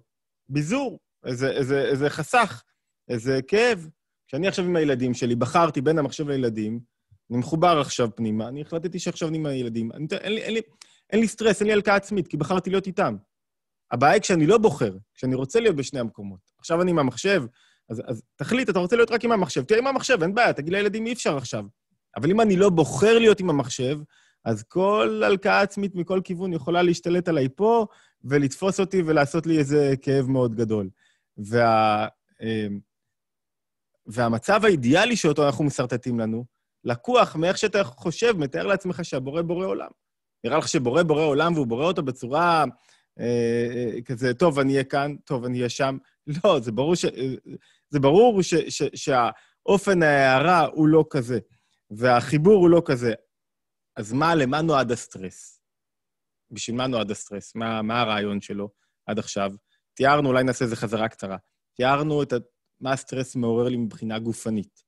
ביזור, 0.48 0.98
איזה, 1.26 1.50
איזה, 1.50 1.83
איזה 1.83 2.11
חסך, 2.11 2.62
איזה 3.09 3.40
כאב. 3.48 3.88
כשאני 4.26 4.48
עכשיו 4.48 4.64
עם 4.64 4.76
הילדים 4.76 5.14
שלי, 5.14 5.37
בחרתי 5.37 5.81
בין 5.81 5.98
המחשב 5.98 6.29
לילדים, 6.29 6.81
אני 7.31 7.38
מחובר 7.38 7.81
עכשיו 7.81 8.09
פנימה, 8.16 8.48
אני 8.48 8.61
החלטתי 8.61 8.98
שעכשיו 8.98 9.29
אני 9.29 9.38
עם 9.38 9.46
הילדים. 9.46 9.92
אני, 9.92 10.07
אין, 10.20 10.33
לי, 10.33 10.42
אין, 10.42 10.55
לי, 10.55 10.61
אין 11.11 11.20
לי 11.20 11.29
סטרס, 11.29 11.61
אין 11.61 11.66
לי 11.66 11.72
הלקאה 11.72 11.94
עצמית, 11.94 12.29
כי 12.29 12.37
בחרתי 12.37 12.70
להיות 12.70 12.87
איתם. 12.87 13.16
הבעיה 13.90 14.12
היא 14.12 14.22
כשאני 14.22 14.46
לא 14.46 14.59
בוחר, 14.59 14.96
כשאני 15.14 15.35
רוצה 15.35 15.61
להיות 15.61 15.76
בשני 15.76 16.00
המקומות. 16.00 16.40
עכשיו 16.59 16.83
אני 16.83 16.90
עם 16.90 16.98
המחשב, 16.98 17.42
אז, 17.90 18.03
אז 18.07 18.22
תחליט, 18.37 18.70
אתה 18.70 18.79
רוצה 18.79 18.96
להיות 18.96 19.11
רק 19.11 19.24
עם 19.24 19.33
המחשב, 19.33 19.62
תהיה 19.62 19.79
עם 19.79 19.87
המחשב, 19.87 20.22
אין 20.22 20.35
בעיה, 20.35 20.53
תגיד 20.53 20.72
לילדים, 20.72 21.07
אי 21.07 21.12
אפשר 21.12 21.37
עכשיו. 21.37 21.64
אבל 22.16 22.31
אם 22.31 22.40
אני 22.40 22.57
לא 22.57 22.70
בוחר 22.70 23.18
להיות 23.18 23.40
עם 23.40 23.50
המחשב, 23.50 23.98
אז 24.44 24.62
כל 24.62 25.22
הלקאה 25.26 25.61
עצמית 25.61 25.94
מכל 25.94 26.20
כיוון 26.24 26.53
יכולה 26.53 26.83
להשתלט 26.83 27.29
עליי 27.29 27.48
פה 27.57 27.87
ולתפוס 28.24 28.81
אותי 28.81 29.03
ולעשות 29.07 29.46
לי 29.46 29.59
איזה 29.59 29.94
כאב 30.03 30.26
מאוד 30.26 30.55
גדול. 30.55 30.88
וה, 31.38 32.07
אמ, 32.42 32.81
והמצב 34.07 34.64
האידיאלי 34.64 35.16
שאותו 35.16 35.46
אנחנו 35.46 35.64
מסרטטים 35.64 36.20
לנו, 36.20 36.44
לקוח 36.85 37.37
מאיך 37.37 37.59
שאתה 37.59 37.85
חושב, 37.85 38.33
מתאר 38.37 38.66
לעצמך 38.66 39.05
שהבורא 39.05 39.42
בורא 39.42 39.66
עולם. 39.66 39.90
נראה 40.44 40.59
לך 40.59 40.68
שבורא 40.68 41.03
בורא 41.03 41.22
עולם 41.22 41.55
והוא 41.55 41.66
בורא 41.66 41.85
אותו 41.85 42.03
בצורה 42.03 42.64
אה, 43.20 43.94
אה, 43.94 44.03
כזה, 44.03 44.35
טוב, 44.35 44.59
אני 44.59 44.72
אהיה 44.72 44.85
כאן, 44.85 45.16
טוב, 45.24 45.44
אני 45.44 45.59
אהיה 45.59 45.68
שם. 45.68 45.96
לא, 46.44 46.61
זה 46.61 46.72
ברור, 46.72 46.94
ש, 46.94 47.05
זה 47.90 48.00
ברור 48.00 48.42
ש, 48.42 48.55
ש, 48.55 48.83
שהאופן 48.94 50.03
ההארה 50.02 50.66
הוא 50.66 50.88
לא 50.88 51.05
כזה, 51.11 51.38
והחיבור 51.90 52.55
הוא 52.55 52.70
לא 52.70 52.83
כזה. 52.85 53.12
אז 53.96 54.12
מה, 54.12 54.35
למה 54.35 54.62
נועד 54.62 54.92
הסטרס? 54.92 55.61
בשביל 56.50 56.76
מה 56.76 56.87
נועד 56.87 57.11
הסטרס? 57.11 57.55
מה, 57.55 57.83
מה 57.83 58.00
הרעיון 58.00 58.40
שלו 58.40 58.68
עד 59.07 59.18
עכשיו? 59.18 59.50
תיארנו, 59.94 60.29
אולי 60.29 60.44
נעשה 60.44 60.64
איזה 60.64 60.76
חזרה 60.76 61.09
קצרה. 61.09 61.37
תיארנו 61.76 62.22
את 62.22 62.33
ה... 62.33 62.37
מה 62.81 62.92
הסטרס 62.92 63.37
מעורר 63.37 63.68
לי 63.68 63.76
מבחינה 63.76 64.18
גופנית. 64.18 64.83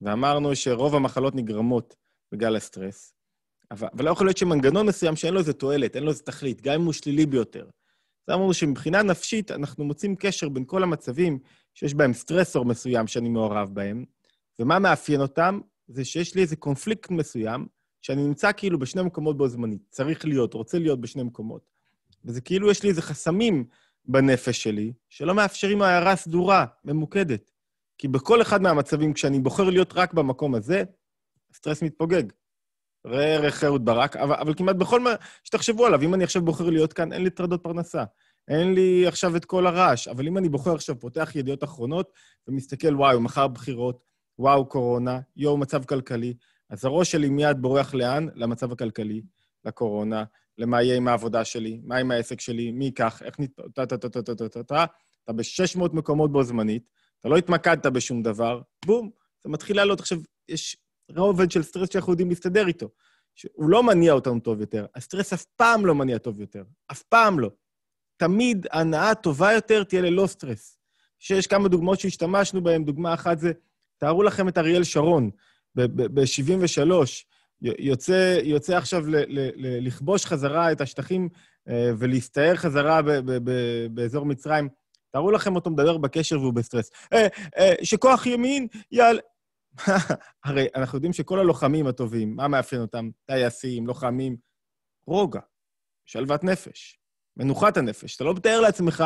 ואמרנו 0.00 0.56
שרוב 0.56 0.94
המחלות 0.94 1.34
נגרמות 1.34 1.94
בגלל 2.32 2.56
הסטרס, 2.56 3.14
אבל, 3.70 3.88
אבל 3.92 4.04
לא 4.04 4.10
יכול 4.10 4.26
להיות 4.26 4.36
שמנגנון 4.36 4.86
מסוים 4.86 5.16
שאין 5.16 5.34
לו 5.34 5.40
איזה 5.40 5.52
תועלת, 5.52 5.96
אין 5.96 6.04
לו 6.04 6.10
איזה 6.10 6.22
תכלית, 6.22 6.60
גם 6.60 6.74
אם 6.74 6.84
הוא 6.84 6.92
שלילי 6.92 7.26
ביותר. 7.26 7.68
זה 8.26 8.34
אמרנו 8.34 8.54
שמבחינה 8.54 9.02
נפשית 9.02 9.50
אנחנו 9.50 9.84
מוצאים 9.84 10.16
קשר 10.16 10.48
בין 10.48 10.64
כל 10.66 10.82
המצבים 10.82 11.38
שיש 11.74 11.94
בהם 11.94 12.12
סטרסור 12.12 12.64
מסוים 12.64 13.06
שאני 13.06 13.28
מעורב 13.28 13.68
בהם, 13.72 14.04
ומה 14.58 14.78
מאפיין 14.78 15.20
אותם? 15.20 15.60
זה 15.88 16.04
שיש 16.04 16.34
לי 16.34 16.42
איזה 16.42 16.56
קונפליקט 16.56 17.10
מסוים, 17.10 17.66
שאני 18.02 18.22
נמצא 18.22 18.52
כאילו 18.56 18.78
בשני 18.78 19.02
מקומות 19.02 19.36
בו 19.36 19.48
זמנית. 19.48 19.82
צריך 19.88 20.24
להיות, 20.24 20.54
רוצה 20.54 20.78
להיות 20.78 21.00
בשני 21.00 21.22
מקומות. 21.22 21.62
וזה 22.24 22.40
כאילו 22.40 22.70
יש 22.70 22.82
לי 22.82 22.88
איזה 22.88 23.02
חסמים 23.02 23.64
בנפש 24.04 24.62
שלי, 24.62 24.92
שלא 25.08 25.34
מאפשרים 25.34 25.82
הערה 25.82 26.16
סדורה, 26.16 26.66
ממוקדת. 26.84 27.50
כי 27.98 28.08
בכל 28.08 28.42
אחד 28.42 28.62
מהמצבים, 28.62 29.12
כשאני 29.12 29.40
בוחר 29.40 29.70
להיות 29.70 29.92
רק 29.92 30.12
במקום 30.14 30.54
הזה, 30.54 30.82
הסטרס 31.50 31.82
מתפוגג. 31.82 32.22
ראה 33.06 33.34
ערך 33.34 33.64
אהוד 33.64 33.84
ברק, 33.84 34.16
אבל, 34.16 34.34
אבל 34.34 34.54
כמעט 34.54 34.76
בכל 34.76 35.00
מה 35.00 35.10
שתחשבו 35.44 35.86
עליו, 35.86 36.02
אם 36.02 36.14
אני 36.14 36.24
עכשיו 36.24 36.42
בוחר 36.42 36.70
להיות 36.70 36.92
כאן, 36.92 37.12
אין 37.12 37.22
לי 37.22 37.30
טרדות 37.30 37.62
פרנסה. 37.62 38.04
אין 38.48 38.74
לי 38.74 39.06
עכשיו 39.06 39.36
את 39.36 39.44
כל 39.44 39.66
הרעש, 39.66 40.08
אבל 40.08 40.26
אם 40.26 40.38
אני 40.38 40.48
בוחר 40.48 40.74
עכשיו, 40.74 41.00
פותח 41.00 41.32
ידיעות 41.34 41.64
אחרונות 41.64 42.12
ומסתכל, 42.48 42.96
וואו, 42.96 43.20
מחר 43.20 43.48
בחירות, 43.48 44.04
וואו, 44.38 44.66
קורונה, 44.68 45.20
יואו, 45.36 45.56
מצב 45.56 45.84
כלכלי, 45.84 46.34
אז 46.70 46.84
הראש 46.84 47.10
שלי 47.10 47.28
מיד 47.28 47.56
בורח 47.60 47.94
לאן? 47.94 48.26
למצב 48.34 48.72
הכלכלי, 48.72 49.22
לקורונה, 49.64 50.24
למה 50.58 50.82
יהיה 50.82 50.96
עם 50.96 51.08
העבודה 51.08 51.44
שלי, 51.44 51.80
מה 51.84 51.96
עם 51.96 52.10
העסק 52.10 52.40
שלי, 52.40 52.70
מי 52.70 52.84
ייקח, 52.84 53.22
איך 53.22 53.40
נת... 53.40 53.50
טה 53.74 53.86
טה 53.86 53.98
טה 53.98 54.08
טה 54.22 54.34
טה 54.34 54.48
טה 54.48 54.62
טה, 54.62 54.84
אתה 55.24 55.32
ב-600 55.32 55.92
מקומות 55.92 56.32
בו 56.32 56.42
זמנית, 56.42 56.82
אתה 57.20 57.28
לא 57.28 57.36
התמקדת 57.36 57.86
בשום 57.86 58.22
דבר, 58.22 58.60
בום, 58.84 59.10
זה 59.42 59.50
מתחיל 59.50 59.76
לעלות. 59.76 60.00
עכשיו, 60.00 60.18
יש 60.48 60.76
רובד 61.16 61.50
של 61.50 61.62
סטרס 61.62 61.92
שאנחנו 61.92 62.12
יודעים 62.12 62.28
להסתדר 62.28 62.66
איתו. 62.66 62.88
שהוא 63.34 63.70
לא 63.70 63.82
מניע 63.82 64.12
אותנו 64.12 64.40
טוב 64.40 64.60
יותר. 64.60 64.86
הסטרס 64.94 65.32
אף 65.32 65.44
פעם 65.44 65.86
לא 65.86 65.94
מניע 65.94 66.18
טוב 66.18 66.40
יותר. 66.40 66.64
אף 66.92 67.02
פעם 67.02 67.40
לא. 67.40 67.50
תמיד 68.16 68.66
הנעה 68.72 69.14
טובה 69.14 69.52
יותר 69.52 69.84
תהיה 69.84 70.02
ללא 70.02 70.26
סטרס. 70.26 70.78
שיש 71.18 71.46
כמה 71.46 71.68
דוגמאות 71.68 72.00
שהשתמשנו 72.00 72.62
בהן, 72.62 72.84
דוגמה 72.84 73.14
אחת 73.14 73.38
זה, 73.38 73.52
תארו 73.98 74.22
לכם 74.22 74.48
את 74.48 74.58
אריאל 74.58 74.84
שרון 74.84 75.30
ב-73, 75.76 76.92
יוצא, 77.62 78.38
יוצא 78.42 78.76
עכשיו 78.76 79.06
ל- 79.06 79.16
ל- 79.16 79.50
ל- 79.56 79.86
לכבוש 79.86 80.26
חזרה 80.26 80.72
את 80.72 80.80
השטחים 80.80 81.28
אה, 81.68 81.90
ולהסתער 81.98 82.56
חזרה 82.56 83.02
ב- 83.02 83.10
ב- 83.10 83.50
ב- 83.50 83.86
באזור 83.90 84.26
מצרים. 84.26 84.68
תארו 85.12 85.30
לכם 85.30 85.56
אותו 85.56 85.70
מדבר 85.70 85.98
בקשר 85.98 86.40
והוא 86.40 86.54
בסטרס. 86.54 86.90
אה, 87.12 87.26
אה, 87.58 87.74
שכוח 87.82 88.26
ימין 88.26 88.66
יעל... 88.92 89.20
הרי 90.44 90.66
אנחנו 90.74 90.96
יודעים 90.96 91.12
שכל 91.12 91.38
הלוחמים 91.38 91.86
הטובים, 91.86 92.36
מה 92.36 92.48
מאפיין 92.48 92.82
אותם? 92.82 93.10
טייסים, 93.26 93.86
לוחמים, 93.86 94.36
רוגע, 95.06 95.40
שלוות 96.06 96.44
נפש, 96.44 96.98
מנוחת 97.36 97.76
הנפש. 97.76 98.16
אתה 98.16 98.24
לא 98.24 98.34
מתאר 98.34 98.60
לעצמך 98.60 99.04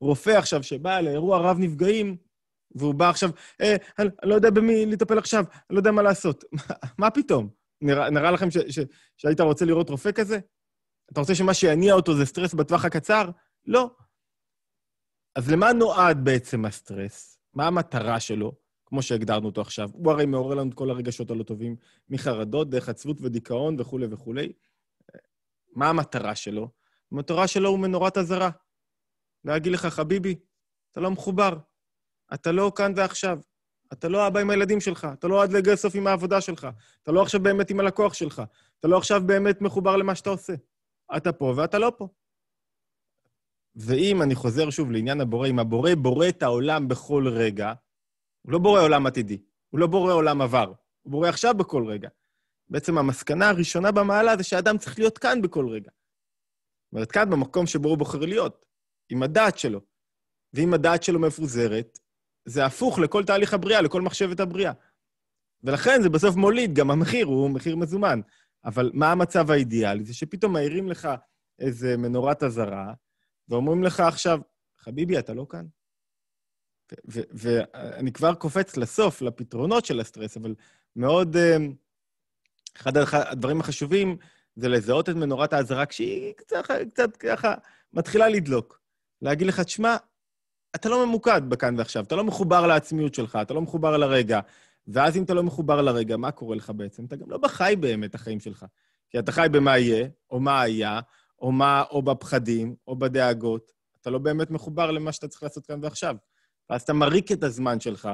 רופא 0.00 0.30
עכשיו 0.30 0.62
שבא 0.62 1.00
לאירוע 1.00 1.38
רב 1.38 1.56
נפגעים, 1.58 2.16
והוא 2.74 2.94
בא 2.94 3.10
עכשיו, 3.10 3.30
אה, 3.60 3.76
אני 3.98 4.08
לא 4.22 4.34
יודע 4.34 4.50
במי 4.50 4.86
לטפל 4.86 5.18
עכשיו, 5.18 5.44
אני 5.50 5.74
לא 5.74 5.78
יודע 5.78 5.90
מה 5.90 6.02
לעשות. 6.02 6.44
מה 6.98 7.10
פתאום? 7.10 7.48
נראה, 7.80 8.10
נראה 8.10 8.30
לכם 8.30 8.50
ש, 8.50 8.58
ש, 8.58 8.78
שהיית 9.16 9.40
רוצה 9.40 9.64
לראות 9.64 9.90
רופא 9.90 10.12
כזה? 10.12 10.38
אתה 11.12 11.20
רוצה 11.20 11.34
שמה 11.34 11.54
שיניע 11.54 11.94
אותו 11.94 12.16
זה 12.16 12.26
סטרס 12.26 12.54
בטווח 12.54 12.84
הקצר? 12.84 13.30
לא. 13.66 13.90
אז 15.34 15.50
למה 15.50 15.72
נועד 15.72 16.24
בעצם 16.24 16.64
הסטרס? 16.64 17.38
מה 17.54 17.66
המטרה 17.66 18.20
שלו, 18.20 18.52
כמו 18.86 19.02
שהגדרנו 19.02 19.46
אותו 19.46 19.60
עכשיו? 19.60 19.88
הוא 19.92 20.12
הרי 20.12 20.26
מעורר 20.26 20.54
לנו 20.54 20.70
את 20.70 20.74
כל 20.74 20.90
הרגשות 20.90 21.30
הלא 21.30 21.42
טובים, 21.42 21.76
מחרדות, 22.08 22.70
דרך 22.70 22.88
עצבות 22.88 23.16
ודיכאון 23.20 23.80
וכולי 23.80 24.06
וכולי. 24.10 24.52
מה 25.74 25.88
המטרה 25.88 26.34
שלו? 26.34 26.70
המטרה 27.12 27.48
שלו 27.48 27.68
הוא 27.68 27.78
מנורת 27.78 28.18
אזהרה. 28.18 28.50
להגיד 29.44 29.72
לך, 29.72 29.86
חביבי, 29.86 30.34
אתה 30.92 31.00
לא 31.00 31.10
מחובר, 31.10 31.58
אתה 32.34 32.52
לא 32.52 32.72
כאן 32.76 32.92
ועכשיו, 32.96 33.38
אתה 33.92 34.08
לא 34.08 34.26
אבא 34.26 34.40
עם 34.40 34.50
הילדים 34.50 34.80
שלך, 34.80 35.08
אתה 35.12 35.28
לא 35.28 35.42
עד 35.42 35.52
לגל 35.52 35.76
סוף 35.76 35.94
עם 35.94 36.06
העבודה 36.06 36.40
שלך, 36.40 36.68
אתה 37.02 37.12
לא 37.12 37.22
עכשיו 37.22 37.42
באמת 37.42 37.70
עם 37.70 37.80
הלקוח 37.80 38.14
שלך, 38.14 38.42
אתה 38.80 38.88
לא 38.88 38.96
עכשיו 38.96 39.22
באמת 39.26 39.60
מחובר 39.60 39.96
למה 39.96 40.14
שאתה 40.14 40.30
עושה. 40.30 40.54
אתה 41.16 41.32
פה 41.32 41.54
ואתה 41.56 41.78
לא 41.78 41.92
פה. 41.96 42.08
ואם 43.76 44.22
אני 44.22 44.34
חוזר 44.34 44.70
שוב 44.70 44.90
לעניין 44.90 45.20
הבורא, 45.20 45.48
אם 45.48 45.58
הבורא 45.58 45.90
בורא 45.94 46.28
את 46.28 46.42
העולם 46.42 46.88
בכל 46.88 47.28
רגע, 47.28 47.72
הוא 48.42 48.52
לא 48.52 48.58
בורא 48.58 48.82
עולם 48.82 49.06
עתידי, 49.06 49.42
הוא 49.70 49.80
לא 49.80 49.86
בורא 49.86 50.12
עולם 50.12 50.42
עבר, 50.42 50.72
הוא 51.02 51.10
בורא 51.10 51.28
עכשיו 51.28 51.54
בכל 51.54 51.84
רגע. 51.86 52.08
בעצם 52.68 52.98
המסקנה 52.98 53.48
הראשונה 53.48 53.92
במעלה 53.92 54.36
זה 54.36 54.42
שאדם 54.42 54.78
צריך 54.78 54.98
להיות 54.98 55.18
כאן 55.18 55.42
בכל 55.42 55.68
רגע. 55.68 55.90
זאת 55.90 56.92
אומרת, 56.92 57.12
כאן 57.12 57.30
במקום 57.30 57.66
שבו 57.66 57.88
הוא 57.88 57.98
בוחר 57.98 58.18
להיות, 58.18 58.66
עם 59.08 59.22
הדעת 59.22 59.58
שלו. 59.58 59.80
ואם 60.52 60.74
הדעת 60.74 61.02
שלו 61.02 61.20
מפוזרת, 61.20 61.98
זה 62.46 62.66
הפוך 62.66 62.98
לכל 62.98 63.24
תהליך 63.24 63.54
הבריאה, 63.54 63.80
לכל 63.80 64.02
מחשבת 64.02 64.40
הבריאה. 64.40 64.72
ולכן 65.64 66.02
זה 66.02 66.08
בסוף 66.08 66.36
מוליד, 66.36 66.74
גם 66.74 66.90
המחיר 66.90 67.26
הוא 67.26 67.50
מחיר 67.50 67.76
מזומן. 67.76 68.20
אבל 68.64 68.90
מה 68.94 69.12
המצב 69.12 69.50
האידיאלי? 69.50 70.04
זה 70.04 70.14
שפתאום 70.14 70.52
מאירים 70.52 70.88
לך 70.88 71.08
איזה 71.58 71.96
מנורת 71.96 72.42
אזהרה, 72.42 72.94
ואומרים 73.48 73.82
לך 73.82 74.00
עכשיו, 74.00 74.40
חביבי, 74.78 75.18
אתה 75.18 75.34
לא 75.34 75.46
כאן? 75.50 75.66
ואני 77.06 78.12
כבר 78.12 78.34
קופץ 78.34 78.76
לסוף, 78.76 79.22
לפתרונות 79.22 79.84
של 79.84 80.00
הסטרס, 80.00 80.36
אבל 80.36 80.54
מאוד... 80.96 81.36
אה, 81.36 81.56
אחד 82.76 82.96
הדברים 83.12 83.60
החשובים 83.60 84.16
זה 84.56 84.68
לזהות 84.68 85.08
את 85.08 85.14
מנורת 85.14 85.52
האזהרה 85.52 85.86
כשהיא 85.86 86.32
קצת, 86.32 86.64
קצת 86.92 87.16
ככה 87.16 87.54
מתחילה 87.92 88.28
לדלוק. 88.28 88.80
להגיד 89.22 89.46
לך, 89.46 89.60
תשמע, 89.60 89.96
אתה 90.76 90.88
לא 90.88 91.06
ממוקד 91.06 91.42
בכאן 91.48 91.78
ועכשיו, 91.78 92.04
אתה 92.04 92.16
לא 92.16 92.24
מחובר 92.24 92.66
לעצמיות 92.66 93.14
שלך, 93.14 93.38
אתה 93.42 93.54
לא 93.54 93.62
מחובר 93.62 93.96
לרגע. 93.96 94.40
ואז 94.88 95.16
אם 95.16 95.22
אתה 95.22 95.34
לא 95.34 95.42
מחובר 95.42 95.82
לרגע, 95.82 96.16
מה 96.16 96.30
קורה 96.30 96.56
לך 96.56 96.72
בעצם? 96.76 97.04
אתה 97.04 97.16
גם 97.16 97.30
לא 97.30 97.38
בחי 97.38 97.74
באמת 97.80 98.14
החיים 98.14 98.40
שלך. 98.40 98.66
כי 99.10 99.18
אתה 99.18 99.32
חי 99.32 99.46
במה 99.52 99.78
יהיה, 99.78 100.08
או 100.30 100.40
מה 100.40 100.60
היה, 100.60 101.00
או 101.38 101.52
מה, 101.52 101.82
או 101.90 102.02
בפחדים, 102.02 102.74
או 102.86 102.96
בדאגות. 102.96 103.72
אתה 104.00 104.10
לא 104.10 104.18
באמת 104.18 104.50
מחובר 104.50 104.90
למה 104.90 105.12
שאתה 105.12 105.28
צריך 105.28 105.42
לעשות 105.42 105.66
כאן 105.66 105.78
ועכשיו. 105.82 106.16
ואז 106.70 106.82
אתה 106.82 106.92
מריק 106.92 107.32
את 107.32 107.44
הזמן 107.44 107.80
שלך, 107.80 108.08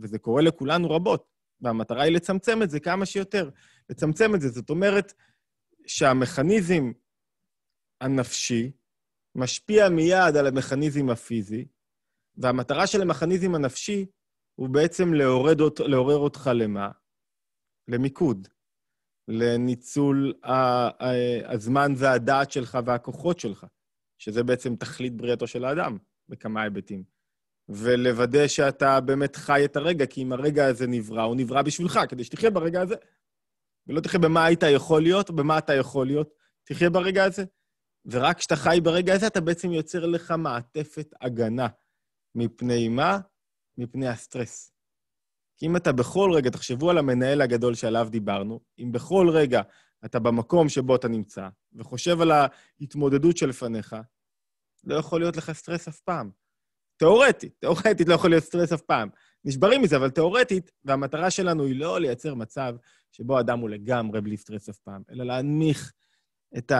וזה 0.00 0.18
קורה 0.18 0.42
לכולנו 0.42 0.90
רבות, 0.90 1.26
והמטרה 1.60 2.02
היא 2.02 2.12
לצמצם 2.12 2.62
את 2.62 2.70
זה 2.70 2.80
כמה 2.80 3.06
שיותר. 3.06 3.50
לצמצם 3.90 4.34
את 4.34 4.40
זה, 4.40 4.48
זאת 4.48 4.70
אומרת 4.70 5.12
שהמכניזם 5.86 6.92
הנפשי 8.00 8.70
משפיע 9.34 9.88
מיד 9.88 10.36
על 10.36 10.46
המכניזם 10.46 11.10
הפיזי, 11.10 11.66
והמטרה 12.36 12.86
של 12.86 13.02
המכניזם 13.02 13.54
הנפשי 13.54 14.06
הוא 14.54 14.68
בעצם 14.68 15.14
לעורר, 15.14 15.52
לעורר 15.86 16.16
אותך 16.16 16.50
למה? 16.54 16.90
למיקוד, 17.88 18.48
לניצול 19.28 20.32
הזמן 21.44 21.92
והדעת 21.96 22.52
שלך 22.52 22.78
והכוחות 22.84 23.40
שלך, 23.40 23.66
שזה 24.18 24.42
בעצם 24.42 24.76
תכלית 24.76 25.16
בריאתו 25.16 25.46
של 25.46 25.64
האדם 25.64 25.98
בכמה 26.28 26.62
היבטים. 26.62 27.04
ולוודא 27.68 28.46
שאתה 28.46 29.00
באמת 29.00 29.36
חי 29.36 29.64
את 29.64 29.76
הרגע, 29.76 30.06
כי 30.06 30.22
אם 30.22 30.32
הרגע 30.32 30.66
הזה 30.66 30.86
נברא, 30.86 31.22
הוא 31.22 31.36
נברא 31.36 31.62
בשבילך, 31.62 32.00
כדי 32.08 32.24
שתחיה 32.24 32.50
ברגע 32.50 32.80
הזה. 32.80 32.94
ולא 33.86 34.00
תחיה 34.00 34.20
במה 34.20 34.44
היית 34.44 34.62
יכול 34.74 35.02
להיות, 35.02 35.28
או 35.28 35.36
במה 35.36 35.58
אתה 35.58 35.74
יכול 35.74 36.06
להיות, 36.06 36.34
תחיה 36.64 36.90
ברגע 36.90 37.24
הזה. 37.24 37.44
ורק 38.06 38.38
כשאתה 38.38 38.56
חי 38.56 38.78
ברגע 38.82 39.14
הזה, 39.14 39.26
אתה 39.26 39.40
בעצם 39.40 39.72
יוצר 39.72 40.06
לך 40.06 40.34
מעטפת 40.38 41.14
הגנה. 41.20 41.66
מפני 42.34 42.88
מה? 42.88 43.18
מפני 43.78 44.08
הסטרס. 44.08 44.72
כי 45.56 45.66
אם 45.66 45.76
אתה 45.76 45.92
בכל 45.92 46.30
רגע, 46.34 46.50
תחשבו 46.50 46.90
על 46.90 46.98
המנהל 46.98 47.40
הגדול 47.40 47.74
שעליו 47.74 48.08
דיברנו, 48.10 48.60
אם 48.78 48.92
בכל 48.92 49.28
רגע 49.32 49.62
אתה 50.04 50.18
במקום 50.18 50.68
שבו 50.68 50.96
אתה 50.96 51.08
נמצא, 51.08 51.48
וחושב 51.72 52.20
על 52.20 52.30
ההתמודדות 52.30 53.36
שלפניך, 53.36 53.96
לא 54.84 54.94
יכול 54.94 55.20
להיות 55.20 55.36
לך 55.36 55.52
סטרס 55.52 55.88
אף 55.88 56.00
פעם. 56.00 56.30
תיאורטית, 56.96 57.54
תיאורטית 57.60 58.08
לא 58.08 58.14
יכול 58.14 58.30
להיות 58.30 58.44
סטרס 58.44 58.72
אף 58.72 58.80
פעם. 58.80 59.08
נשברים 59.44 59.82
מזה, 59.82 59.96
אבל 59.96 60.10
תיאורטית, 60.10 60.70
והמטרה 60.84 61.30
שלנו 61.30 61.64
היא 61.64 61.80
לא 61.80 62.00
לייצר 62.00 62.34
מצב 62.34 62.74
שבו 63.12 63.40
אדם 63.40 63.58
הוא 63.58 63.70
לגמרי 63.70 64.20
בלי 64.20 64.36
סטרס 64.36 64.68
אף 64.68 64.78
פעם, 64.78 65.02
אלא 65.10 65.24
להנמיך 65.24 65.92
את, 66.58 66.72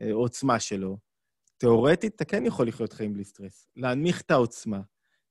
העוצמה 0.00 0.54
אה, 0.54 0.60
שלו. 0.60 0.98
תיאורטית, 1.58 2.14
אתה 2.14 2.24
כן 2.24 2.46
יכול 2.46 2.68
לחיות 2.68 2.92
חיים 2.92 3.12
בלי 3.12 3.24
סטרס. 3.24 3.68
להנמיך 3.76 4.20
את 4.20 4.30
העוצמה 4.30 4.80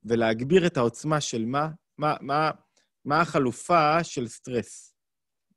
ולהגביר 0.03 0.67
את 0.67 0.77
העוצמה 0.77 1.21
של 1.21 1.45
מה, 1.45 1.69
מה, 1.97 2.15
מה, 2.21 2.51
מה 3.05 3.21
החלופה 3.21 4.03
של 4.03 4.27
סטרס. 4.27 4.95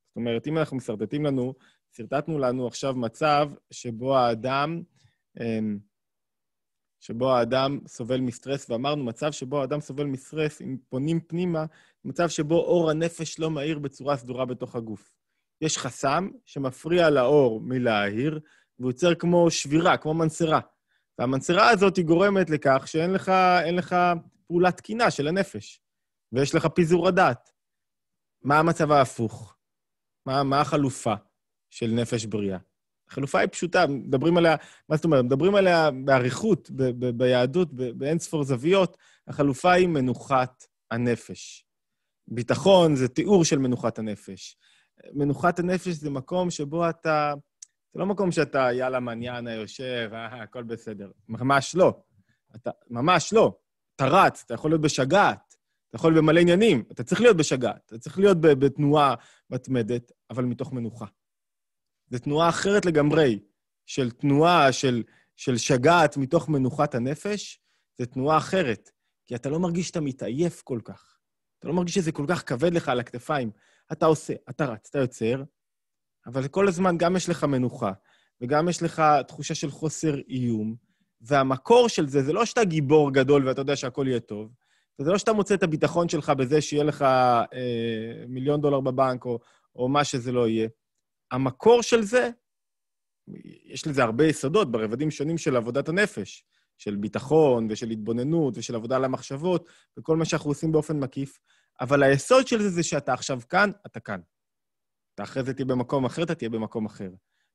זאת 0.09 0.17
אומרת, 0.17 0.47
אם 0.47 0.59
אנחנו 0.59 0.77
מסרטטים 0.77 1.25
לנו, 1.25 1.55
סרטטנו 1.93 2.39
לנו 2.39 2.67
עכשיו 2.67 2.95
מצב 2.95 3.51
שבו 3.71 4.17
האדם, 4.17 4.83
אמ, 5.41 5.79
שבו 7.01 7.33
האדם 7.33 7.79
סובל 7.87 8.21
מסטרס, 8.21 8.71
ואמרנו, 8.71 9.05
מצב 9.05 9.33
שבו 9.33 9.61
האדם 9.61 9.81
סובל 9.81 10.05
מסטרס, 10.05 10.63
אם 10.63 10.77
פונים 10.89 11.21
פנימה, 11.21 11.65
מצב 12.05 12.29
שבו 12.29 12.55
אור 12.55 12.91
הנפש 12.91 13.39
לא 13.39 13.51
מאיר 13.51 13.79
בצורה 13.79 14.17
סדורה 14.17 14.45
בתוך 14.45 14.77
הגוף. 14.77 15.13
יש 15.61 15.79
חסם 15.79 16.29
שמפריע 16.45 17.11
לאור 17.11 17.61
מלהאיר, 17.61 18.41
והוא 18.79 18.91
יוצר 18.91 19.15
כמו 19.15 19.51
שבירה, 19.51 19.97
כמו 19.97 20.15
מנסרה. 20.15 20.61
והמנסרה 21.19 21.71
הזאת 21.71 21.97
היא 21.97 22.05
גורמת 22.05 22.51
לכך 22.51 22.83
שאין 22.89 23.11
לך, 23.11 23.33
לך 23.73 23.97
פעולה 24.47 24.73
תקינה 24.73 25.11
של 25.11 25.29
הנפש, 25.29 25.81
ויש 26.33 26.55
לך 26.55 26.67
פיזור 26.67 27.09
הדעת. 27.09 27.51
מה 28.43 28.59
המצב 28.59 28.93
ההפוך? 28.93 29.57
מה, 30.27 30.43
מה 30.43 30.61
החלופה 30.61 31.15
של 31.71 31.87
נפש 31.87 32.25
בריאה? 32.25 32.59
החלופה 33.09 33.39
היא 33.39 33.49
פשוטה, 33.49 33.87
מדברים 33.87 34.37
עליה, 34.37 34.57
מה 34.89 34.97
זאת 34.97 35.05
אומרת? 35.05 35.25
מדברים 35.25 35.55
עליה 35.55 35.91
באריכות, 36.05 36.71
ב- 36.71 36.83
ב- 36.83 37.19
ביהדות, 37.19 37.73
באין 37.73 38.19
ספור 38.19 38.45
זוויות. 38.45 38.97
החלופה 39.29 39.73
היא 39.73 39.89
מנוחת 39.89 40.65
הנפש. 40.91 41.65
ביטחון 42.29 42.97
זה 42.97 43.09
תיאור 43.09 43.45
של 43.45 43.59
מנוחת 43.59 43.99
הנפש. 43.99 44.57
מנוחת 45.13 45.59
הנפש 45.59 45.89
זה 45.89 46.11
מקום 46.11 46.51
שבו 46.51 46.91
אתה 46.91 47.35
זה 47.93 47.99
לא 47.99 48.07
מקום 48.07 48.33
שאתה, 48.33 48.73
יאללה, 48.73 49.01
מניאנה, 49.01 49.53
יושב, 49.53 50.11
אה, 50.13 50.43
הכל 50.43 50.63
בסדר. 50.63 51.11
ממש 51.29 51.75
לא. 51.75 52.03
אתה, 52.57 52.71
ממש 52.91 53.33
לא. 53.33 53.59
אתה 53.97 54.07
רץ, 54.07 54.43
אתה 54.47 54.55
יכול 54.55 54.71
להיות 54.71 54.81
בשגעת, 54.81 55.57
אתה 55.89 55.97
יכול 55.97 56.13
להיות 56.13 56.25
במלא 56.25 56.41
עניינים, 56.41 56.85
אתה 56.93 57.05
צריך 57.05 57.21
להיות 57.21 57.37
בשגעת, 57.37 57.83
אתה 57.87 57.99
צריך 57.99 58.19
להיות 58.19 58.41
בתנועה 58.41 59.15
מתמדת, 59.51 60.13
אבל 60.31 60.45
מתוך 60.45 60.73
מנוחה. 60.73 61.07
זו 62.11 62.19
תנועה 62.19 62.49
אחרת 62.49 62.87
לגמרי, 62.87 63.39
של 63.87 64.11
תנועה, 64.11 64.73
של, 64.73 65.03
של 65.37 65.57
שגעת 65.57 66.17
מתוך 66.17 66.49
מנוחת 66.49 66.95
הנפש, 66.95 67.61
זה 67.99 68.07
תנועה 68.07 68.39
אחרת, 68.39 68.91
כי 69.27 69.35
אתה 69.35 69.49
לא 69.49 69.59
מרגיש 69.59 69.89
שאתה 69.89 70.01
מתעייף 70.01 70.63
כל 70.63 70.81
כך. 70.85 71.19
אתה 71.59 71.69
לא 71.69 71.75
מרגיש 71.75 71.95
שזה 71.95 72.13
כל 72.13 72.25
כך 72.29 72.49
כבד 72.49 72.75
לך 72.75 72.89
על 72.89 73.01
הכתפיים. 73.01 73.51
אתה 73.93 74.07
עושה, 74.07 74.35
אתה 74.51 74.65
רץ, 74.65 74.89
אתה 74.91 74.99
יוצר, 74.99 75.43
אבל 76.29 76.49
כל 76.49 76.69
הזמן 76.69 76.99
גם 76.99 77.17
יש 77.17 77.29
לך 77.29 77.45
מנוחה, 77.45 77.93
וגם 78.41 78.69
יש 78.69 78.83
לך 78.83 79.03
תחושה 79.29 79.55
של 79.55 79.71
חוסר 79.71 80.15
איום, 80.29 80.75
והמקור 81.21 81.89
של 81.89 82.09
זה, 82.09 82.23
זה 82.23 82.33
לא 82.33 82.45
שאתה 82.45 82.65
גיבור 82.65 83.13
גדול 83.13 83.49
ואתה 83.49 83.61
יודע 83.61 83.77
שהכל 83.77 84.07
יהיה 84.09 84.21
טוב, 84.21 84.53
וזה 85.01 85.11
לא 85.11 85.19
שאתה 85.19 85.33
מוצא 85.33 85.55
את 85.55 85.63
הביטחון 85.63 86.09
שלך 86.09 86.31
בזה 86.31 86.61
שיהיה 86.61 86.85
לך 86.85 87.03
אה, 87.03 88.25
מיליון 88.29 88.61
דולר 88.61 88.81
בבנק, 88.81 89.25
או, 89.25 89.39
או 89.77 89.89
מה 89.89 90.05
שזה 90.05 90.33
לא 90.33 90.49
יהיה. 90.49 90.69
המקור 91.31 91.83
של 91.83 92.03
זה, 92.03 92.31
יש 93.65 93.87
לזה 93.87 94.03
הרבה 94.03 94.27
יסודות 94.27 94.73
ברבדים 94.73 95.11
שונים 95.11 95.39
של 95.39 95.57
עבודת 95.57 95.89
הנפש, 95.89 96.45
של 96.79 96.97
ביטחון 96.97 97.67
ושל 97.71 97.91
התבוננות 97.91 98.59
ושל 98.59 98.75
עבודה 98.75 98.97
על 98.97 99.05
המחשבות, 99.05 99.69
וכל 99.99 100.17
מה 100.17 100.25
שאנחנו 100.25 100.51
עושים 100.51 100.73
באופן 100.73 100.99
מקיף, 101.01 101.39
אבל 101.81 102.03
היסוד 102.03 102.47
של 102.47 102.63
זה 102.63 102.71
זה 102.71 102.83
שאתה 102.83 103.13
עכשיו 103.13 103.41
כאן, 103.49 103.71
אתה 103.87 104.01
כאן. 104.01 104.21
אתה 105.19 105.25
אחרי 105.25 105.45
זה 105.45 105.55
תהיה 105.55 105.67
במקום 105.67 106.05
אחר, 106.05 106.23
אתה 106.23 106.35
תהיה 106.35 106.51
במקום 106.51 106.87
אחר. 106.87 107.11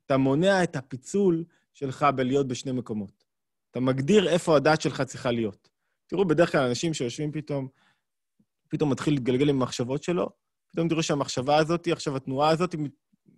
אתה 0.05 0.18
מונע 0.18 0.64
את 0.64 0.76
הפיצול 0.76 1.43
שלך 1.74 2.05
בלהיות 2.16 2.47
בשני 2.47 2.72
מקומות. 2.72 3.24
אתה 3.72 3.80
מגדיר 3.80 4.30
איפה 4.30 4.55
הדעת 4.55 4.82
שלך 4.82 5.01
צריכה 5.01 5.32
להיות. 5.32 5.70
תראו, 6.07 6.28
בדרך 6.28 6.51
כלל 6.51 6.68
אנשים 6.68 6.93
שיושבים 6.93 7.32
פתאום, 7.32 7.68
פתאום 8.68 8.91
מתחיל 8.91 9.14
להתגלגל 9.14 9.49
עם 9.49 9.55
המחשבות 9.55 10.03
שלו, 10.03 10.30
פתאום 10.72 10.88
תראו 10.88 11.03
שהמחשבה 11.03 11.57
הזאת, 11.57 11.88
עכשיו 11.88 12.16
התנועה 12.16 12.49
הזאת, 12.49 12.76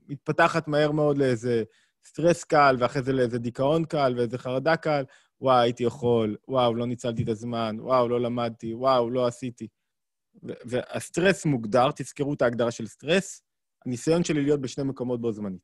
מתפתחת 0.08 0.68
מהר 0.68 0.92
מאוד 0.92 1.18
לאיזה 1.18 1.64
סטרס 2.06 2.44
קל, 2.44 2.76
ואחרי 2.80 3.04
זה 3.04 3.14
לאיזה 3.14 3.40
דיכאון 3.40 3.86
קל, 3.86 4.14
ואיזה 4.18 4.38
חרדה 4.38 4.76
קל. 4.76 5.04
וואו, 5.42 5.60
הייתי 5.60 5.84
יכול, 5.84 6.38
וואו, 6.48 6.76
לא 6.76 6.86
ניצלתי 6.86 7.24
את 7.24 7.30
הזמן, 7.30 7.78
וואו, 7.80 8.10
לא 8.10 8.22
למדתי, 8.22 8.74
וואו, 8.74 9.10
לא 9.10 9.28
עשיתי. 9.28 9.68
והסטרס 10.44 11.46
מוגדר, 11.46 11.92
תזכרו 11.96 12.34
את 12.34 12.42
ההגדרה 12.42 12.72
של 12.72 12.88
סטרס, 12.88 13.45
הניסיון 13.86 14.24
שלי 14.24 14.44
להיות 14.44 14.62
בשני 14.62 14.84
מקומות 14.84 15.22
בו 15.22 15.32
זמנית. 15.32 15.62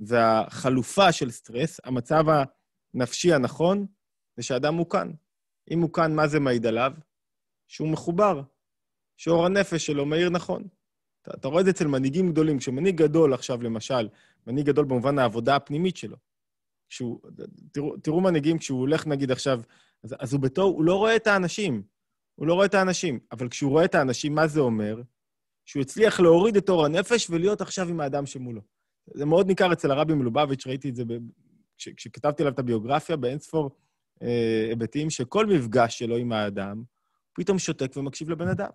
והחלופה 0.00 1.12
של 1.12 1.30
סטרס, 1.30 1.80
המצב 1.84 2.24
הנפשי 2.94 3.32
הנכון, 3.32 3.86
זה 4.36 4.42
שאדם 4.42 4.74
מוכן. 4.74 5.08
אם 5.72 5.78
מוכן, 5.78 6.14
מה 6.14 6.28
זה 6.28 6.40
מעיד 6.40 6.66
עליו? 6.66 6.92
שהוא 7.66 7.88
מחובר, 7.88 8.42
שאור 9.16 9.46
הנפש 9.46 9.86
שלו 9.86 10.06
מאיר 10.06 10.30
נכון. 10.30 10.68
אתה, 11.22 11.30
אתה 11.34 11.48
רואה 11.48 11.60
את 11.60 11.64
זה 11.64 11.70
אצל 11.70 11.86
מנהיגים 11.86 12.32
גדולים. 12.32 12.58
כשמנהיג 12.58 12.96
גדול 12.96 13.34
עכשיו, 13.34 13.62
למשל, 13.62 14.08
מנהיג 14.46 14.66
גדול 14.66 14.84
במובן 14.84 15.18
העבודה 15.18 15.56
הפנימית 15.56 15.96
שלו, 15.96 16.16
כשהוא, 16.88 17.20
תראו, 17.72 17.96
תראו 17.96 18.20
מנהיגים, 18.20 18.58
כשהוא 18.58 18.80
הולך, 18.80 19.06
נגיד, 19.06 19.30
עכשיו, 19.30 19.60
אז, 20.04 20.14
אז 20.18 20.32
הוא 20.32 20.40
בתור, 20.40 20.74
הוא 20.74 20.84
לא 20.84 20.96
רואה 20.96 21.16
את 21.16 21.26
האנשים. 21.26 21.82
הוא 22.34 22.46
לא 22.46 22.54
רואה 22.54 22.66
את 22.66 22.74
האנשים. 22.74 23.18
אבל 23.32 23.48
כשהוא 23.48 23.70
רואה 23.70 23.84
את 23.84 23.94
האנשים, 23.94 24.34
מה 24.34 24.46
זה 24.46 24.60
אומר? 24.60 25.02
שהוא 25.64 25.80
הצליח 25.80 26.20
להוריד 26.20 26.56
את 26.56 26.68
אור 26.68 26.84
הנפש 26.84 27.30
ולהיות 27.30 27.60
עכשיו 27.60 27.88
עם 27.88 28.00
האדם 28.00 28.26
שמולו. 28.26 28.60
זה 29.14 29.24
מאוד 29.24 29.46
ניכר 29.46 29.72
אצל 29.72 29.90
הרבי 29.90 30.14
מלובביץ', 30.14 30.66
ראיתי 30.66 30.88
את 30.88 30.96
זה 30.96 31.04
ב... 31.04 31.12
כש, 31.78 31.88
כשכתבתי 31.88 32.42
עליו 32.42 32.52
את 32.52 32.58
הביוגרפיה, 32.58 33.16
באינספור 33.16 33.70
אה, 34.22 34.66
היבטים, 34.68 35.10
שכל 35.10 35.46
מפגש 35.46 35.98
שלו 35.98 36.16
עם 36.16 36.32
האדם, 36.32 36.82
פתאום 37.32 37.58
שותק 37.58 37.96
ומקשיב 37.96 38.30
לבן 38.30 38.48
אדם. 38.48 38.70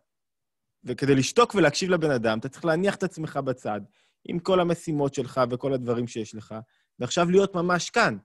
וכדי 0.84 1.16
לשתוק 1.16 1.56
ולהקשיב 1.56 1.90
לבן 1.90 2.12
אדם, 2.12 2.40
אתה 2.40 2.50
צריך 2.50 2.66
להניח 2.66 2.96
את 2.96 3.04
עצמך 3.04 3.38
בצד, 3.38 3.82
עם 4.28 4.40
כל 4.40 4.60
המשימות 4.60 5.14
שלך 5.14 5.42
וכל 5.50 5.74
הדברים 5.74 6.08
שיש 6.08 6.36
לך, 6.36 6.56
ועכשיו 7.00 7.32
להיות 7.32 7.56
ממש 7.56 7.90
כאן. 7.90 8.18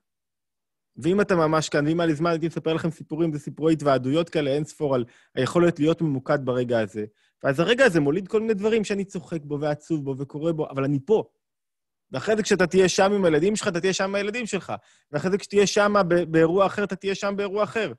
ואם 0.97 1.21
אתה 1.21 1.37
ממש 1.37 1.69
כאן, 1.69 1.87
ואם 1.87 2.01
היה 2.01 2.07
לי 2.07 2.15
זמן, 2.15 2.31
הייתי 2.31 2.47
מספר 2.47 2.73
לכם 2.73 2.91
סיפורים, 2.91 3.33
זה 3.33 3.39
סיפורי 3.39 3.73
התוועדויות 3.73 4.31
כאלה, 4.31 4.51
אין 4.51 4.65
ספור 4.65 4.95
על 4.95 5.05
היכולת 5.35 5.79
להיות 5.79 6.03
ממוקד 6.03 6.39
ברגע 6.45 6.81
הזה. 6.81 7.05
ואז 7.43 7.61
הרגע 7.61 7.85
הזה 7.85 8.01
מוליד 8.01 8.29
כל 8.29 8.41
מיני 8.41 8.55
דברים 8.55 8.85
שאני 8.85 9.05
צוחק 9.05 9.43
בו 9.45 9.61
ועצוב 9.61 10.05
בו 10.05 10.15
וקורא 10.19 10.53
בו, 10.53 10.71
אבל 10.71 10.85
אני 10.85 10.99
פה. 11.07 11.25
ואחרי 12.13 12.37
זה 12.37 12.43
כשאתה 12.43 12.67
תהיה 12.67 12.89
שם 12.89 13.13
עם 13.13 13.25
הילדים 13.25 13.57
שלך, 13.57 13.69
אתה 13.69 13.81
תהיה 13.81 13.93
שם 13.93 14.05
עם 14.05 14.15
הילדים 14.15 14.47
שלך. 14.47 14.73
ואחרי 15.13 15.31
זה 15.31 15.39
כשתהיה 15.39 15.67
שם 15.67 15.93
באירוע 16.31 16.67
אחר, 16.67 16.85
אתה 16.85 16.97
תהיה 16.97 17.15
שם 17.15 17.35
באירוע 17.37 17.65
אחר. 17.65 17.93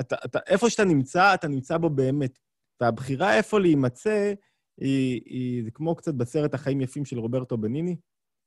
אתה, 0.00 0.16
אתה, 0.24 0.38
איפה 0.46 0.70
שאתה 0.70 0.84
נמצא, 0.84 1.34
אתה 1.34 1.48
נמצא 1.48 1.78
בו 1.78 1.90
באמת. 1.90 2.38
והבחירה 2.80 3.36
איפה 3.36 3.60
להימצא, 3.60 4.32
היא, 4.80 5.20
היא, 5.24 5.64
זה 5.64 5.70
כמו 5.70 5.94
קצת 5.94 6.14
בסרט 6.14 6.54
החיים 6.54 6.80
יפים 6.80 7.04
של 7.04 7.18
רוברטו 7.18 7.56
בניני. 7.56 7.96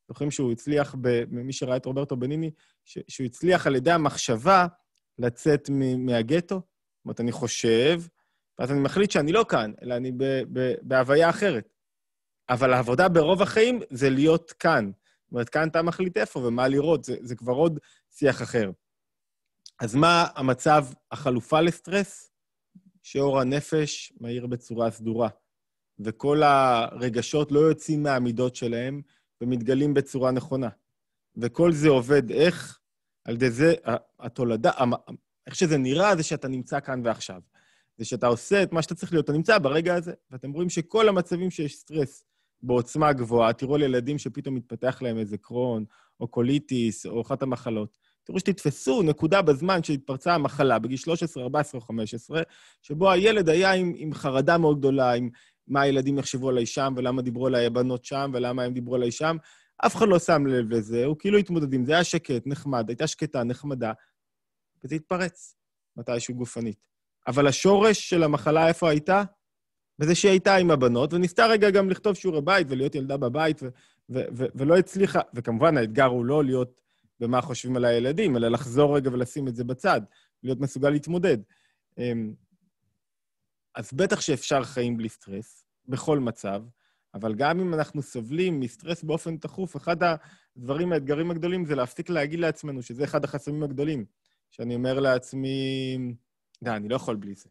זוכרים 0.08 0.32
שהוא 0.32 0.52
הצליח, 0.52 0.96
מי 1.30 1.54
שראה 1.54 1.78
את 1.78 1.86
רוברטו 1.86 2.18
בניני, 2.18 2.52
ש, 2.86 2.98
שהוא 3.08 3.26
הצליח 3.26 3.68
על 3.68 3.76
ידי 3.76 3.92
המחשבה 3.92 4.68
לצאת 5.20 5.70
מהגטו. 5.98 6.56
זאת 6.56 7.06
אומרת, 7.06 7.20
אני 7.20 7.32
חושב, 7.32 8.02
ואז 8.60 8.72
אני 8.72 8.80
מחליט 8.80 9.12
שאני 9.12 9.32
לא 9.32 9.46
כאן, 9.50 9.72
אלא 9.82 9.94
אני 9.94 10.12
ב, 10.12 10.24
ב, 10.54 10.74
בהוויה 10.82 11.30
אחרת. 11.30 11.70
אבל 12.50 12.74
העבודה 12.74 13.10
ברוב 13.10 13.42
החיים 13.42 13.80
זה 13.90 14.10
להיות 14.10 14.52
כאן. 14.52 14.92
זאת 15.24 15.32
אומרת, 15.32 15.50
כאן 15.50 15.68
אתה 15.68 15.82
מחליט 15.82 16.18
איפה 16.18 16.40
ומה 16.40 16.68
לראות, 16.68 17.04
זה, 17.04 17.16
זה 17.22 17.36
כבר 17.36 17.54
עוד 17.54 17.80
שיח 18.12 18.42
אחר. 18.42 18.72
אז 19.80 19.96
מה 19.96 20.28
המצב, 20.36 20.86
החלופה 21.12 21.62
לסטרס? 21.62 22.32
שאור 23.04 23.40
הנפש 23.40 24.14
מאיר 24.22 24.48
בצורה 24.48 24.92
סדורה, 24.92 25.30
וכל 26.00 26.44
הרגשות 26.44 27.52
לא 27.52 27.60
יוצאים 27.60 28.04
מהמידות 28.04 28.56
שלהם 28.56 29.02
ומתגלים 29.42 29.94
בצורה 29.94 30.32
נכונה. 30.32 30.70
וכל 31.38 31.72
זה 31.72 31.90
עובד 31.90 32.32
איך? 32.32 32.80
על 33.26 33.34
ידי 33.34 33.52
זה, 33.52 33.74
התולדה, 34.20 34.72
איך 35.48 35.56
שזה 35.56 35.78
נראה 35.78 36.16
זה 36.16 36.24
שאתה 36.24 36.48
נמצא 36.48 36.80
כאן 36.80 37.02
ועכשיו. 37.06 37.42
זה 37.98 38.06
שאתה 38.06 38.28
עושה 38.28 38.64
את 38.64 38.72
מה 38.72 38.82
שאתה 38.82 38.96
צריך 38.96 39.12
להיות, 39.12 39.26
אתה 39.26 39.34
נמצא 39.34 39.58
ברגע 39.58 39.96
הזה. 39.96 40.14
ואתם 40.32 40.52
רואים 40.52 40.70
שכל 40.70 41.10
המצבים 41.10 41.52
שיש 41.52 41.76
סטרס 41.76 42.24
בעוצמה 42.62 43.14
גבוהה, 43.14 43.54
תראו 43.54 43.76
על 43.76 43.82
ילדים 43.82 44.18
שפתאום 44.18 44.56
מתפתח 44.56 45.02
להם 45.02 45.18
איזה 45.18 45.38
קרוהן, 45.38 45.86
או 46.20 46.28
קוליטיס, 46.28 47.06
או 47.06 47.22
אחת 47.22 47.42
המחלות. 47.42 47.98
תראו 48.24 48.40
שתתפסו 48.40 49.02
נקודה 49.02 49.42
בזמן 49.42 49.84
שהתפרצה 49.84 50.34
המחלה, 50.34 50.80
בגיל 50.80 50.98
13, 50.98 51.44
14 51.44 51.82
או 51.82 51.86
15, 51.86 52.42
שבו 52.82 53.12
הילד 53.12 53.50
היה 53.50 53.74
עם, 53.74 53.94
עם 53.96 54.14
חרדה 54.14 54.58
מאוד 54.58 54.80
גדולה, 54.80 55.14
עם 55.14 55.30
מה 55.68 55.82
הילדים 55.82 56.18
יחשבו 56.18 56.50
עליי 56.50 56.66
שם, 56.66 56.94
ולמה 56.98 57.22
דיברו 57.22 57.48
עליי 57.48 57.66
הבנות 57.66 58.06
שם, 58.06 58.32
ולמה 58.34 58.64
הם 58.64 58.74
דיברו 58.74 58.96
עליי 58.96 59.12
שם. 59.12 59.38
אף 59.86 59.96
אחד 59.96 60.08
לא 60.08 60.20
שם 60.20 60.48
לב 60.48 60.74
לזה, 60.74 61.06
הוא 61.06 61.16
כאילו 61.20 61.38
התמודד 61.38 61.74
עם 61.74 61.86
זה, 61.86 61.94
היה 61.94 62.04
שקט, 62.04 62.48
נחמד, 62.48 62.90
הייתה 62.90 63.08
שקטה, 63.08 63.44
נחמדה, 63.44 63.92
וזה 64.84 64.96
התפרץ 64.96 65.56
מתישהו 65.98 66.36
גופנית. 66.36 66.88
אבל 67.28 67.48
השורש 67.48 68.10
של 68.10 68.24
המחלה, 68.24 68.68
איפה 68.68 68.90
הייתה? 68.90 69.24
בזה 70.00 70.16
שהיא 70.16 70.32
הייתה 70.32 70.56
עם 70.56 70.72
הבנות, 70.72 71.14
וניסתה 71.14 71.46
רגע 71.46 71.70
גם 71.70 71.90
לכתוב 71.90 72.16
שיעורי 72.16 72.42
בית 72.42 72.68
ולהיות 72.70 72.96
ילדה 72.96 73.18
בבית, 73.18 73.64
ו- 73.64 73.68
ו- 74.10 74.26
ו- 74.38 74.46
ולא 74.56 74.78
הצליחה. 74.78 75.20
וכמובן, 75.34 75.78
האתגר 75.78 76.06
הוא 76.06 76.26
לא 76.26 76.44
להיות 76.44 76.82
במה 77.20 77.42
חושבים 77.42 77.76
על 77.76 77.86
הילדים, 77.86 78.38
אלא 78.38 78.48
לחזור 78.48 78.96
רגע 78.96 79.10
ולשים 79.14 79.48
את 79.48 79.56
זה 79.56 79.64
בצד, 79.64 80.02
להיות 80.44 80.60
מסוגל 80.60 80.90
להתמודד. 80.90 81.38
אמ, 81.98 82.34
אז 83.76 83.94
בטח 83.94 84.22
שאפשר 84.22 84.64
חיים 84.64 84.98
בלי 84.98 85.10
סטרס, 85.10 85.66
בכל 85.88 86.20
מצב, 86.20 86.64
אבל 87.14 87.36
גם 87.36 87.60
אם 87.60 87.74
אנחנו 87.74 88.02
סובלים 88.02 88.60
מסטרס 88.60 89.04
באופן 89.04 89.38
תכוף, 89.38 89.78
אחד 89.78 89.98
הדברים, 90.58 90.94
האתגרים 90.94 91.32
הגדולים 91.32 91.66
זה 91.66 91.76
להפסיק 91.76 92.10
להגיד 92.10 92.40
לעצמנו, 92.40 92.82
שזה 92.82 93.04
אחד 93.04 93.24
החסמים 93.24 93.64
הגדולים, 93.64 94.06
שאני 94.52 94.76
אומר 94.76 95.00
לעצמי, 95.00 95.98
די, 96.64 96.72
אני 96.72 96.90
לא 96.90 96.96
יכול 96.96 97.16
בלי 97.16 97.36
זה. 97.36 97.50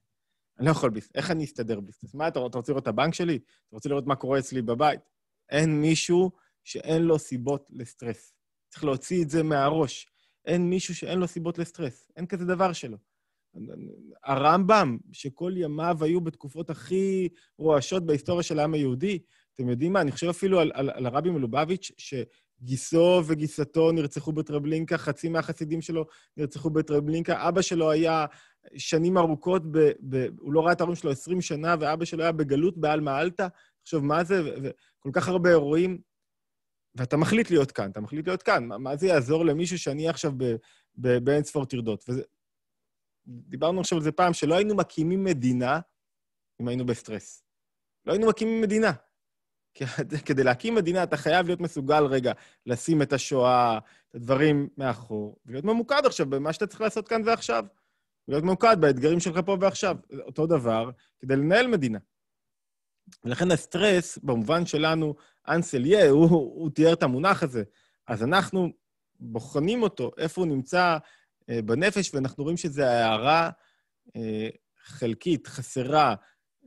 אני 0.58 0.66
לא 0.66 0.70
יכול 0.70 0.90
בלי 0.90 1.00
זה. 1.00 1.08
איך 1.14 1.30
אני 1.30 1.44
אסתדר 1.44 1.80
בלי 1.80 1.92
זה? 1.92 2.08
מה, 2.14 2.28
אתה, 2.28 2.46
אתה 2.46 2.58
רוצה 2.58 2.72
לראות 2.72 2.82
את 2.82 2.88
הבנק 2.88 3.14
שלי? 3.14 3.36
אתה 3.36 3.76
רוצה 3.76 3.88
לראות 3.88 4.06
מה 4.06 4.16
קורה 4.16 4.38
אצלי 4.38 4.62
בבית? 4.62 5.00
אין 5.48 5.80
מישהו 5.80 6.30
שאין 6.64 7.02
לו 7.02 7.18
סיבות 7.18 7.66
לסטרס. 7.70 8.32
צריך 8.68 8.84
להוציא 8.84 9.22
את 9.22 9.30
זה 9.30 9.42
מהראש. 9.42 10.06
אין 10.44 10.70
מישהו 10.70 10.94
שאין 10.94 11.18
לו 11.18 11.26
סיבות 11.26 11.58
לסטרס. 11.58 12.10
אין 12.16 12.26
כזה 12.26 12.44
דבר 12.44 12.72
שלו. 12.72 12.96
הרמב"ם, 14.24 14.98
שכל 15.12 15.52
ימיו 15.56 15.96
היו 16.00 16.20
בתקופות 16.20 16.70
הכי 16.70 17.28
רועשות 17.58 18.06
בהיסטוריה 18.06 18.42
של 18.42 18.58
העם 18.58 18.74
היהודי, 18.74 19.18
אתם 19.54 19.68
יודעים 19.68 19.92
מה? 19.92 20.00
אני 20.00 20.12
חושב 20.12 20.28
אפילו 20.28 20.60
על, 20.60 20.72
על, 20.74 20.90
על 20.90 21.06
הרבי 21.06 21.30
מלובביץ', 21.30 21.90
שגיסו 21.98 23.22
וגיסתו 23.26 23.92
נרצחו 23.92 24.32
בטרבלינקה, 24.32 24.98
חצי 24.98 25.28
מהחסידים 25.28 25.82
שלו 25.82 26.06
נרצחו 26.36 26.70
בטרבלינקה. 26.70 27.48
אבא 27.48 27.62
שלו 27.62 27.90
היה 27.90 28.26
שנים 28.76 29.18
ארוכות, 29.18 29.62
ב, 29.72 29.78
ב, 30.08 30.26
הוא 30.38 30.52
לא 30.52 30.60
ראה 30.60 30.72
את 30.72 30.80
ההורים 30.80 30.96
שלו 30.96 31.10
20 31.10 31.40
שנה, 31.40 31.74
ואבא 31.80 32.04
שלו 32.04 32.22
היה 32.22 32.32
בגלות 32.32 32.78
בעלמא 32.78 33.20
אלתא. 33.20 33.46
עכשיו, 33.82 34.00
מה 34.00 34.24
זה? 34.24 34.42
וכל 34.62 35.10
כך 35.12 35.28
הרבה 35.28 35.50
אירועים. 35.50 35.98
ואתה 36.94 37.16
מחליט 37.16 37.50
להיות 37.50 37.72
כאן, 37.72 37.90
אתה 37.90 38.00
מחליט 38.00 38.26
להיות 38.26 38.42
כאן. 38.42 38.64
מה, 38.64 38.78
מה 38.78 38.96
זה 38.96 39.06
יעזור 39.06 39.44
למישהו 39.44 39.78
שאני 39.78 40.08
עכשיו 40.08 40.32
באין 40.96 41.44
ספור 41.44 41.64
טרדות? 41.64 42.04
וזה... 42.08 42.22
דיברנו 43.26 43.80
עכשיו 43.80 43.98
על 43.98 44.04
זה 44.04 44.12
פעם, 44.12 44.32
שלא 44.32 44.54
היינו 44.54 44.74
מקימים 44.74 45.24
מדינה 45.24 45.80
אם 46.60 46.68
היינו 46.68 46.86
בסטרס. 46.86 47.42
לא 48.06 48.12
היינו 48.12 48.28
מקימים 48.28 48.60
מדינה. 48.60 48.92
כדי 50.26 50.44
להקים 50.44 50.74
מדינה 50.74 51.02
אתה 51.02 51.16
חייב 51.16 51.46
להיות 51.46 51.60
מסוגל 51.60 52.04
רגע 52.04 52.32
לשים 52.66 53.02
את 53.02 53.12
השואה, 53.12 53.78
את 54.08 54.14
הדברים 54.14 54.68
מאחור, 54.78 55.36
ולהיות 55.46 55.64
ממוקד 55.64 56.02
עכשיו 56.06 56.30
במה 56.30 56.52
שאתה 56.52 56.66
צריך 56.66 56.80
לעשות 56.80 57.08
כאן 57.08 57.22
ועכשיו. 57.24 57.64
ולהיות 58.28 58.44
ממוקד 58.44 58.76
באתגרים 58.80 59.20
שלך 59.20 59.40
פה 59.46 59.56
ועכשיו. 59.60 59.96
אותו 60.20 60.46
דבר 60.46 60.90
כדי 61.18 61.36
לנהל 61.36 61.66
מדינה. 61.66 61.98
ולכן 63.24 63.50
הסטרס, 63.50 64.18
במובן 64.18 64.66
שלנו, 64.66 65.14
אנסליה, 65.48 66.10
הוא, 66.10 66.30
הוא 66.30 66.70
תיאר 66.70 66.92
את 66.92 67.02
המונח 67.02 67.42
הזה. 67.42 67.62
אז 68.06 68.22
אנחנו 68.22 68.72
בוחנים 69.20 69.82
אותו, 69.82 70.10
איפה 70.18 70.40
הוא 70.40 70.48
נמצא 70.48 70.98
אה, 71.50 71.62
בנפש, 71.62 72.14
ואנחנו 72.14 72.44
רואים 72.44 72.56
שזו 72.56 72.82
הערה 72.82 73.50
אה, 74.16 74.48
חלקית, 74.84 75.46
חסרה, 75.46 76.14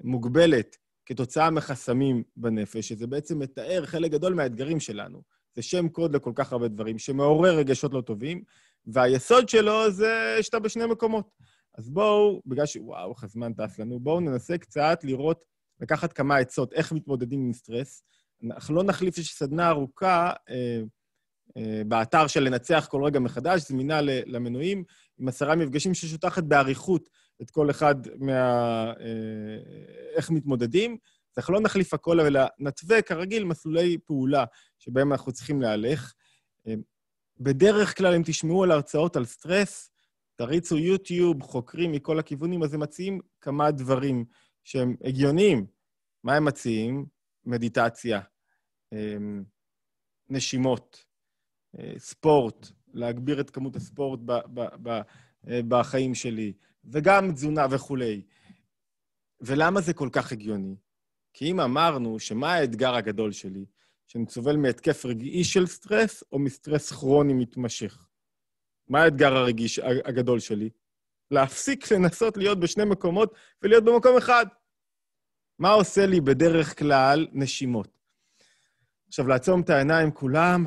מוגבלת, 0.04 0.78
כתוצאה 1.06 1.50
מחסמים 1.50 2.24
בנפש, 2.38 2.88
שזה 2.88 3.08
בעצם 3.08 3.40
מתאר 3.40 3.86
חלק 3.86 4.12
גדול 4.12 4.34
מהאתגרים 4.34 4.80
שלנו. 4.80 5.22
זה 5.56 5.62
שם 5.62 5.90
קוד 5.90 6.16
לכל 6.16 6.32
כך 6.36 6.52
הרבה 6.52 6.68
דברים, 6.68 7.00
שמעורר 7.00 7.58
רגשות 7.58 7.94
לא 7.94 8.02
טובים, 8.02 8.44
והיסוד 8.86 9.50
שלו 9.50 9.92
זה 9.92 10.38
שאתה 10.42 10.60
בשני 10.60 10.86
מקומות. 10.86 11.30
אז 11.80 11.90
בואו, 11.90 12.42
בגלל 12.46 12.66
ש... 12.66 12.78
וואו, 12.82 13.12
איך 13.12 13.24
הזמן 13.24 13.54
טס 13.54 13.80
לנו, 13.80 14.00
בואו 14.00 14.20
ננסה 14.20 14.58
קצת 14.58 15.00
לראות, 15.04 15.46
לקחת 15.82 16.14
כמה 16.14 16.38
עצות, 16.38 16.74
איך 16.74 16.92
מתמודדים 16.92 17.40
עם 17.40 17.54
סטרס. 17.54 18.04
אנחנו 18.44 18.76
לא 18.76 18.84
נחליף, 18.84 19.18
יש 19.18 19.34
סדנה 19.34 19.70
ארוכה 19.70 20.34
אה, 20.50 20.82
אה, 21.58 21.82
באתר 21.88 22.28
של 22.28 22.44
לנצח 22.44 22.88
כל 22.92 23.04
רגע 23.04 23.20
מחדש, 23.20 23.62
זמינה 23.62 24.02
למנויים, 24.02 24.84
עם 25.20 25.28
עשרה 25.28 25.56
מפגשים 25.56 25.94
ששותחת 25.94 26.44
באריכות 26.44 27.10
את 27.42 27.52
כל 27.52 27.70
אחד 27.70 27.96
מה... 28.18 28.42
אה, 29.00 29.58
איך 30.16 30.32
מתמודדים. 30.32 30.98
אנחנו 31.38 31.54
לא 31.54 31.60
נחליף 31.62 31.94
הכל, 31.94 32.20
אלא 32.20 32.42
נתווה 32.60 33.02
כרגיל 33.02 33.44
מסלולי 33.44 33.98
פעולה 34.06 34.46
שבהם 34.80 35.12
אנחנו 35.12 35.32
צריכים 35.32 35.62
להלך. 35.62 36.14
אה, 36.68 36.74
בדרך 37.40 37.98
כלל, 37.98 38.14
אם 38.14 38.22
תשמעו 38.26 38.64
על 38.64 38.72
הרצאות 38.72 39.16
על 39.16 39.26
סטרס, 39.26 39.89
תריצו 40.40 40.78
יוטיוב, 40.78 41.42
חוקרים 41.42 41.92
מכל 41.92 42.20
הכיוונים, 42.20 42.64
אז 42.64 42.74
הם 42.74 42.80
מציעים 42.80 43.20
כמה 43.42 43.72
דברים 43.72 44.26
שהם 44.64 44.96
הגיוניים. 45.04 45.66
מה 46.24 46.36
הם 46.36 46.46
מציעים? 46.46 47.06
מדיטציה, 47.46 48.22
אמ, 48.94 49.44
נשימות, 50.30 51.06
אה, 51.80 51.94
ספורט, 51.98 52.68
להגביר 52.94 53.42
את 53.42 53.50
כמות 53.50 53.76
הספורט 53.76 54.20
ב- 54.26 54.32
ב- 54.54 54.76
ב- 54.90 55.02
אה, 55.48 55.60
בחיים 55.68 56.16
שלי, 56.16 56.54
וגם 56.86 57.32
תזונה 57.34 57.66
וכולי. 57.72 58.22
ולמה 59.42 59.82
זה 59.82 59.94
כל 59.94 60.10
כך 60.12 60.32
הגיוני? 60.32 60.76
כי 61.34 61.52
אם 61.52 61.60
אמרנו 61.60 62.20
שמה 62.20 62.54
האתגר 62.54 62.96
הגדול 62.96 63.32
שלי, 63.32 63.66
שאני 64.08 64.26
סובל 64.30 64.58
מהתקף 64.58 65.06
רגעי 65.06 65.44
של 65.44 65.66
סטרס 65.66 66.24
או 66.32 66.40
מסטרס 66.40 66.92
כרוני 66.92 67.34
מתמשך? 67.34 68.09
מה 68.90 69.04
האתגר 69.04 69.34
הרגיש 69.34 69.80
הגדול 69.80 70.40
שלי? 70.40 70.70
להפסיק 71.32 71.92
לנסות 71.92 72.38
להיות 72.38 72.60
בשני 72.60 72.86
מקומות 72.86 73.34
ולהיות 73.62 73.84
במקום 73.84 74.18
אחד. 74.18 74.46
מה 75.60 75.70
עושה 75.70 76.06
לי 76.06 76.22
בדרך 76.22 76.80
כלל 76.80 77.28
נשימות? 77.32 78.00
עכשיו, 79.08 79.28
לעצום 79.28 79.62
את 79.62 79.70
העיניים 79.70 80.12
כולם, 80.12 80.66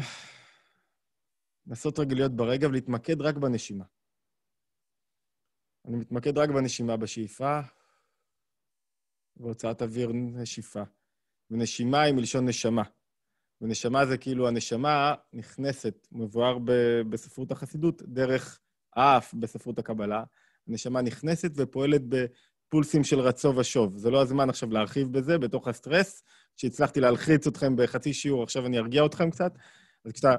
לנסות 1.67 1.99
רגע 1.99 2.15
להיות 2.15 2.37
ברגע 2.37 2.69
ולהתמקד 2.69 3.21
רק 3.21 3.37
בנשימה. 3.37 3.85
אני 5.89 5.97
מתמקד 5.97 6.39
רק 6.39 6.49
בנשימה 6.49 6.97
בשאיפה 6.97 7.61
והוצאת 9.37 9.83
אוויר 9.83 10.11
נשיפה. 10.13 10.83
ונשימה 11.51 12.03
היא 12.03 12.15
מלשון 12.15 12.49
נשמה. 12.49 12.83
ונשמה 13.63 14.07
זה 14.07 14.19
כאילו 14.19 14.49
הנשמה 14.49 15.15
נכנסת, 15.33 16.07
מבואר 16.13 16.59
בספרות 17.11 17.51
החסידות, 17.53 18.03
דרך 18.03 18.61
האף 18.97 19.35
בספרות 19.35 19.79
הקבלה. 19.79 20.25
הנשמה 20.69 21.03
נכנסת 21.03 21.51
ופועלת 21.57 22.03
בפולסים 22.09 23.05
של 23.05 23.21
רצו 23.21 23.57
ושוב. 23.57 23.97
זה 23.97 24.11
לא 24.11 24.23
הזמן 24.23 24.51
עכשיו 24.51 24.71
להרחיב 24.71 25.13
בזה, 25.13 25.39
בתוך 25.39 25.69
הסטרס, 25.69 26.23
שהצלחתי 26.57 27.01
להלחיץ 27.01 27.47
אתכם 27.47 27.77
בחצי 27.77 28.13
שיעור, 28.13 28.43
עכשיו 28.43 28.67
אני 28.67 28.79
ארגיע 28.79 29.07
אתכם 29.07 29.31
קצת. 29.31 29.53
אז 30.05 30.13
כשאתה... 30.13 30.37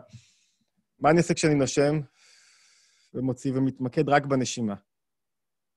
מה 0.99 1.09
אני 1.09 1.17
עושה 1.17 1.33
כשאני 1.33 1.55
נושם 1.55 1.99
ומוציא 3.13 3.51
ומתמקד 3.55 4.09
רק 4.09 4.25
בנשימה? 4.25 4.75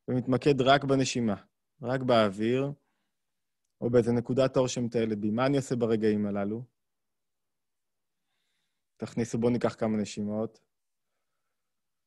ומתמקד 0.08 0.60
רק 0.60 0.84
בנשימה, 0.84 1.34
רק 1.82 2.00
באוויר, 2.00 2.72
או 3.80 3.90
באיזה 3.90 4.12
נקודת 4.12 4.56
אור 4.56 4.68
שמטיילת 4.68 5.18
בי. 5.18 5.30
מה 5.30 5.46
אני 5.46 5.56
עושה 5.56 5.76
ברגעים 5.76 6.26
הללו? 6.26 6.75
תכניסו, 8.96 9.38
בואו 9.38 9.52
ניקח 9.52 9.74
כמה 9.74 9.96
נשימות. 9.96 10.60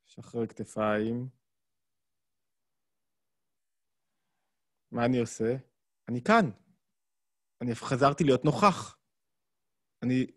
שחרר 0.05 0.47
כתפיים. 0.47 1.29
מה 4.91 5.05
אני 5.05 5.19
עושה? 5.19 5.55
אני 6.07 6.21
כאן. 6.23 6.49
אני 7.61 7.75
חזרתי 7.75 8.23
להיות 8.23 8.45
נוכח. 8.45 8.97
אני 10.03 10.27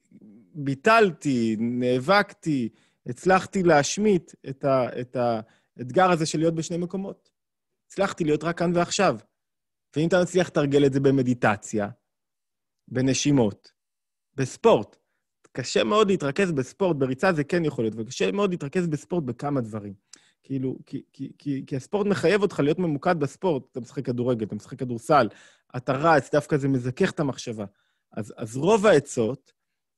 ביטלתי, 0.55 1.57
נאבקתי, 1.59 2.69
הצלחתי 3.07 3.63
להשמיט 3.63 4.33
את, 4.49 4.65
ה, 4.65 5.01
את 5.01 5.17
האתגר 5.17 6.11
הזה 6.11 6.27
של 6.27 6.39
להיות 6.39 6.55
בשני 6.55 6.77
מקומות. 6.77 7.31
הצלחתי 7.87 8.25
להיות 8.25 8.45
רק 8.45 8.59
כאן 8.59 8.77
ועכשיו. 8.77 9.17
ואם 9.97 10.09
אתה 10.09 10.17
מצליח 10.23 10.47
לתרגל 10.47 10.87
את 10.87 10.93
זה 10.93 11.01
במדיטציה, 11.01 11.89
בנשימות, 12.89 13.73
בספורט, 14.35 14.97
קשה 15.53 15.85
מאוד 15.85 16.11
להתרכז 16.11 16.53
בספורט, 16.53 16.97
בריצה 16.97 17.33
זה 17.33 17.45
כן 17.45 17.65
יכול 17.65 17.85
להיות, 17.85 17.95
וקשה 17.97 18.33
מאוד 18.33 18.51
להתרכז 18.51 18.87
בספורט 18.87 19.25
בכמה 19.25 19.61
דברים. 19.61 19.95
כאילו, 20.43 20.79
כי, 20.87 21.03
כי, 21.13 21.33
כי, 21.39 21.65
כי 21.67 21.77
הספורט 21.77 22.07
מחייב 22.07 22.43
אותך 22.43 22.61
להיות 22.61 22.79
ממוקד 22.79 23.21
בספורט. 23.21 23.63
אתה 23.73 23.81
משחק 23.81 24.07
כדורגל, 24.07 24.47
אתה 24.47 24.55
משחק 24.55 24.79
כדורסל, 24.79 25.29
אתה 25.77 25.93
רץ, 25.93 26.31
דווקא 26.33 26.57
זה 26.57 26.69
מזכך 26.69 27.11
את 27.11 27.21
המחשבה. 27.21 27.65
אז, 28.13 28.35
אז 28.37 28.57
רוב 28.57 28.87
העצות 28.87 29.53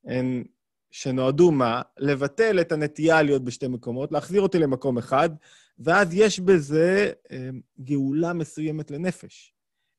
הן 0.04 0.44
שנועדו 0.90 1.50
מה? 1.50 1.82
לבטל 1.98 2.60
את 2.60 2.72
הנטייה 2.72 3.22
להיות 3.22 3.44
בשתי 3.44 3.68
מקומות, 3.68 4.12
להחזיר 4.12 4.42
אותי 4.42 4.58
למקום 4.58 4.98
אחד, 4.98 5.30
ואז 5.78 6.14
יש 6.14 6.40
בזה 6.40 7.12
אה, 7.30 7.48
גאולה 7.80 8.32
מסוימת 8.32 8.90
לנפש. 8.90 9.54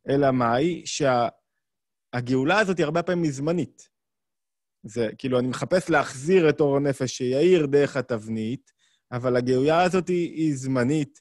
אלא 0.09 0.31
מאי? 0.31 0.83
שהגאולה 0.85 2.59
הזאת 2.59 2.77
היא 2.77 2.83
הרבה 2.83 3.03
פעמים 3.03 3.31
זמנית. 3.31 3.94
זה 4.87 5.09
כאילו, 5.17 5.39
אני 5.39 5.47
מחפש 5.47 5.89
להחזיר 5.89 6.49
את 6.49 6.61
אור 6.61 6.77
הנפש 6.77 7.17
שיאיר 7.17 7.65
דרך 7.65 7.97
התבנית, 7.97 8.71
אבל 9.11 9.35
הגאויה 9.35 9.81
הזאת 9.81 10.07
היא, 10.07 10.31
היא 10.31 10.55
זמנית. 10.55 11.19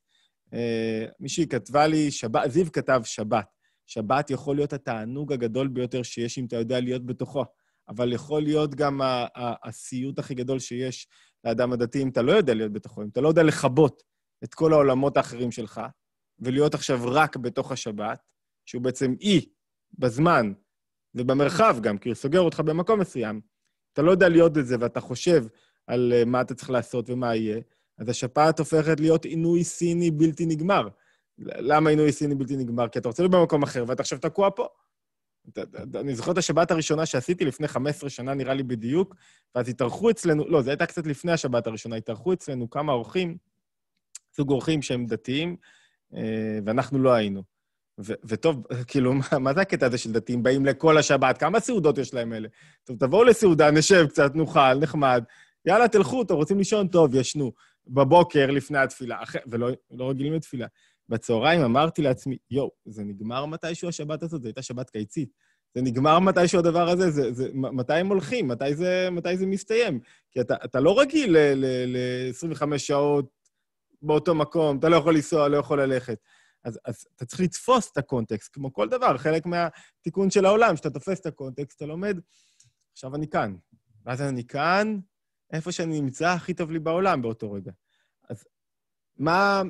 אה, 0.55 1.07
מישהי 1.21 1.49
כתבה 1.49 1.87
לי, 1.87 2.11
שבת, 2.11 2.51
זיו 2.51 2.73
כתב 2.73 3.01
שבת. 3.05 3.47
שבת 3.87 4.31
יכול 4.31 4.57
להיות 4.57 4.73
התענוג 4.73 5.33
הגדול 5.33 5.69
ביותר 5.69 6.03
שיש 6.03 6.39
אם 6.39 6.45
אתה 6.45 6.57
יודע 6.57 6.81
להיות 6.81 7.07
בתוכו, 7.07 7.45
אבל 7.89 8.13
יכול 8.13 8.43
להיות 8.43 8.75
גם 8.75 9.01
הסיוט 9.65 10.19
הכי 10.19 10.35
גדול 10.35 10.59
שיש 10.59 11.09
לאדם 11.45 11.73
הדתי 11.73 12.03
אם 12.03 12.09
אתה 12.09 12.23
לא 12.23 12.33
יודע 12.33 12.55
להיות 12.55 12.73
בתוכו, 12.73 13.03
אם 13.03 13.09
אתה 13.09 13.21
לא 13.21 13.29
יודע 13.29 13.43
לכבות 13.43 14.03
את 14.45 14.55
כל 14.55 14.73
העולמות 14.73 15.17
האחרים 15.17 15.51
שלך, 15.51 15.81
ולהיות 16.39 16.75
עכשיו 16.75 17.01
רק 17.05 17.37
בתוך 17.37 17.73
השבת, 17.73 18.19
שהוא 18.67 18.83
בעצם 18.83 19.15
אי 19.21 19.49
בזמן 19.99 20.53
ובמרחב 21.15 21.77
גם, 21.83 21.99
כי 21.99 22.09
הוא 22.09 22.15
סוגר 22.15 22.41
אותך 22.41 22.61
במקום 22.61 23.01
מסוים, 23.01 23.41
אתה 23.95 24.03
לא 24.03 24.11
יודע 24.11 24.29
להיות 24.29 24.53
בזה 24.53 24.77
ואתה 24.81 25.01
חושב 25.01 25.45
על 25.87 26.13
אה, 26.17 26.25
מה 26.25 26.41
אתה 26.41 26.55
צריך 26.55 26.71
לעשות 26.71 27.11
ומה 27.11 27.37
יהיה, 27.37 27.61
אז 27.99 28.09
השפעת 28.09 28.59
הופכת 28.59 29.01
להיות 29.01 29.25
עינוי 29.25 29.65
סיני 29.65 30.11
בלתי 30.11 30.47
נגמר. 30.47 30.89
למה 31.39 31.91
עינוי 31.91 32.13
סיני 32.13 32.35
בלתי 32.35 32.57
נגמר? 32.57 32.89
כי 32.89 32.99
אתה 32.99 33.09
רוצה 33.09 33.23
להיות 33.23 33.33
במקום 33.33 33.63
אחר 33.63 33.85
ואתה 33.89 34.03
עכשיו 34.03 34.19
תקוע 34.19 34.51
פה. 34.57 34.67
אני 35.95 36.15
זוכר 36.15 36.33
את 36.33 36.39
השבת 36.39 36.71
הראשונה 36.71 37.07
שעשיתי 37.07 37.45
לפני 37.45 37.69
15 37.69 38.11
שנה, 38.11 38.35
נראה 38.35 38.55
לי 38.55 38.63
בדיוק, 38.63 39.15
ואז 39.55 39.69
התארחו 39.69 40.11
אצלנו, 40.11 40.49
לא, 40.49 40.63
זו 40.63 40.71
הייתה 40.71 40.87
קצת 40.87 41.07
לפני 41.07 41.33
השבת 41.33 41.67
הראשונה, 41.67 41.97
התארחו 41.97 42.33
אצלנו 42.33 42.71
כמה 42.71 42.93
אורחים, 42.93 43.37
סוג 44.37 44.51
אורחים 44.51 44.83
שהם 44.83 45.07
דתיים, 45.07 45.57
אה, 46.15 46.59
ואנחנו 46.67 46.99
לא 46.99 47.13
היינו. 47.13 47.54
וטוב, 47.99 48.67
כאילו, 48.87 49.15
מה, 49.15 49.39
מה 49.39 49.55
זה 49.55 49.61
הקטע 49.61 49.87
הזה 49.87 49.99
של 49.99 50.13
דתיים? 50.13 50.43
באים 50.43 50.67
לכל 50.67 50.99
השבת, 50.99 51.39
כמה 51.39 51.61
סעודות 51.61 51.99
יש 51.99 52.15
להם 52.15 52.33
אלה? 52.33 52.49
טוב, 52.85 52.97
תבואו 52.99 53.25
לסעודה, 53.25 53.71
נשב 53.71 54.07
קצת, 54.09 54.35
נאכל, 54.35 54.75
נחמד. 54.75 55.25
יאללה, 55.67 55.89
תלכו, 55.89 56.23
אתם 56.23 56.35
רוצים 56.35 56.59
לישון? 56.59 56.89
טוב, 56.89 57.15
ישנו. 57.15 57.53
בבוקר, 57.87 58.51
לפני 58.51 58.79
התפילה, 58.79 59.23
אח... 59.23 59.37
ולא 59.47 59.71
לא 59.91 60.11
רגילים 60.11 60.33
לתפילה. 60.33 60.67
בצהריים 61.09 61.61
אמרתי 61.63 62.03
לעצמי, 62.03 62.37
יואו, 62.51 62.71
זה 62.85 63.05
נגמר 63.05 63.47
מתישהו 63.47 63.89
השבת 63.89 64.23
הזאת? 64.23 64.43
זו 64.43 64.49
הייתה 64.49 64.63
שבת 64.63 64.91
קיצית. 64.91 65.29
זה 65.75 65.83
נגמר 65.83 66.19
מתישהו 66.19 66.59
הדבר 66.59 66.89
הזה? 66.89 67.11
זה, 67.11 67.33
זה, 67.33 67.49
מתי 67.55 67.95
הם 67.95 68.07
הולכים? 68.07 68.49
מתי 68.49 68.75
זה, 68.75 69.09
מתי 69.13 69.37
זה 69.37 69.47
מסתיים? 69.47 70.01
כי 70.31 70.41
אתה, 70.41 70.55
אתה 70.65 70.81
לא 70.81 71.01
רגיל 71.01 71.37
ל-25 71.39 72.79
שעות 72.79 73.27
באותו 74.03 74.35
מקום, 74.35 74.79
אתה 74.79 74.89
לא 74.89 74.97
יכול 74.97 75.15
לנסוע, 75.15 75.49
לא 75.49 75.57
יכול 75.57 75.83
ללכת. 75.83 76.19
אז, 76.65 76.79
אז 76.85 77.07
אתה 77.17 77.25
צריך 77.25 77.41
לתפוס 77.41 77.93
את 77.93 77.97
הקונטקסט, 77.97 78.55
כמו 78.55 78.73
כל 78.73 78.89
דבר, 78.89 79.19
חלק 79.19 79.47
מהתיקון 79.47 80.31
של 80.31 80.45
העולם, 80.45 80.77
שאתה 80.77 80.91
תופס 80.91 81.21
את 81.21 81.27
הקונטקסט, 81.27 81.77
אתה 81.77 81.87
לומד 81.87 82.21
עכשיו 82.93 83.15
אני 83.15 83.29
כאן. 83.29 83.55
ואז 84.07 84.23
אני 84.23 84.47
כאן, 84.47 84.99
איפה 85.53 85.73
שאני 85.73 86.01
נמצא, 86.01 86.29
הכי 86.29 86.55
טוב 86.55 86.71
לי 86.71 86.79
בעולם 86.79 87.23
באותו 87.23 87.53
רגע. 87.53 87.73
אז 88.31 88.45
מה... 89.17 89.63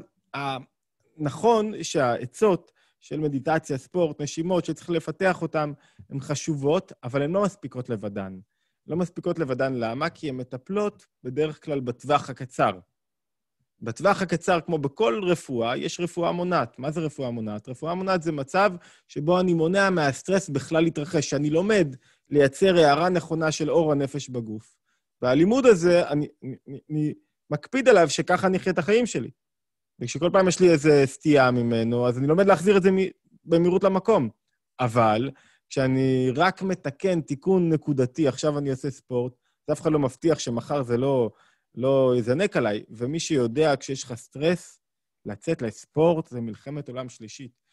נכון 1.16 1.82
שהעצות 1.82 2.72
של 3.01 3.20
מדיטציה, 3.20 3.78
ספורט, 3.78 4.20
נשימות, 4.20 4.64
שצריך 4.64 4.90
לפתח 4.90 5.42
אותן, 5.42 5.72
הן 6.11 6.20
חשובות, 6.20 6.92
אבל 7.03 7.22
הן 7.22 7.32
לא 7.32 7.42
מספיקות 7.42 7.88
לבדן. 7.88 8.38
לא 8.86 8.97
מספיקות 8.97 9.38
לבדן 9.38 9.74
למה? 9.74 10.11
כי 10.11 10.28
הן 10.28 10.36
מטפלות 10.36 11.07
בדרך 11.22 11.64
כלל 11.64 11.80
בטווח 11.80 12.30
הקצר. 12.30 12.78
בטווח 13.85 14.22
הקצר, 14.22 14.61
כמו 14.61 14.78
בכל 14.78 15.20
רפואה, 15.24 15.76
יש 15.76 16.01
רפואה 16.01 16.32
מונעת. 16.32 16.78
מה 16.78 16.91
זה 16.91 17.01
רפואה 17.01 17.30
מונעת? 17.30 17.68
רפואה 17.68 17.95
מונעת 17.95 18.22
זה 18.22 18.32
מצב 18.32 18.72
שבו 19.09 19.41
אני 19.41 19.55
מונע 19.55 19.91
מהסטרס 19.91 20.49
בכלל 20.49 20.85
להתרחש, 20.85 21.30
שאני 21.30 21.51
לומד 21.51 21.97
לייצר 22.30 22.76
הערה 22.76 23.09
נכונה 23.09 23.53
של 23.53 23.70
אור 23.70 23.93
הנפש 23.93 24.28
בגוף. 24.28 24.76
והלימוד 25.22 25.66
הזה, 25.66 26.09
אני, 26.09 26.28
אני, 26.45 26.78
אני 26.91 27.12
מקפיד 27.51 27.89
עליו 27.89 28.09
שככה 28.11 28.47
אני 28.47 28.57
אחיה 28.57 28.72
את 28.72 28.78
החיים 28.78 29.07
שלי. 29.07 29.30
וכשכל 30.01 30.30
פעם 30.32 30.49
יש 30.49 30.61
לי 30.61 30.70
איזו 30.70 30.91
סטייה 31.05 31.51
ממנו, 31.51 32.09
אז 32.09 32.18
אני 32.18 32.26
לומד 32.26 32.47
להחזיר 32.47 32.76
את 32.76 32.82
זה 32.82 32.91
במהירות 33.45 33.85
למקום. 33.85 34.28
אבל 34.80 35.30
כשאני 35.68 36.30
רק 36.37 36.62
מתקן 36.62 37.20
תיקון 37.20 37.72
נקודתי, 37.72 38.28
עכשיו 38.28 38.59
אני 38.59 38.70
עושה 38.70 38.91
ספורט, 38.91 39.32
אז 39.68 39.72
אף 39.72 39.80
אחד 39.80 39.93
לא 39.93 39.99
מבטיח 39.99 40.39
שמחר 40.39 40.82
זה 40.82 40.97
לא, 40.97 41.30
לא 41.75 42.14
יזנק 42.18 42.57
עליי. 42.57 42.85
ומי 42.91 43.20
שיודע, 43.20 43.77
כשיש 43.77 44.05
לך 44.05 44.14
סטרס, 44.14 44.81
לצאת 45.27 45.62
לספורט 45.62 46.27
זה 46.27 46.41
מלחמת 46.41 46.89
עולם 46.89 47.09
שלישית. 47.09 47.64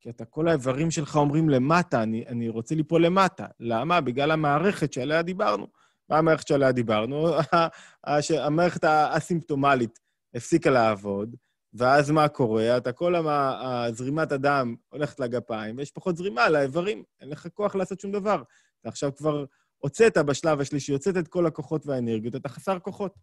כי 0.00 0.10
אתה, 0.10 0.24
כל 0.24 0.48
האיברים 0.48 0.90
שלך 0.90 1.16
אומרים 1.16 1.48
למטה, 1.48 2.02
אני, 2.02 2.24
אני 2.26 2.48
רוצה 2.48 2.74
ליפול 2.74 3.06
למטה. 3.06 3.46
למה? 3.60 4.00
בגלל 4.00 4.30
המערכת 4.30 4.92
שעליה 4.92 5.22
דיברנו. 5.22 5.66
מה 6.08 6.18
המערכת 6.18 6.48
שעליה 6.48 6.72
דיברנו? 6.72 7.28
המערכת 8.46 8.84
האסימפטומלית 8.84 9.98
הפסיקה 10.34 10.70
לעבוד, 10.70 11.36
ואז 11.74 12.10
מה 12.10 12.28
קורה? 12.28 12.76
אתה 12.76 12.92
כל 12.92 13.14
הזרימת 13.26 14.32
הדם 14.32 14.74
הולכת 14.88 15.20
לגפיים, 15.20 15.78
ויש 15.78 15.90
פחות 15.90 16.16
זרימה 16.16 16.48
לאיברים, 16.48 17.02
אין 17.20 17.28
לך 17.28 17.48
כוח 17.54 17.74
לעשות 17.74 18.00
שום 18.00 18.12
דבר. 18.12 18.42
אתה 18.80 18.88
עכשיו 18.88 19.14
כבר 19.16 19.44
הוצאת 19.78 20.18
בשלב 20.18 20.60
השלישי, 20.60 20.92
הוצאת 20.92 21.16
את 21.16 21.28
כל 21.28 21.46
הכוחות 21.46 21.86
והאנרגיות, 21.86 22.36
אתה 22.36 22.48
חסר 22.48 22.78
כוחות. 22.78 23.14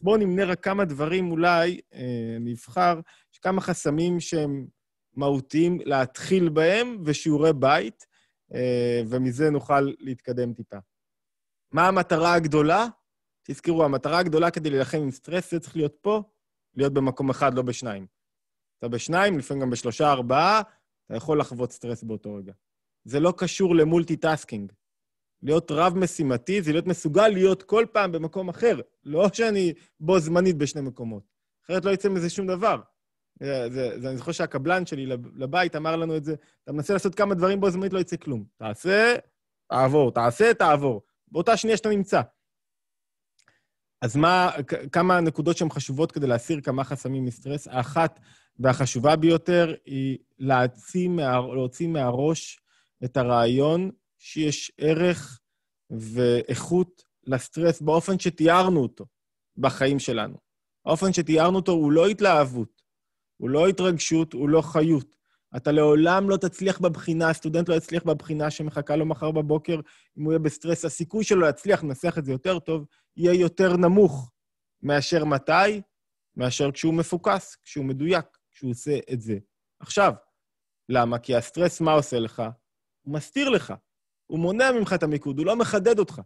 בואו 0.00 0.16
נמנה 0.16 0.44
רק 0.44 0.64
כמה 0.64 0.84
דברים, 0.84 1.30
אולי 1.30 1.80
אה, 1.94 2.36
נבחר, 2.40 3.00
יש 3.32 3.38
כמה 3.38 3.60
חסמים 3.60 4.20
שהם 4.20 4.66
מהותיים 5.16 5.78
להתחיל 5.84 6.48
בהם, 6.48 7.02
ושיעורי 7.04 7.52
בית, 7.52 8.06
אה, 8.54 9.02
ומזה 9.08 9.50
נוכל 9.50 9.92
להתקדם 9.98 10.52
טיפה. 10.52 10.78
מה 11.72 11.88
המטרה 11.88 12.34
הגדולה? 12.34 12.86
תזכרו, 13.42 13.84
המטרה 13.84 14.18
הגדולה 14.18 14.50
כדי 14.50 14.70
להילחם 14.70 14.98
עם 14.98 15.10
סטרס, 15.10 15.50
זה 15.50 15.60
צריך 15.60 15.76
להיות 15.76 15.94
פה, 16.00 16.22
להיות 16.76 16.92
במקום 16.92 17.30
אחד, 17.30 17.54
לא 17.54 17.62
בשניים. 17.62 18.06
אתה 18.78 18.88
בשניים, 18.88 19.38
לפעמים 19.38 19.62
גם 19.62 19.70
בשלושה, 19.70 20.12
ארבעה, 20.12 20.62
אתה 21.06 21.16
יכול 21.16 21.40
לחוות 21.40 21.72
סטרס 21.72 22.02
באותו 22.02 22.34
רגע. 22.34 22.52
זה 23.04 23.20
לא 23.20 23.34
קשור 23.36 23.74
למולטיטאסקינג. 23.74 24.72
להיות 25.42 25.70
רב-משימתי 25.70 26.62
זה 26.62 26.72
להיות 26.72 26.86
מסוגל 26.86 27.28
להיות 27.28 27.62
כל 27.62 27.86
פעם 27.92 28.12
במקום 28.12 28.48
אחר, 28.48 28.80
לא 29.04 29.28
שאני 29.32 29.72
בו 30.00 30.18
זמנית 30.18 30.56
בשני 30.56 30.80
מקומות. 30.82 31.22
אחרת 31.64 31.84
לא 31.84 31.90
יצא 31.90 32.08
מזה 32.08 32.30
שום 32.30 32.46
דבר. 32.46 32.80
זה, 33.40 33.68
זה, 33.70 34.00
זה, 34.00 34.08
אני 34.08 34.16
זוכר 34.16 34.32
שהקבלן 34.32 34.86
שלי 34.86 35.06
לבית 35.36 35.76
אמר 35.76 35.96
לנו 35.96 36.16
את 36.16 36.24
זה, 36.24 36.34
אתה 36.64 36.72
מנסה 36.72 36.92
לעשות 36.92 37.14
כמה 37.14 37.34
דברים 37.34 37.60
בו 37.60 37.70
זמנית, 37.70 37.92
לא 37.92 37.98
יצא 37.98 38.16
כלום. 38.16 38.44
תעשה, 38.56 39.14
תעבור, 39.70 40.12
תעשה, 40.12 40.54
תעבור. 40.54 41.02
באותה 41.28 41.56
שנייה 41.56 41.76
שאתה 41.76 41.88
נמצא. 41.88 42.20
אז 44.02 44.16
מה, 44.16 44.50
כמה 44.92 45.20
נקודות 45.20 45.56
שהן 45.56 45.70
חשובות 45.70 46.12
כדי 46.12 46.26
להסיר 46.26 46.60
כמה 46.60 46.84
חסמים 46.84 47.24
מסטרס? 47.24 47.68
האחת 47.68 48.20
והחשובה 48.58 49.16
ביותר 49.16 49.74
היא 49.84 50.18
להוציא, 50.38 51.08
מה, 51.08 51.40
להוציא 51.54 51.88
מהראש 51.88 52.60
את 53.04 53.16
הרעיון 53.16 53.90
שיש 54.18 54.72
ערך 54.78 55.40
ואיכות 55.90 57.02
לסטרס 57.26 57.80
באופן 57.80 58.18
שתיארנו 58.18 58.82
אותו 58.82 59.06
בחיים 59.56 59.98
שלנו. 59.98 60.36
האופן 60.86 61.12
שתיארנו 61.12 61.56
אותו 61.56 61.72
הוא 61.72 61.92
לא 61.92 62.06
התלהבות, 62.06 62.82
הוא 63.36 63.50
לא 63.50 63.66
התרגשות, 63.66 64.32
הוא 64.32 64.48
לא 64.48 64.62
חיות. 64.62 65.16
אתה 65.56 65.72
לעולם 65.72 66.30
לא 66.30 66.36
תצליח 66.36 66.80
בבחינה, 66.80 67.30
הסטודנט 67.30 67.68
לא 67.68 67.74
יצליח 67.74 68.02
בבחינה 68.02 68.50
שמחכה 68.50 68.96
לו 68.96 69.06
מחר 69.06 69.30
בבוקר, 69.30 69.80
אם 70.18 70.24
הוא 70.24 70.32
יהיה 70.32 70.38
בסטרס, 70.38 70.84
הסיכוי 70.84 71.24
שלו 71.24 71.40
להצליח, 71.40 71.84
ננסח 71.84 72.18
את 72.18 72.24
זה 72.24 72.32
יותר 72.32 72.58
טוב, 72.58 72.86
יהיה 73.16 73.40
יותר 73.40 73.76
נמוך 73.76 74.32
מאשר 74.82 75.24
מתי? 75.24 75.80
מאשר 76.36 76.70
כשהוא 76.70 76.94
מפוקס, 76.94 77.56
כשהוא 77.64 77.84
מדויק, 77.84 78.24
כשהוא 78.50 78.70
עושה 78.70 78.98
את 79.12 79.20
זה. 79.20 79.38
עכשיו, 79.80 80.12
למה? 80.88 81.18
כי 81.18 81.36
הסטרס, 81.36 81.80
מה 81.80 81.92
עושה 81.92 82.18
לך? 82.18 82.42
הוא 83.02 83.14
מסתיר 83.14 83.48
לך. 83.48 83.74
הוא 84.28 84.38
מונע 84.38 84.72
ממך 84.72 84.92
את 84.92 85.02
המיקוד, 85.02 85.38
הוא 85.38 85.46
לא 85.46 85.56
מחדד 85.56 85.98
אותך. 85.98 86.20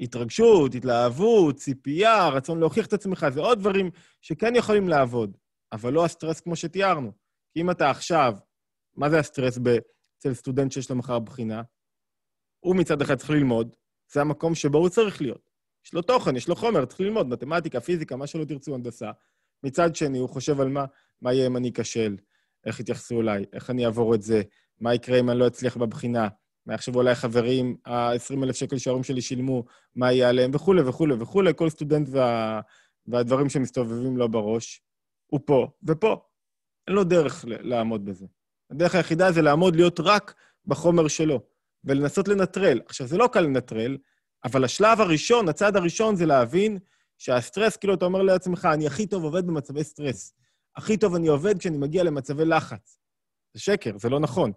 התרגשות, 0.00 0.74
התלהבות, 0.74 1.56
ציפייה, 1.56 2.28
רצון 2.28 2.60
להוכיח 2.60 2.86
את 2.86 2.92
עצמך, 2.92 3.26
זה 3.32 3.40
עוד 3.40 3.58
דברים 3.58 3.90
שכן 4.20 4.56
יכולים 4.56 4.88
לעבוד, 4.88 5.36
אבל 5.72 5.92
לא 5.92 6.04
הסטרס 6.04 6.40
כמו 6.40 6.56
שתיארנו. 6.56 7.12
כי 7.52 7.60
אם 7.60 7.70
אתה 7.70 7.90
עכשיו, 7.90 8.34
מה 8.96 9.10
זה 9.10 9.18
הסטרס 9.18 9.58
אצל 10.18 10.34
סטודנט 10.34 10.72
שיש 10.72 10.90
לו 10.90 10.96
מחר 10.96 11.18
בחינה? 11.18 11.62
הוא 12.60 12.76
מצד 12.76 13.02
אחד 13.02 13.14
צריך 13.14 13.30
ללמוד, 13.30 13.76
זה 14.12 14.20
המקום 14.20 14.54
שבו 14.54 14.78
הוא 14.78 14.88
צריך 14.88 15.22
להיות. 15.22 15.50
יש 15.84 15.94
לו 15.94 16.02
תוכן, 16.02 16.36
יש 16.36 16.48
לו 16.48 16.56
חומר, 16.56 16.84
צריך 16.84 17.00
ללמוד, 17.00 17.28
מתמטיקה, 17.28 17.80
פיזיקה, 17.80 18.16
מה 18.16 18.26
שלא 18.26 18.44
תרצו, 18.44 18.74
הנדסה. 18.74 19.10
מצד 19.62 19.96
שני, 19.96 20.18
הוא 20.18 20.28
חושב 20.28 20.60
על 20.60 20.68
מה, 20.68 20.84
מה 21.22 21.32
יהיה 21.32 21.46
אם 21.46 21.56
אני 21.56 21.70
אכשל, 21.70 22.16
איך 22.66 22.80
יתייחסו 22.80 23.20
אליי, 23.20 23.44
איך 23.52 23.70
אני 23.70 23.86
אעבור 23.86 24.14
את 24.14 24.22
זה, 24.22 24.42
מה 24.80 24.94
יקרה 24.94 25.20
אם 25.20 25.30
אני 25.30 25.38
לא 25.38 25.46
אצליח 25.46 25.76
בבחינה, 25.76 26.28
יחשבו 26.74 27.00
עליי 27.00 27.14
חברים, 27.14 27.76
ה-20,000 27.86 28.52
שקל 28.52 28.78
שההורים 28.78 29.04
שלי 29.04 29.20
שילמו, 29.20 29.64
מה 29.96 30.12
יהיה 30.12 30.28
עליהם, 30.28 30.50
וכולי 30.54 30.82
וכולי 30.82 31.14
וכולי, 31.18 31.52
כל 31.56 31.70
סטודנט 31.70 32.08
וה... 32.10 32.60
והדברים 33.06 33.48
שמסתובבים 33.48 34.16
לו 34.16 34.28
בראש, 34.28 34.82
הוא 35.26 35.40
פה 35.44 35.68
ופה. 35.82 36.20
אין 36.88 36.96
לו 36.96 37.04
דרך 37.04 37.44
לעמוד 37.48 38.04
בזה. 38.04 38.26
הדרך 38.70 38.94
היחידה 38.94 39.32
זה 39.32 39.42
לעמוד, 39.42 39.76
להיות 39.76 40.00
רק 40.00 40.34
בחומר 40.66 41.08
שלו, 41.08 41.40
ולנסות 41.84 42.28
לנטרל. 42.28 42.80
עכשיו, 42.86 43.06
זה 43.06 43.16
לא 43.16 43.28
קל 43.32 43.40
לנטרל, 43.40 43.98
אבל 44.44 44.64
השלב 44.64 45.00
הראשון, 45.00 45.48
הצעד 45.48 45.76
הראשון 45.76 46.16
זה 46.16 46.26
להבין 46.26 46.78
שהסטרס, 47.18 47.76
כאילו 47.76 47.94
אתה 47.94 48.04
אומר 48.04 48.22
לעצמך, 48.22 48.68
אני 48.72 48.86
הכי 48.86 49.06
טוב 49.06 49.24
עובד 49.24 49.46
במצבי 49.46 49.84
סטרס. 49.84 50.34
הכי 50.76 50.96
טוב 50.96 51.14
אני 51.14 51.28
עובד 51.28 51.58
כשאני 51.58 51.78
מגיע 51.78 52.02
למצבי 52.02 52.44
לחץ. 52.44 52.98
זה 53.54 53.60
שקר, 53.60 53.98
זה 53.98 54.08
לא 54.08 54.20
נכון. 54.20 54.52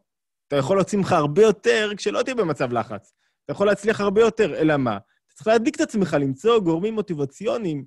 אתה 0.52 0.60
יכול 0.60 0.78
להוציא 0.78 0.98
ממך 0.98 1.12
הרבה 1.12 1.42
יותר 1.42 1.92
כשלא 1.98 2.24
תהיה 2.24 2.36
במצב 2.36 2.74
לחץ. 2.74 3.14
אתה 3.46 3.52
יכול 3.52 3.68
להצליח 3.68 4.02
הרבה 4.02 4.22
יותר, 4.22 4.56
אלא 4.56 4.78
מה? 4.78 4.98
אתה 4.98 5.36
צריך 5.36 5.48
להדליק 5.48 5.76
את 5.76 5.82
עצמך, 5.82 6.18
למצוא 6.20 6.60
גורמים 6.60 6.94
מוטיבציוניים 6.94 7.86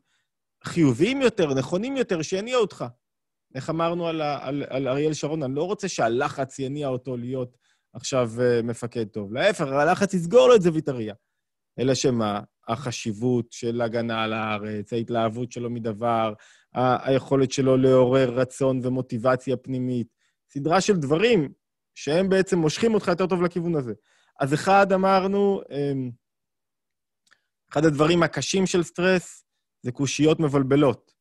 חיוביים 0.65 1.23
יותר, 1.23 1.55
נכונים 1.55 1.97
יותר, 1.97 2.23
שיניעו 2.23 2.61
אותך. 2.61 2.85
איך 3.55 3.71
אמרנו 3.71 4.07
על, 4.07 4.23
על, 4.23 4.65
על 4.69 4.89
אריאל 4.89 5.13
שרון? 5.13 5.43
אני 5.43 5.55
לא 5.55 5.63
רוצה 5.63 5.89
שהלחץ 5.89 6.59
יניע 6.59 6.89
אותו 6.89 7.17
להיות 7.17 7.57
עכשיו 7.93 8.31
uh, 8.37 8.63
מפקד 8.63 9.05
טוב. 9.05 9.33
להפך, 9.33 9.67
הלחץ 9.67 10.15
יסגור 10.15 10.49
לו 10.49 10.55
את 10.55 10.63
זווית 10.63 10.89
הראייה. 10.89 11.15
אלא 11.79 11.95
שמה? 11.95 12.41
החשיבות 12.69 13.53
של 13.53 13.81
הגנה 13.81 14.23
על 14.23 14.33
הארץ, 14.33 14.93
ההתלהבות 14.93 15.53
שלו 15.53 15.71
מדבר, 15.71 16.33
היכולת 16.75 17.53
שלו 17.53 17.77
לעורר 17.77 18.31
רצון 18.31 18.81
ומוטיבציה 18.83 19.57
פנימית. 19.57 20.07
סדרה 20.51 20.81
של 20.81 20.97
דברים 20.97 21.64
שהם 21.95 22.29
בעצם 22.29 22.59
מושכים 22.59 22.95
אותך 22.95 23.09
יותר 23.09 23.27
טוב 23.27 23.43
לכיוון 23.43 23.75
הזה. 23.75 23.93
אז 24.41 24.55
אחד, 24.55 24.93
אמרנו, 24.93 25.61
אמ, 25.71 26.11
אחד 27.71 27.85
הדברים 27.85 28.23
הקשים 28.23 28.67
של 28.67 28.83
סטרס 28.83 29.45
זה 29.83 29.93
קושיות 29.93 30.41
מבלבלות. 30.41 31.13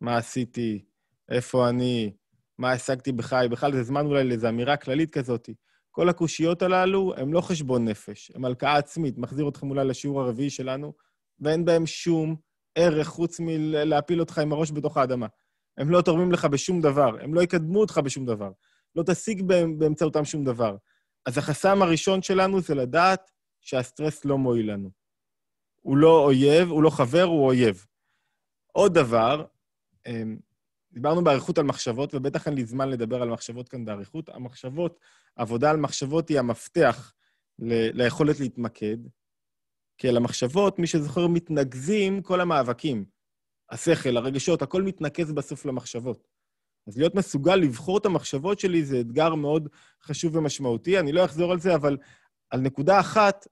מה 0.00 0.16
עשיתי? 0.16 0.84
איפה 1.30 1.68
אני? 1.68 2.12
מה 2.58 2.72
השגתי 2.72 3.12
בחיי? 3.12 3.48
בכלל 3.48 3.72
זה 3.72 3.82
זמן 3.82 4.06
אולי 4.06 4.24
לאיזו 4.24 4.48
אמירה 4.48 4.76
כללית 4.76 5.10
כזאת. 5.10 5.48
כל 5.90 6.08
הקושיות 6.08 6.62
הללו 6.62 7.14
הם 7.16 7.32
לא 7.32 7.40
חשבון 7.40 7.84
נפש, 7.84 8.32
הם 8.34 8.44
הלקאה 8.44 8.76
עצמית. 8.76 9.18
מחזיר 9.18 9.48
אתכם 9.48 9.70
אולי 9.70 9.84
לשיעור 9.84 10.20
הרביעי 10.20 10.50
שלנו, 10.50 10.92
ואין 11.40 11.64
בהם 11.64 11.86
שום 11.86 12.36
ערך 12.74 13.06
חוץ 13.06 13.40
מלהפיל 13.40 14.20
אותך 14.20 14.38
עם 14.38 14.52
הראש 14.52 14.72
בתוך 14.72 14.96
האדמה. 14.96 15.26
הם 15.78 15.90
לא 15.90 16.02
תורמים 16.02 16.32
לך 16.32 16.44
בשום 16.44 16.80
דבר, 16.80 17.16
הם 17.20 17.34
לא 17.34 17.42
יקדמו 17.42 17.80
אותך 17.80 17.98
בשום 17.98 18.26
דבר. 18.26 18.50
לא 18.96 19.02
תשיג 19.06 19.42
באמצעותם 19.78 20.24
שום 20.24 20.44
דבר. 20.44 20.76
אז 21.26 21.38
החסם 21.38 21.82
הראשון 21.82 22.22
שלנו 22.22 22.60
זה 22.60 22.74
לדעת 22.74 23.30
שהסטרס 23.60 24.24
לא 24.24 24.38
מועיל 24.38 24.72
לנו. 24.72 24.90
הוא 25.80 25.96
לא 25.96 26.24
אויב, 26.24 26.68
הוא 26.68 26.82
לא 26.82 26.90
חבר, 26.90 27.22
הוא 27.22 27.46
אויב. 27.46 27.86
עוד 28.72 28.94
דבר, 28.94 29.44
אמ, 30.06 30.38
דיברנו 30.92 31.24
באריכות 31.24 31.58
על 31.58 31.64
מחשבות, 31.64 32.14
ובטח 32.14 32.46
אין 32.46 32.54
לי 32.54 32.64
זמן 32.64 32.88
לדבר 32.88 33.22
על 33.22 33.30
מחשבות 33.30 33.68
כאן 33.68 33.84
באריכות. 33.84 34.28
המחשבות, 34.28 35.00
עבודה 35.36 35.70
על 35.70 35.76
מחשבות 35.76 36.28
היא 36.28 36.38
המפתח 36.38 37.12
ל- 37.58 38.02
ליכולת 38.02 38.40
להתמקד. 38.40 38.96
כי 39.98 40.08
אל 40.08 40.16
המחשבות, 40.16 40.78
מי 40.78 40.86
שזוכר, 40.86 41.26
מתנקזים 41.26 42.22
כל 42.22 42.40
המאבקים. 42.40 43.04
השכל, 43.70 44.16
הרגשות, 44.16 44.62
הכל 44.62 44.82
מתנקז 44.82 45.32
בסוף 45.32 45.66
למחשבות. 45.66 46.33
אז 46.86 46.98
להיות 46.98 47.14
מסוגל 47.14 47.56
לבחור 47.56 47.98
את 47.98 48.06
המחשבות 48.06 48.60
שלי 48.60 48.84
זה 48.84 49.00
אתגר 49.00 49.34
מאוד 49.34 49.68
חשוב 50.02 50.36
ומשמעותי. 50.36 50.98
אני 50.98 51.12
לא 51.12 51.24
אחזור 51.24 51.52
על 51.52 51.60
זה, 51.60 51.74
אבל 51.74 51.96
על 52.50 52.60
נקודה 52.60 53.00
אחת, 53.00 53.46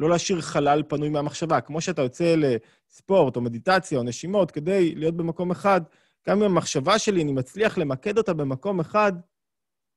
לא 0.00 0.10
להשאיר 0.10 0.40
חלל 0.40 0.82
פנוי 0.88 1.08
מהמחשבה. 1.08 1.60
כמו 1.60 1.80
שאתה 1.80 2.02
יוצא 2.02 2.34
לספורט 2.36 3.36
או 3.36 3.40
מדיטציה 3.40 3.98
או 3.98 4.02
נשימות 4.02 4.50
כדי 4.50 4.94
להיות 4.94 5.16
במקום 5.16 5.50
אחד, 5.50 5.80
גם 6.28 6.36
אם 6.36 6.42
המחשבה 6.42 6.98
שלי, 6.98 7.22
אני 7.22 7.32
מצליח 7.32 7.78
למקד 7.78 8.18
אותה 8.18 8.34
במקום 8.34 8.80
אחד, 8.80 9.12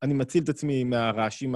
אני 0.04 0.14
מציל 0.14 0.44
את 0.44 0.50
עצמי 0.50 0.84
מהרעשים 0.84 1.56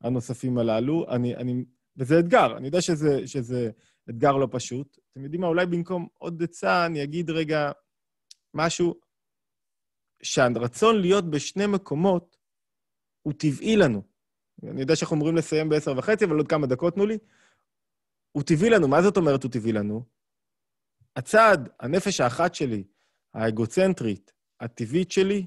הנוספים 0.00 0.58
הללו. 0.58 1.06
אני, 1.08 1.36
אני, 1.36 1.64
וזה 1.96 2.18
אתגר, 2.18 2.56
אני 2.56 2.66
יודע 2.66 2.80
שזה, 2.80 3.26
שזה 3.26 3.70
אתגר 4.10 4.32
לא 4.36 4.48
פשוט. 4.50 4.98
אתם 5.12 5.24
יודעים 5.24 5.40
מה, 5.40 5.46
אולי 5.46 5.66
במקום 5.66 6.06
עוד 6.18 6.42
עצה, 6.42 6.86
אני 6.86 7.02
אגיד 7.02 7.30
רגע 7.30 7.72
משהו, 8.54 8.94
שהרצון 10.22 11.00
להיות 11.00 11.30
בשני 11.30 11.66
מקומות 11.66 12.36
הוא 13.22 13.32
טבעי 13.32 13.76
לנו. 13.76 14.02
אני 14.62 14.80
יודע 14.80 14.96
שאנחנו 14.96 15.16
אמורים 15.16 15.36
לסיים 15.36 15.68
בעשר 15.68 15.94
וחצי, 15.98 16.24
אבל 16.24 16.36
עוד 16.36 16.48
כמה 16.48 16.66
דקות 16.66 16.94
תנו 16.94 17.06
לי. 17.06 17.18
הוא 18.32 18.42
טבעי 18.42 18.70
לנו. 18.70 18.88
מה 18.88 19.02
זאת 19.02 19.16
אומרת 19.16 19.42
הוא 19.42 19.52
טבעי 19.52 19.72
לנו? 19.72 20.04
הצד, 21.16 21.58
הנפש 21.80 22.20
האחת 22.20 22.54
שלי, 22.54 22.84
האגוצנטרית, 23.34 24.32
הטבעית 24.60 25.10
שלי, 25.10 25.46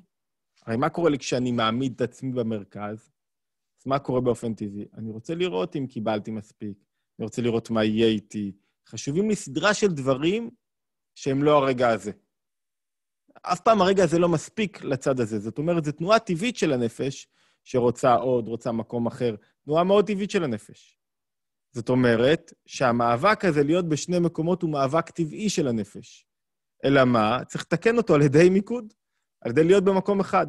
הרי 0.65 0.77
מה 0.77 0.89
קורה 0.89 1.09
לי 1.09 1.17
כשאני 1.17 1.51
מעמיד 1.51 1.93
את 1.95 2.01
עצמי 2.01 2.31
במרכז? 2.31 3.11
אז 3.79 3.87
מה 3.87 3.99
קורה 3.99 4.21
באופן 4.21 4.53
טבעי? 4.53 4.85
אני 4.93 5.11
רוצה 5.11 5.35
לראות 5.35 5.75
אם 5.75 5.87
קיבלתי 5.87 6.31
מספיק, 6.31 6.77
אני 7.19 7.25
רוצה 7.25 7.41
לראות 7.41 7.69
מה 7.69 7.83
יהיה 7.83 8.07
איתי. 8.07 8.51
חשובים 8.87 9.29
לי 9.29 9.35
סדרה 9.35 9.73
של 9.73 9.87
דברים 9.87 10.49
שהם 11.15 11.43
לא 11.43 11.57
הרגע 11.57 11.89
הזה. 11.89 12.11
אף 13.43 13.59
פעם 13.59 13.81
הרגע 13.81 14.03
הזה 14.03 14.19
לא 14.19 14.29
מספיק 14.29 14.83
לצד 14.83 15.19
הזה. 15.19 15.39
זאת 15.39 15.57
אומרת, 15.57 15.85
זו 15.85 15.91
תנועה 15.91 16.19
טבעית 16.19 16.57
של 16.57 16.73
הנפש, 16.73 17.27
שרוצה 17.63 18.13
עוד, 18.13 18.47
רוצה 18.47 18.71
מקום 18.71 19.07
אחר. 19.07 19.35
תנועה 19.65 19.83
מאוד 19.83 20.07
טבעית 20.07 20.31
של 20.31 20.43
הנפש. 20.43 20.99
זאת 21.71 21.89
אומרת 21.89 22.53
שהמאבק 22.65 23.45
הזה 23.45 23.63
להיות 23.63 23.89
בשני 23.89 24.19
מקומות 24.19 24.61
הוא 24.61 24.71
מאבק 24.71 25.09
טבעי 25.09 25.49
של 25.49 25.67
הנפש. 25.67 26.25
אלא 26.85 27.05
מה? 27.05 27.45
צריך 27.47 27.63
לתקן 27.63 27.97
אותו 27.97 28.15
על 28.15 28.21
ידי 28.21 28.49
מיקוד, 28.49 28.93
על 29.41 29.51
ידי 29.51 29.63
להיות 29.63 29.83
במקום 29.83 30.19
אחד. 30.19 30.47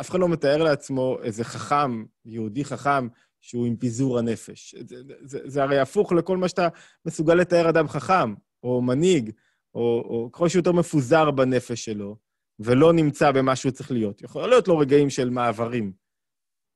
אף 0.00 0.10
אחד 0.10 0.20
לא 0.20 0.28
מתאר 0.28 0.62
לעצמו 0.62 1.18
איזה 1.22 1.44
חכם, 1.44 2.04
יהודי 2.24 2.64
חכם, 2.64 3.08
שהוא 3.40 3.66
עם 3.66 3.76
פיזור 3.76 4.18
הנפש. 4.18 4.74
זה, 4.74 4.96
זה, 5.22 5.40
זה 5.44 5.62
הרי 5.62 5.78
הפוך 5.78 6.12
לכל 6.12 6.36
מה 6.36 6.48
שאתה 6.48 6.68
מסוגל 7.06 7.34
לתאר 7.34 7.68
אדם 7.68 7.88
חכם, 7.88 8.34
או 8.62 8.82
מנהיג, 8.82 9.30
או, 9.78 10.04
או 10.08 10.32
ככל 10.32 10.48
שהוא 10.48 10.60
יותר 10.60 10.72
מפוזר 10.72 11.30
בנפש 11.30 11.84
שלו, 11.84 12.16
ולא 12.60 12.92
נמצא 12.92 13.30
במה 13.30 13.56
שהוא 13.56 13.72
צריך 13.72 13.90
להיות. 13.90 14.22
יכול 14.22 14.48
להיות 14.48 14.68
לו 14.68 14.78
רגעים 14.78 15.10
של 15.10 15.30
מעברים, 15.30 15.92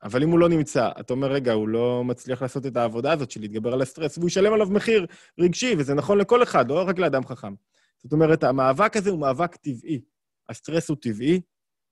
אבל 0.02 0.22
אם 0.22 0.30
הוא 0.30 0.38
לא 0.38 0.48
נמצא, 0.48 0.90
אתה 1.00 1.12
אומר, 1.12 1.32
רגע, 1.32 1.52
הוא 1.52 1.68
לא 1.68 2.04
מצליח 2.04 2.42
לעשות 2.42 2.66
את 2.66 2.76
העבודה 2.76 3.12
הזאת 3.12 3.30
של 3.30 3.40
להתגבר 3.40 3.72
על 3.72 3.82
הסטרס, 3.82 4.18
והוא 4.18 4.28
ישלם 4.28 4.52
עליו 4.52 4.66
מחיר 4.66 5.06
רגשי, 5.40 5.74
וזה 5.78 5.94
נכון 5.94 6.18
לכל 6.18 6.42
אחד, 6.42 6.68
לא 6.70 6.82
רק 6.88 6.98
לאדם 6.98 7.26
חכם. 7.26 7.54
זאת 8.02 8.12
אומרת, 8.12 8.44
המאבק 8.44 8.96
הזה 8.96 9.10
הוא 9.10 9.18
מאבק 9.18 9.56
טבעי. 9.56 10.00
הסטרס 10.48 10.88
הוא 10.88 10.96
טבעי, 11.00 11.40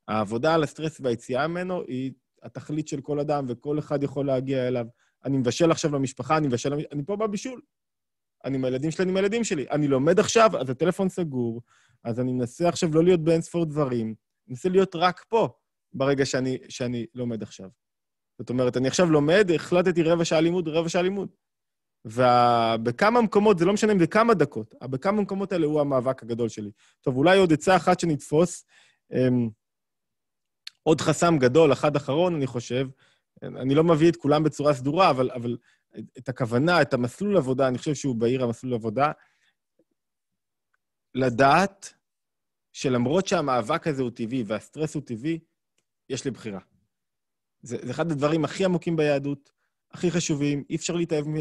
העבודה 0.08 0.54
על 0.54 0.62
הסטרס 0.62 1.00
והיציאה 1.00 1.48
ממנו 1.48 1.82
היא 1.82 2.12
התכלית 2.42 2.88
של 2.88 3.00
כל 3.00 3.20
אדם, 3.20 3.46
וכל 3.48 3.78
אחד 3.78 4.02
יכול 4.02 4.26
להגיע 4.26 4.68
אליו. 4.68 4.86
אני 5.24 5.38
מבשל 5.38 5.70
עכשיו 5.70 5.94
למשפחה, 5.94 6.36
אני 6.36 6.46
מבשל... 6.46 6.72
אני 6.92 7.02
פה 7.06 7.16
בבישול. 7.16 7.60
אני 8.44 8.56
עם 8.56 8.64
הילדים 8.64 8.90
שלי, 8.90 9.02
אני 9.02 9.10
עם 9.10 9.16
הילדים 9.16 9.44
שלי. 9.44 9.66
אני 9.70 9.88
לומד 9.88 10.20
עכשיו, 10.20 10.50
אז 10.60 10.70
הטלפון 10.70 11.08
סגור, 11.08 11.62
אז 12.04 12.20
אני 12.20 12.32
מנסה 12.32 12.68
עכשיו 12.68 12.94
לא 12.94 13.04
להיות 13.04 13.24
באין 13.24 13.40
ספור 13.40 13.64
דברים, 13.64 14.06
אני 14.06 14.14
מנסה 14.48 14.68
להיות 14.68 14.96
רק 14.96 15.24
פה 15.28 15.48
ברגע 15.92 16.26
שאני, 16.26 16.58
שאני 16.68 17.06
לומד 17.14 17.42
עכשיו. 17.42 17.68
זאת 18.38 18.50
אומרת, 18.50 18.76
אני 18.76 18.88
עכשיו 18.88 19.10
לומד, 19.10 19.50
החלטתי 19.54 20.02
רבע 20.02 20.24
שעה 20.24 20.40
לימוד, 20.40 20.68
רבע 20.68 20.88
שעה 20.88 21.02
לימוד. 21.02 21.28
ובכמה 22.04 23.22
מקומות, 23.22 23.58
זה 23.58 23.64
לא 23.64 23.72
משנה 23.72 23.92
אם 23.92 23.98
זה 23.98 24.06
כמה 24.06 24.34
דקות, 24.34 24.74
אבל 24.82 24.90
בכמה 24.90 25.22
מקומות 25.22 25.52
האלה 25.52 25.66
הוא 25.66 25.80
המאבק 25.80 26.22
הגדול 26.22 26.48
שלי. 26.48 26.70
טוב, 27.00 27.16
אולי 27.16 27.38
עוד 27.38 27.52
עצה 27.52 27.76
אחת 27.76 28.00
שנתפוס. 28.00 28.64
אמ, 29.12 29.48
עוד 30.82 31.00
חסם 31.00 31.38
גדול, 31.38 31.72
אחד 31.72 31.96
אחרון, 31.96 32.34
אני 32.34 32.46
חושב, 32.46 32.88
אני 33.42 33.74
לא 33.74 33.84
מביא 33.84 34.10
את 34.10 34.16
כולם 34.16 34.42
בצורה 34.42 34.74
סדורה, 34.74 35.10
אבל, 35.10 35.30
אבל 35.30 35.56
את 36.18 36.28
הכוונה, 36.28 36.82
את 36.82 36.94
המסלול 36.94 37.36
עבודה, 37.36 37.68
אני 37.68 37.78
חושב 37.78 37.94
שהוא 37.94 38.16
בהיר 38.16 38.44
המסלול 38.44 38.74
עבודה, 38.74 39.12
לדעת 41.14 41.94
שלמרות 42.72 43.26
שהמאבק 43.26 43.86
הזה 43.86 44.02
הוא 44.02 44.10
טבעי 44.10 44.44
והסטרס 44.46 44.94
הוא 44.94 45.02
טבעי, 45.06 45.38
יש 46.08 46.24
לי 46.24 46.30
בחירה. 46.30 46.60
זה, 47.62 47.76
זה 47.82 47.90
אחד 47.90 48.12
הדברים 48.12 48.44
הכי 48.44 48.64
עמוקים 48.64 48.96
ביהדות, 48.96 49.50
הכי 49.90 50.10
חשובים, 50.10 50.64
אי 50.70 50.76
אפשר 50.76 50.94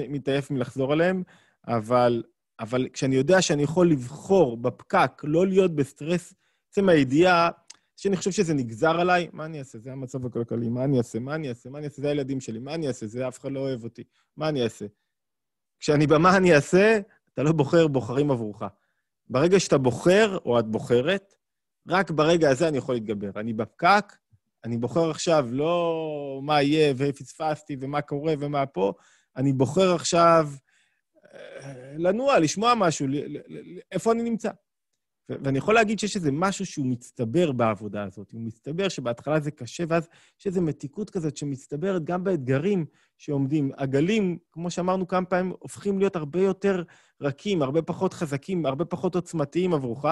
להתעייף 0.10 0.52
מלחזור 0.52 0.93
עליהם, 0.93 1.24
אבל, 1.68 2.24
אבל 2.60 2.88
כשאני 2.93 3.16
יודע 3.16 3.41
שאני 3.41 3.64
יכול 3.64 3.91
לבחור 3.91 4.58
בפקק, 4.58 5.12
לא 5.24 5.47
להיות 5.47 5.76
בסטרס, 5.76 6.34
עצם 6.70 6.89
הידיעה 6.89 7.50
שאני 8.02 8.18
חושב 8.18 8.32
שזה 8.32 8.54
נגזר 8.54 9.00
עליי, 9.00 9.30
מה 9.34 9.45
אני 9.45 9.60
אעשה? 9.60 9.80
זה 9.80 9.91
המצב 9.91 10.26
הכלכלי, 10.26 10.70
מה 10.70 10.84
אני 10.84 10.97
אעשה? 10.97 11.20
מה 11.20 11.36
אני 11.36 11.50
אעשה? 11.50 11.70
מה 11.70 11.78
אני 11.78 11.88
אעשה? 11.88 12.02
זה 12.02 12.08
הילדים 12.08 12.41
שלי, 12.41 12.60
מה 12.60 12.76
אני 12.76 12.88
אעשה? 12.88 13.08
זה 13.08 13.28
אף 13.28 13.39
אחד 13.39 13.52
לא 13.52 13.60
אוהב 13.60 13.84
אותי, 13.84 14.04
מה 14.38 14.50
אני 14.50 14.64
אעשה? 14.64 14.86
כשאני 15.80 16.08
במה 16.08 16.38
אני 16.38 16.56
אעשה, 16.56 17.00
אתה 17.34 17.43
לא 17.43 17.52
בוחר, 17.52 17.88
בוחרים 17.88 18.32
עבורך. 18.32 18.64
ברגע 19.30 19.60
שאתה 19.60 19.78
בוחר, 19.78 20.38
או 20.45 20.60
את 20.60 20.68
בוחרת, 20.68 21.36
רק 21.88 22.12
ברגע 22.12 22.50
הזה 22.50 22.68
אני 22.68 22.78
יכול 22.78 22.95
להתגבר. 22.95 23.32
אני 23.36 23.54
בפקק, 23.54 24.16
אני 24.64 24.78
בוחר 24.78 25.10
עכשיו 25.10 25.47
לא 25.52 26.39
מה 26.43 26.62
יהיה 26.62 26.93
ופספסתי 26.97 27.78
ומה 27.80 28.02
קורה 28.02 28.34
ומה 28.39 28.66
פה, 28.66 28.93
אני 29.38 29.54
בוחר 29.54 29.95
עכשיו 29.95 30.50
אה, 31.34 31.93
לנוע, 31.97 32.39
לשמוע 32.39 32.74
משהו, 32.76 33.08
איפה 33.91 34.12
אני 34.12 34.24
נמצא. 34.24 34.50
ואני 35.30 35.57
יכול 35.57 35.75
להגיד 35.75 35.99
שיש 35.99 36.15
איזה 36.15 36.32
משהו 36.32 36.65
שהוא 36.65 36.86
מצטבר 36.86 37.51
בעבודה 37.51 38.03
הזאת. 38.03 38.32
הוא 38.32 38.41
מצטבר 38.41 38.89
שבהתחלה 38.89 39.39
זה 39.39 39.51
קשה, 39.51 39.84
ואז 39.88 40.07
יש 40.39 40.47
איזו 40.47 40.61
מתיקות 40.61 41.09
כזאת 41.09 41.38
שמצטברת 41.38 42.03
גם 42.03 42.23
באתגרים 42.23 42.86
שעומדים. 43.17 43.71
הגלים, 43.77 44.38
כמו 44.51 44.71
שאמרנו 44.71 45.07
כמה 45.07 45.25
פעמים, 45.25 45.53
הופכים 45.59 45.99
להיות 45.99 46.15
הרבה 46.15 46.41
יותר 46.41 46.84
רכים, 47.21 47.61
הרבה 47.61 47.82
פחות 47.82 48.13
חזקים, 48.13 48.65
הרבה 48.65 48.86
פחות 48.86 49.15
עוצמתיים 49.15 49.73
עבורך, 49.73 50.05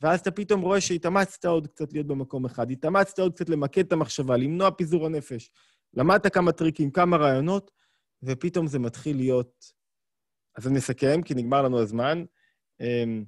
ואז 0.00 0.20
אתה 0.20 0.30
פתאום 0.30 0.60
רואה 0.60 0.80
שהתאמצת 0.80 1.44
עוד 1.44 1.66
קצת 1.66 1.92
להיות 1.92 2.06
במקום 2.06 2.44
אחד, 2.44 2.70
התאמצת 2.70 3.18
עוד 3.18 3.34
קצת 3.34 3.48
למקד 3.48 3.86
את 3.86 3.92
המחשבה, 3.92 4.36
למנוע 4.36 4.70
פיזור 4.70 5.06
הנפש. 5.06 5.50
למדת 5.94 6.34
כמה 6.34 6.52
טריקים, 6.52 6.90
כמה 6.90 7.16
רעיונות, 7.16 7.70
ופתאום 8.22 8.66
זה 8.66 8.78
מתחיל 8.78 9.16
להיות... 9.16 9.82
אז 10.56 10.66
אני 10.66 10.78
אסכם, 10.78 11.22
כי 11.22 11.34
נגמר 11.34 11.62
לנו 11.62 11.78
הזמן. 11.78 12.24
אמ, 12.80 13.24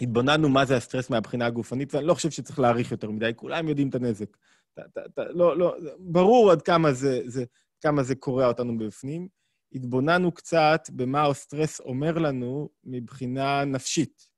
התבוננו 0.00 0.48
מה 0.48 0.64
זה 0.64 0.76
הסטרס 0.76 1.10
מהבחינה 1.10 1.46
הגופנית, 1.46 1.94
ואני 1.94 2.06
לא 2.06 2.14
חושב 2.14 2.30
שצריך 2.30 2.58
להעריך 2.58 2.92
יותר 2.92 3.10
מדי, 3.10 3.32
כולם 3.36 3.68
יודעים 3.68 3.88
את 3.88 3.94
הנזק. 3.94 4.36
ת, 4.74 4.80
ת, 4.80 4.98
ת, 4.98 5.18
לא, 5.18 5.58
לא, 5.58 5.76
ברור 5.98 6.50
עד 6.50 6.62
כמה 6.62 6.92
זה, 6.92 7.22
זה, 7.26 7.44
כמה 7.80 8.02
זה 8.02 8.14
קורע 8.14 8.46
אותנו 8.46 8.78
בפנים. 8.78 9.28
התבוננו 9.74 10.32
קצת 10.32 10.80
במה 10.92 11.26
הסטרס 11.26 11.80
אומר 11.80 12.18
לנו 12.18 12.68
מבחינה 12.84 13.64
נפשית. 13.64 14.28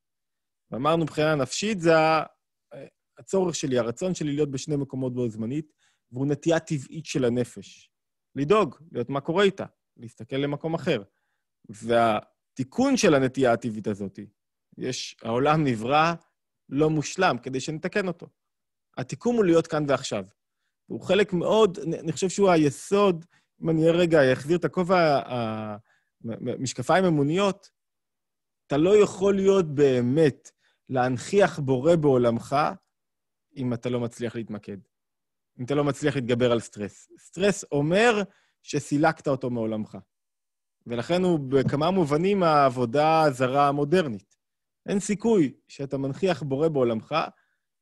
ואמרנו, 0.70 1.05
מבחינה 1.05 1.34
נפשית 1.34 1.80
זה 1.80 1.92
הצורך 3.18 3.55
שלי, 3.55 3.78
הרצון 3.78 4.14
שלי 4.14 4.32
להיות 4.32 4.51
בשני 4.51 4.76
מקומות 4.76 5.14
בו 5.14 5.28
זמנית, 5.28 5.72
והוא 6.12 6.26
נטייה 6.26 6.61
טבעית 6.61 7.07
של 7.07 7.24
הנפש. 7.24 7.90
לדאוג, 8.36 8.76
להיות 8.92 9.11
מה 9.11 9.20
קורה 9.20 9.45
איתה, 9.45 9.64
להסתכל 9.97 10.36
למקום 10.36 10.74
אחר. 10.74 11.03
והתיקון 11.68 12.97
של 12.97 13.14
הנטייה 13.14 13.53
הטבעית 13.53 13.86
הזאת, 13.86 14.18
יש, 14.79 15.16
העולם 15.22 15.64
נברא 15.64 16.14
לא 16.68 16.91
מושלם, 16.91 17.37
כדי 17.43 17.61
שנתקן 17.61 18.09
אותו. 18.09 18.27
התיקון 18.97 19.37
הוא 19.37 19.45
להיות 19.45 19.66
כאן 19.66 19.85
ועכשיו. 19.89 20.25
הוא 20.87 21.01
חלק 21.01 21.33
מאוד, 21.33 21.79
אני 21.79 22.12
חושב 22.12 22.29
שהוא 22.29 22.51
היסוד, 22.51 23.25
אם 23.62 23.70
אני 23.70 23.91
רגע 23.91 24.33
אחזיר 24.33 24.59
את 24.59 24.64
הכובע, 24.64 25.20
המשקפיים 26.25 27.05
אמוניות, 27.05 27.70
אתה 28.66 28.77
לא 28.77 29.03
יכול 29.03 29.35
להיות 29.35 29.75
באמת 29.75 30.51
להנכיח 30.89 31.59
בורא 31.59 31.97
בעולמך 31.97 32.57
אם 33.57 33.75
אתה 33.75 33.89
לא 33.89 34.01
מצליח 34.01 34.37
להתמקד. 34.37 34.77
אם 35.59 35.64
אתה 35.64 35.75
לא 35.75 35.85
מצליח 35.85 36.14
להתגבר 36.14 36.53
על 36.53 36.61
סטרס. 36.61 37.09
סטרס 37.18 37.64
אומר 37.72 38.22
שסילקת 38.62 39.29
אותו 39.29 39.51
מעולמך. 39.51 39.99
ולכן 40.87 41.22
הוא 41.22 41.41
בכמה 41.49 41.91
מובנים 41.91 42.43
העבודה 42.43 43.22
הזרה 43.22 43.68
המודרנית. 43.68 44.34
אין 44.87 45.01
סיכוי 45.01 45.53
שאתה 45.68 45.99
מנכיח 45.99 46.43
בורא 46.43 46.68
בעולמך, 46.68 47.14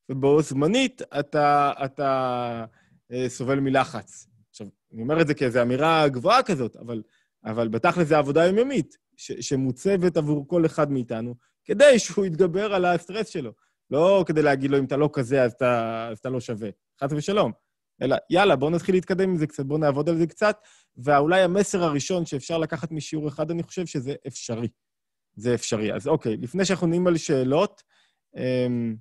ובו 0.09 0.43
זמנית 0.43 1.03
אתה, 1.21 1.73
אתה 1.85 2.65
אה, 3.13 3.29
סובל 3.29 3.61
מלחץ. 3.61 4.27
עכשיו, 4.51 4.67
אני 4.93 5.03
אומר 5.03 5.21
את 5.21 5.27
זה 5.27 5.35
כאיזו 5.35 5.63
אמירה 5.63 6.09
גבוהה 6.09 6.43
כזאת, 6.43 6.77
אבל 6.77 7.03
אבל 7.45 7.69
בתכל'ס 7.69 8.09
זה 8.09 8.19
עבודה 8.19 8.47
יומיומית, 8.47 8.99
שמוצבת 9.17 10.17
עבור 10.17 10.49
כל 10.49 10.67
אחד 10.67 10.91
מאיתנו, 10.91 11.35
כדי 11.65 11.99
שהוא 11.99 12.25
יתגבר 12.25 12.75
על 12.75 12.85
הסטרס 12.85 13.29
שלו. 13.29 13.53
לא 13.91 14.25
כדי 14.27 14.43
להגיד 14.43 14.71
לו, 14.71 14.79
אם 14.79 14.85
אתה 14.85 14.97
לא 14.97 15.11
כזה, 15.13 15.43
אז 15.43 15.53
אתה, 15.53 16.09
אז 16.11 16.19
אתה 16.19 16.31
לא 16.31 16.41
שווה. 16.41 16.71
חס 17.03 17.13
ושלום. 17.13 17.53
אלא, 18.03 18.17
יאללה, 18.31 18.57
בואו 18.57 18.71
נתחיל 18.71 18.95
להתקדם 18.95 19.31
עם 19.31 19.37
זה 19.37 19.47
קצת, 19.47 19.65
בואו 19.65 19.79
נעבוד 19.79 20.09
על 20.09 20.19
זה 20.19 20.27
קצת, 20.27 20.57
ואולי 20.97 21.43
המסר 21.43 21.83
הראשון 21.83 22.27
שאפשר 22.27 22.59
לקחת 22.59 22.93
משיעור 22.93 23.29
אחד, 23.29 23.51
אני 23.51 23.63
חושב 23.63 23.87
שזה 23.87 24.15
אפשרי. 24.27 24.69
זה 25.35 25.55
אפשרי. 25.55 25.95
אז 25.95 26.09
אוקיי, 26.09 26.37
לפני 26.37 26.65
שאנחנו 26.65 26.87
נעים 26.87 27.07
על 27.07 27.17
שאלות, 27.17 27.83
אמ, 28.37 28.97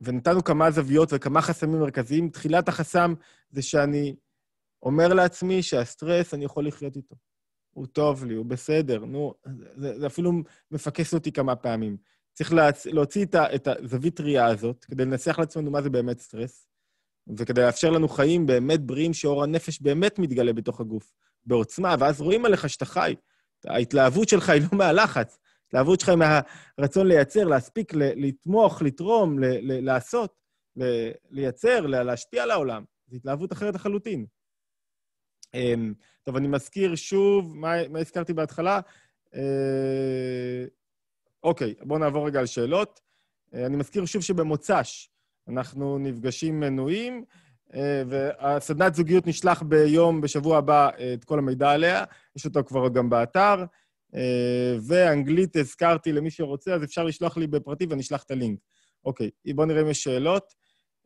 ונתנו 0.00 0.44
כמה 0.44 0.70
זוויות 0.70 1.08
וכמה 1.12 1.42
חסמים 1.42 1.80
מרכזיים, 1.80 2.30
תחילת 2.30 2.68
החסם 2.68 3.14
זה 3.50 3.62
שאני 3.62 4.16
אומר 4.82 5.14
לעצמי 5.14 5.62
שהסטרס, 5.62 6.34
אני 6.34 6.44
יכול 6.44 6.66
לחיות 6.66 6.96
איתו. 6.96 7.16
הוא 7.72 7.86
טוב 7.86 8.24
לי, 8.24 8.34
הוא 8.34 8.46
בסדר, 8.46 9.04
נו, 9.04 9.34
זה, 9.76 9.98
זה 9.98 10.06
אפילו 10.06 10.32
מפקס 10.70 11.14
אותי 11.14 11.32
כמה 11.32 11.56
פעמים. 11.56 11.96
צריך 12.32 12.52
להצ... 12.52 12.86
להוציא 12.86 13.24
את, 13.24 13.34
ה... 13.34 13.54
את 13.54 13.68
הזווית 13.68 14.20
ראייה 14.20 14.46
הזאת, 14.46 14.84
כדי 14.84 15.04
לנסח 15.04 15.38
לעצמנו 15.38 15.70
מה 15.70 15.82
זה 15.82 15.90
באמת 15.90 16.20
סטרס, 16.20 16.66
וכדי 17.38 17.60
לאפשר 17.60 17.90
לנו 17.90 18.08
חיים 18.08 18.46
באמת 18.46 18.80
בריאים, 18.80 19.14
שאור 19.14 19.42
הנפש 19.42 19.80
באמת 19.80 20.18
מתגלה 20.18 20.52
בתוך 20.52 20.80
הגוף, 20.80 21.12
בעוצמה, 21.46 21.94
ואז 21.98 22.20
רואים 22.20 22.44
עליך 22.44 22.68
שאתה 22.68 22.84
חי. 22.84 23.14
ההתלהבות 23.66 24.28
שלך 24.28 24.48
היא 24.48 24.62
לא 24.62 24.78
מהלחץ, 24.78 25.38
ההתלהבות 25.64 26.00
שלך 26.00 26.08
היא 26.08 26.18
מהרצון 26.78 27.06
לייצר, 27.06 27.44
להספיק, 27.44 27.92
לתמוך, 27.94 28.82
לתרום. 28.82 29.36
לעשות. 29.62 30.46
לייצר, 31.30 31.86
להשפיע 31.86 32.42
על 32.42 32.50
העולם. 32.50 32.84
זו 33.08 33.16
התלהבות 33.16 33.52
אחרת 33.52 33.74
לחלוטין. 33.74 34.26
אמ, 35.54 35.94
טוב, 36.22 36.36
אני 36.36 36.48
מזכיר 36.48 36.94
שוב, 36.94 37.56
מה, 37.56 37.88
מה 37.88 37.98
הזכרתי 37.98 38.32
בהתחלה? 38.32 38.80
אה, 39.34 40.64
אוקיי, 41.42 41.74
בואו 41.82 41.98
נעבור 41.98 42.26
רגע 42.26 42.40
על 42.40 42.46
שאלות. 42.46 43.00
אה, 43.54 43.66
אני 43.66 43.76
מזכיר 43.76 44.06
שוב 44.06 44.22
שבמוצ"ש 44.22 45.10
אנחנו 45.48 45.98
נפגשים 45.98 46.60
מנויים, 46.60 47.24
והסדנת 48.08 48.94
זוגיות 48.94 49.26
נשלח 49.26 49.62
ביום, 49.62 50.20
בשבוע 50.20 50.58
הבא, 50.58 50.90
את 51.14 51.24
כל 51.24 51.38
המידע 51.38 51.70
עליה. 51.70 52.04
יש 52.36 52.44
אותו 52.44 52.64
כבר 52.64 52.88
גם 52.88 53.10
באתר. 53.10 53.64
ואנגלית 54.86 55.56
הזכרתי 55.56 56.12
למי 56.12 56.30
שרוצה, 56.30 56.74
אז 56.74 56.84
אפשר 56.84 57.04
לשלוח 57.04 57.36
לי 57.36 57.46
בפרטי 57.46 57.86
ואני 57.86 58.00
אשלח 58.00 58.22
את 58.22 58.30
הלינק. 58.30 58.58
אוקיי, 59.04 59.30
בואו 59.54 59.66
נראה 59.66 59.82
אם 59.82 59.90
יש 59.90 60.02
שאלות. 60.02 60.54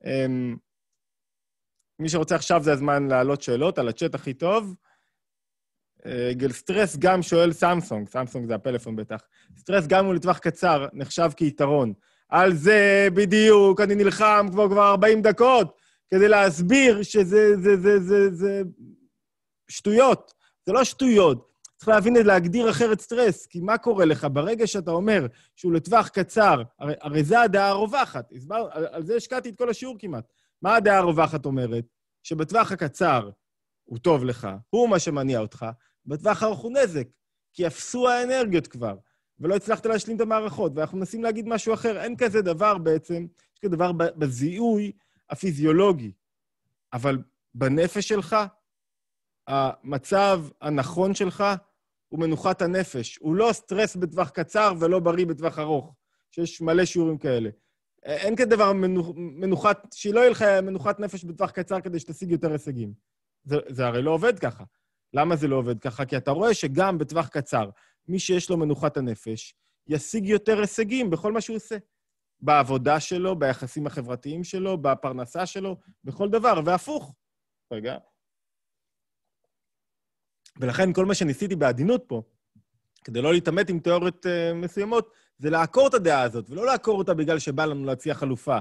אמ, 0.05 0.57
מי 1.99 2.09
שרוצה 2.09 2.35
עכשיו 2.35 2.63
זה 2.63 2.73
הזמן 2.73 3.09
להעלות 3.09 3.43
שאלות 3.43 3.79
על 3.79 3.89
הצ'אט 3.89 4.15
הכי 4.15 4.35
טוב. 4.35 4.75
אה, 6.07 6.31
גל 6.33 6.53
סטרס 6.53 6.97
גם 6.97 7.23
שואל 7.23 7.53
סמסונג, 7.53 8.09
סמסונג 8.09 8.47
זה 8.47 8.55
הפלאפון 8.55 8.97
בטח. 8.97 9.21
סטרס 9.59 9.87
גם 9.87 10.07
הוא 10.07 10.15
לטווח 10.15 10.39
קצר, 10.39 10.87
נחשב 10.93 11.31
כיתרון. 11.37 11.93
על 12.29 12.55
זה 12.55 13.09
בדיוק 13.15 13.81
אני 13.81 13.95
נלחם 13.95 14.47
כבר 14.53 14.69
כבר 14.69 14.91
40 14.91 15.23
דקות 15.23 15.80
כדי 16.15 16.29
להסביר 16.29 17.03
שזה 17.03 17.57
זה, 17.57 17.77
זה, 17.77 18.01
זה, 18.01 18.31
זה 18.31 18.63
שטויות. 19.69 20.35
זה 20.67 20.73
לא 20.73 20.85
שטויות. 20.85 21.51
צריך 21.77 21.89
להבין, 21.89 22.17
להגדיר 22.27 22.71
אחרת 22.71 23.01
סטרס, 23.01 23.47
כי 23.47 23.61
מה 23.61 23.79
קורה 23.79 24.05
לך? 24.05 24.27
ברגע 24.33 24.67
שאתה 24.67 24.91
אומר 24.91 25.27
שהוא 25.57 25.73
לטווח 25.73 26.09
קצר, 26.09 26.63
הרי, 26.79 26.95
הרי 27.01 27.25
זה 27.25 27.41
הדעה 27.41 27.69
הרווחת. 27.69 28.33
הסבר, 28.33 28.69
על, 28.73 28.87
על 28.91 29.03
זה 29.03 29.17
השקעתי 29.17 29.49
את 29.49 29.59
כל 29.59 29.71
השיעור 29.71 29.97
כמעט. 29.99 30.25
מה 30.63 30.77
הדעה 30.77 30.99
הרווחת 30.99 31.47
אומרת? 31.47 31.85
שבטווח 32.23 32.73
הקצר 32.73 33.31
הוא 33.85 33.99
טוב 33.99 34.25
לך, 34.25 34.49
הוא 34.71 34.89
מה 34.89 34.99
שמניע 34.99 35.41
אותך, 35.41 35.67
בטווח 36.07 36.43
הארוך 36.43 36.61
הוא 36.61 36.73
נזק, 36.73 37.07
כי 37.53 37.67
אפסו 37.67 38.09
האנרגיות 38.09 38.67
כבר, 38.67 38.97
ולא 39.39 39.57
הצלחת 39.57 39.87
להשלים 39.87 40.17
את 40.17 40.21
המערכות, 40.21 40.73
ואנחנו 40.75 40.99
מנסים 40.99 41.23
להגיד 41.23 41.49
משהו 41.49 41.75
אחר. 41.75 42.01
אין 42.01 42.17
כזה 42.17 42.43
דבר 42.43 42.79
בעצם, 42.79 43.27
יש 43.55 43.59
כזה 43.61 43.77
דבר 43.77 43.93
בזיהוי 43.93 44.93
הפיזיולוגי, 45.31 46.13
אבל 46.93 47.19
בנפש 47.55 48.09
שלך, 48.09 48.37
המצב 49.47 50.45
הנכון 50.61 51.15
שלך 51.15 51.45
הוא 52.09 52.21
מנוחת 52.21 52.63
הנפש. 52.63 53.17
הוא 53.17 53.35
לא 53.35 53.51
סטרס 53.53 53.97
בטווח 53.97 54.31
קצר 54.31 54.73
ולא 54.81 54.99
בריא 54.99 55.27
בטווח 55.27 55.59
ארוך, 55.59 55.95
שיש 56.31 56.61
מלא 56.61 56.85
שיעורים 56.85 57.19
כאלה. 57.19 57.51
אין 58.03 58.37
כזה 58.37 58.47
דבר 58.47 58.73
מנוחת, 59.15 59.87
שלא 59.95 60.21
יהיה 60.21 60.31
לך 60.31 60.43
מנוחת 60.43 61.01
נפש 61.01 61.25
בטווח 61.25 61.51
קצר 61.51 61.81
כדי 61.81 61.99
שתשיג 61.99 62.31
יותר 62.31 62.53
הישגים. 62.53 62.93
זה, 63.45 63.57
זה 63.69 63.87
הרי 63.87 64.03
לא 64.03 64.11
עובד 64.11 64.39
ככה. 64.39 64.65
למה 65.15 65.37
זה 65.37 65.49
לא 65.49 65.57
עובד 65.57 65.79
ככה? 65.79 66.05
כי 66.05 66.17
אתה 66.17 66.31
רואה 66.31 66.55
שגם 66.55 66.99
בטווח 66.99 67.29
קצר, 67.29 67.71
מי 68.09 68.19
שיש 68.19 68.51
לו 68.51 68.57
מנוחת 68.57 68.97
הנפש, 68.97 69.55
ישיג 69.87 70.27
יותר 70.27 70.61
הישגים 70.61 71.11
בכל 71.11 71.33
מה 71.33 71.41
שהוא 71.41 71.57
עושה. 71.57 71.77
בעבודה 72.43 73.01
שלו, 73.01 73.39
ביחסים 73.39 73.87
החברתיים 73.87 74.45
שלו, 74.45 74.79
בפרנסה 74.79 75.47
שלו, 75.47 75.77
בכל 76.05 76.29
דבר, 76.29 76.61
והפוך. 76.65 77.15
רגע. 77.73 77.97
ולכן 80.61 80.93
כל 80.93 81.07
מה 81.07 81.15
שניסיתי 81.15 81.57
בעדינות 81.57 82.05
פה, 82.07 82.23
כדי 83.05 83.23
לא 83.23 83.33
להתעמת 83.33 83.71
עם 83.71 83.81
תיאוריות 83.81 84.27
uh, 84.27 84.55
מסוימות, 84.55 85.13
זה 85.39 85.51
לעקור 85.51 85.89
את 85.89 85.95
הדעה 85.95 86.23
הזאת, 86.23 86.51
ולא 86.51 86.67
לעקור 86.67 86.99
אותה 86.99 87.15
בגלל 87.15 87.39
שבא 87.39 87.65
לנו 87.65 87.85
להציע 87.85 88.15
חלופה, 88.15 88.59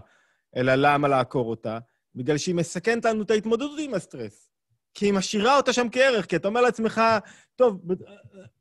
אלא 0.55 0.73
למה 0.75 1.07
לעקור 1.07 1.49
אותה? 1.49 1.79
בגלל 2.15 2.37
שהיא 2.37 2.55
מסכנת 2.55 3.05
לנו 3.05 3.23
את 3.23 3.31
ההתמודדות 3.31 3.79
עם 3.79 3.93
הסטרס. 3.93 4.49
כי 4.93 5.05
היא 5.05 5.13
משאירה 5.13 5.57
אותה 5.57 5.73
שם 5.73 5.87
כערך, 5.91 6.25
כי 6.25 6.35
אתה 6.35 6.47
אומר 6.47 6.61
לעצמך, 6.61 7.01
טוב, 7.55 7.81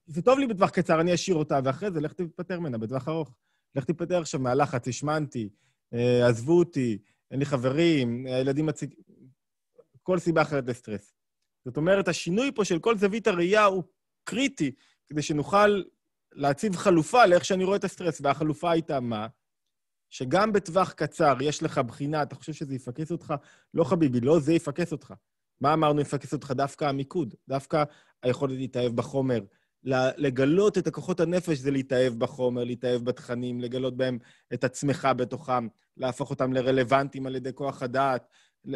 זה 0.07 0.23
טוב 0.23 0.39
לי 0.39 0.47
בטווח 0.47 0.71
קצר, 0.71 1.01
אני 1.01 1.15
אשאיר 1.15 1.37
אותה, 1.37 1.61
ואחרי 1.65 1.91
זה 1.91 2.01
לך 2.01 2.13
תתפטר 2.13 2.61
ממנה 2.61 2.79
בטווח 2.79 3.09
ארוך. 3.09 3.35
לך 3.79 3.85
תתפטר 3.85 4.21
עכשיו 4.21 4.41
מהלחץ, 4.41 4.89
השמנתי, 4.89 5.49
אה, 5.95 6.29
עזבו 6.29 6.59
אותי, 6.59 6.99
אין 7.31 7.39
לי 7.39 7.45
חברים, 7.45 8.27
הילדים 8.27 8.67
מציג... 8.67 8.95
כל 10.03 10.19
סיבה 10.19 10.43
אחרת 10.43 10.65
לסטרס. 10.67 11.15
זאת 11.65 11.77
אומרת, 11.77 12.09
השינוי 12.09 12.53
פה 12.55 12.65
של 12.65 12.79
כל 12.79 12.99
זווית 12.99 13.27
הראייה 13.27 13.65
הוא 13.65 13.83
קריטי, 14.25 14.73
כדי 15.07 15.23
שנוכל 15.23 15.83
להציב 16.33 16.77
חלופה 16.77 17.27
לאיך 17.27 17.45
שאני 17.45 17.65
רואה 17.65 17.77
את 17.77 17.85
הסטרס, 17.85 18.21
והחלופה 18.21 18.71
הייתה 18.71 19.01
מה? 19.01 19.27
שגם 20.11 20.53
בטווח 20.53 20.93
קצר 20.93 21.37
יש 21.41 21.63
לך 21.63 21.79
בחינה, 21.79 22.23
אתה 22.23 22.35
חושב 22.35 22.53
שזה 22.53 22.75
יפקס 22.75 23.13
אותך? 23.13 23.35
לא, 23.75 23.85
חביבי, 23.85 24.21
לא 24.21 24.41
זה 24.41 24.53
יפקס 24.53 24.93
אותך. 24.93 25.15
מה 25.61 25.75
אמרנו 25.75 26.01
יפקס 26.01 26.33
אותך? 26.33 26.51
דווקא 26.51 26.85
המיקוד, 26.85 27.35
דווקא 27.49 27.85
היכולת 28.23 28.57
להתאהב 28.57 28.97
בחומר. 28.97 29.41
לגלות 29.85 30.79
את 30.79 30.87
הכוחות 30.87 31.21
הנפש 31.21 31.59
זה 31.59 31.71
להתאהב 31.71 32.15
בחומר, 32.15 32.65
להתאהב 32.65 33.05
בתכנים, 33.05 33.61
לגלות 33.61 33.97
בהם 33.97 34.19
את 34.55 34.65
עצמך 34.65 35.09
בתוכם, 35.17 35.69
להפוך 35.97 36.31
אותם 36.31 36.53
לרלוונטיים 36.53 37.27
על 37.27 37.37
ידי 37.37 37.53
כוח 37.55 37.83
הדעת, 37.83 38.27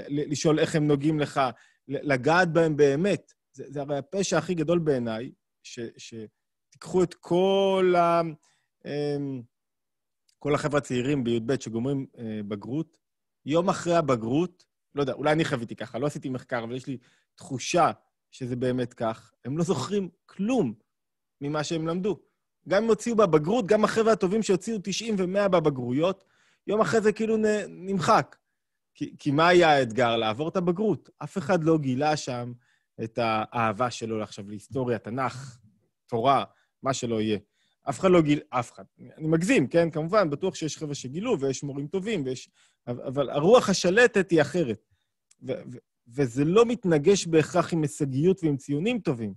לשאול 0.09 0.59
איך 0.59 0.75
הם 0.75 0.87
נוגעים 0.87 1.21
לך, 1.21 1.41
לגעת 1.89 2.53
בהם 2.53 2.77
באמת. 2.77 3.33
זה, 3.53 3.65
זה 3.69 3.81
הרי 3.81 3.99
הפשע 3.99 4.39
הכי 4.39 4.55
גדול 4.55 4.79
בעיניי, 4.79 5.33
ש... 5.63 5.81
ש 5.97 6.15
תיקחו 6.71 7.03
את 7.03 7.15
כל, 7.15 7.95
ה... 7.99 8.21
אמ, 8.87 9.43
כל 10.39 10.55
החבר'ה 10.55 10.79
הצעירים 10.79 11.25
בי"ב 11.25 11.61
שגומרים 11.61 12.07
אה, 12.19 12.41
בגרות, 12.49 12.97
יום 13.47 13.69
אחרי 13.69 13.97
הבגרות, 13.97 14.65
לא 14.95 15.01
יודע, 15.01 15.13
אולי 15.13 15.33
אני 15.33 15.45
חוויתי 15.45 15.77
ככה, 15.77 15.99
לא 15.99 16.07
עשיתי 16.07 16.29
מחקר, 16.29 16.65
אבל 16.65 16.77
יש 16.77 16.87
לי 16.87 16.99
תחושה 17.35 17.91
שזה 18.31 18.57
באמת 18.57 18.95
כך, 18.95 19.33
הם 19.45 19.59
לא 19.59 19.65
זוכרים 19.65 20.09
כלום 20.27 20.75
ממה 21.43 21.65
שהם 21.65 21.87
למדו. 21.87 22.19
גם 22.69 22.83
אם 22.83 22.89
הוציאו 22.89 23.17
בבגרות, 23.17 23.67
גם 23.67 23.85
החבר'ה 23.85 24.13
הטובים 24.13 24.43
שהוציאו 24.43 24.79
90 24.83 25.15
ו-100 25.19 25.49
בבגרויות, 25.49 26.25
יום 26.67 26.81
אחרי 26.81 27.01
זה 27.01 27.13
כאילו 27.13 27.37
נ, 27.37 27.45
נמחק. 27.69 28.37
כי, 28.95 29.15
כי 29.19 29.31
מה 29.31 29.49
היה 29.49 29.71
האתגר? 29.71 30.17
לעבור 30.17 30.49
את 30.49 30.57
הבגרות. 30.57 31.11
אף 31.25 31.39
אחד 31.39 31.65
לא 31.65 31.79
גילה 31.79 32.17
שם 32.17 32.53
את 33.05 33.19
האהבה 33.23 33.91
שלו 33.91 34.23
עכשיו 34.23 34.49
להיסטוריה, 34.49 34.99
תנ"ך, 34.99 35.59
תורה, 36.07 36.45
מה 36.83 36.95
שלא 36.95 37.21
יהיה. 37.21 37.39
אף 37.89 38.01
אחד 38.01 38.11
לא 38.11 38.23
גיל... 38.23 38.41
אף 38.51 38.73
אחד. 38.73 38.85
אני 39.19 39.29
מגזים, 39.29 39.67
כן? 39.67 39.91
כמובן, 39.91 40.31
בטוח 40.31 40.55
שיש 40.55 40.79
חבר'ה 40.79 40.95
שגילו 40.95 41.41
ויש 41.41 41.63
מורים 41.63 41.87
טובים, 41.87 42.25
ויש... 42.25 42.51
אבל 42.87 43.31
הרוח 43.31 43.69
השלטת 43.69 44.31
היא 44.31 44.41
אחרת. 44.41 44.89
ו- 45.49 45.53
ו- 45.73 45.79
וזה 46.09 46.45
לא 46.45 46.65
מתנגש 46.67 47.27
בהכרח 47.27 47.73
עם 47.73 47.83
הישגיות 47.83 48.45
ועם 48.45 48.57
ציונים 48.57 48.99
טובים. 48.99 49.35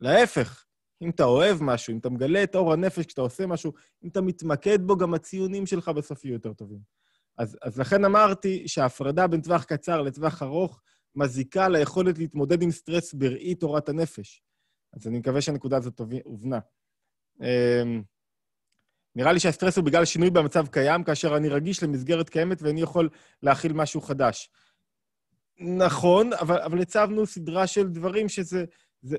להפך, 0.00 0.64
אם 1.02 1.10
אתה 1.10 1.24
אוהב 1.24 1.62
משהו, 1.62 1.92
אם 1.92 1.98
אתה 1.98 2.10
מגלה 2.10 2.42
את 2.42 2.54
אור 2.54 2.72
הנפש 2.72 3.06
כשאתה 3.06 3.20
עושה 3.20 3.46
משהו, 3.46 3.72
אם 4.04 4.08
אתה 4.08 4.20
מתמקד 4.20 4.78
בו, 4.82 4.96
גם 4.96 5.14
הציונים 5.14 5.66
שלך 5.66 5.88
בסוף 5.88 6.24
יהיו 6.24 6.32
יותר 6.32 6.52
טובים. 6.52 6.80
אז, 7.38 7.58
אז 7.62 7.78
לכן 7.78 8.04
אמרתי 8.04 8.68
שההפרדה 8.68 9.26
בין 9.26 9.40
טווח 9.40 9.64
קצר 9.64 10.02
לטווח 10.02 10.42
ארוך 10.42 10.80
מזיקה 11.14 11.68
ליכולת 11.68 12.18
להתמודד 12.18 12.62
עם 12.62 12.70
סטרס 12.70 13.14
בראי 13.14 13.54
תורת 13.54 13.88
הנפש. 13.88 14.42
אז 14.92 15.06
אני 15.06 15.18
מקווה 15.18 15.40
שהנקודה 15.40 15.76
הזאת 15.76 16.00
הובנה. 16.24 16.58
אמ, 17.42 18.02
נראה 19.16 19.32
לי 19.32 19.40
שהסטרס 19.40 19.76
הוא 19.76 19.84
בגלל 19.84 20.04
שינוי 20.04 20.30
במצב 20.30 20.66
קיים, 20.66 21.04
כאשר 21.04 21.36
אני 21.36 21.48
רגיש 21.48 21.82
למסגרת 21.82 22.28
קיימת 22.28 22.62
ואני 22.62 22.82
יכול 22.82 23.08
להכיל 23.42 23.72
משהו 23.72 24.00
חדש. 24.00 24.50
נכון, 25.58 26.32
אבל, 26.32 26.60
אבל 26.60 26.80
הצבנו 26.80 27.26
סדרה 27.26 27.66
של 27.66 27.88
דברים 27.88 28.28
שזה... 28.28 28.64
זה, 29.02 29.16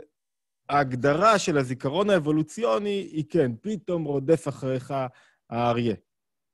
ההגדרה 0.69 1.39
של 1.39 1.57
הזיכרון 1.57 2.09
האבולוציוני 2.09 3.09
היא 3.11 3.25
כן, 3.29 3.51
פתאום 3.61 4.03
רודף 4.03 4.47
אחריך 4.47 4.93
האריה. 5.49 5.95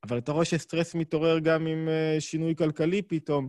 אבל 0.03 0.18
אתה 0.18 0.32
רואה 0.32 0.45
שסטרס 0.45 0.95
מתעורר 0.95 1.39
גם 1.39 1.68
עם 1.68 1.88
uh, 1.88 2.22
שינוי 2.22 2.55
כלכלי 2.55 3.01
פתאום, 3.01 3.47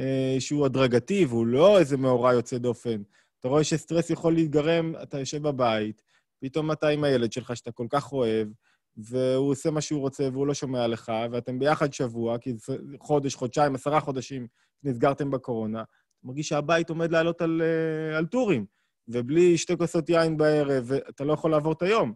uh, 0.00 0.40
שהוא 0.40 0.66
הדרגתי 0.66 1.24
והוא 1.24 1.46
לא 1.46 1.78
איזה 1.78 1.96
מאורע 1.96 2.32
יוצא 2.32 2.58
דופן. 2.58 3.02
אתה 3.40 3.48
רואה 3.48 3.64
שסטרס 3.64 4.10
יכול 4.10 4.34
להתגרם, 4.34 4.92
אתה 5.02 5.18
יושב 5.18 5.42
בבית, 5.42 6.02
פתאום 6.40 6.72
אתה 6.72 6.88
עם 6.88 7.04
הילד 7.04 7.32
שלך 7.32 7.56
שאתה 7.56 7.72
כל 7.72 7.86
כך 7.90 8.12
אוהב, 8.12 8.48
והוא 8.96 9.50
עושה 9.50 9.70
מה 9.70 9.80
שהוא 9.80 10.00
רוצה 10.00 10.28
והוא 10.32 10.46
לא 10.46 10.54
שומע 10.54 10.86
לך, 10.86 11.12
ואתם 11.30 11.58
ביחד 11.58 11.92
שבוע, 11.92 12.38
כי 12.38 12.52
זה 12.54 12.76
חודש, 13.00 13.34
חודשיים, 13.34 13.74
עשרה 13.74 14.00
חודשים 14.00 14.46
נסגרתם 14.82 15.30
בקורונה, 15.30 15.82
מרגיש 16.24 16.48
שהבית 16.48 16.90
עומד 16.90 17.10
לעלות 17.12 17.40
על, 17.40 17.62
uh, 17.62 18.16
על 18.16 18.26
טורים, 18.26 18.75
ובלי 19.08 19.58
שתי 19.58 19.76
כוסות 19.76 20.08
יין 20.08 20.36
בערב, 20.36 20.92
אתה 20.92 21.24
לא 21.24 21.32
יכול 21.32 21.50
לעבור 21.50 21.72
את 21.72 21.82
היום. 21.82 22.14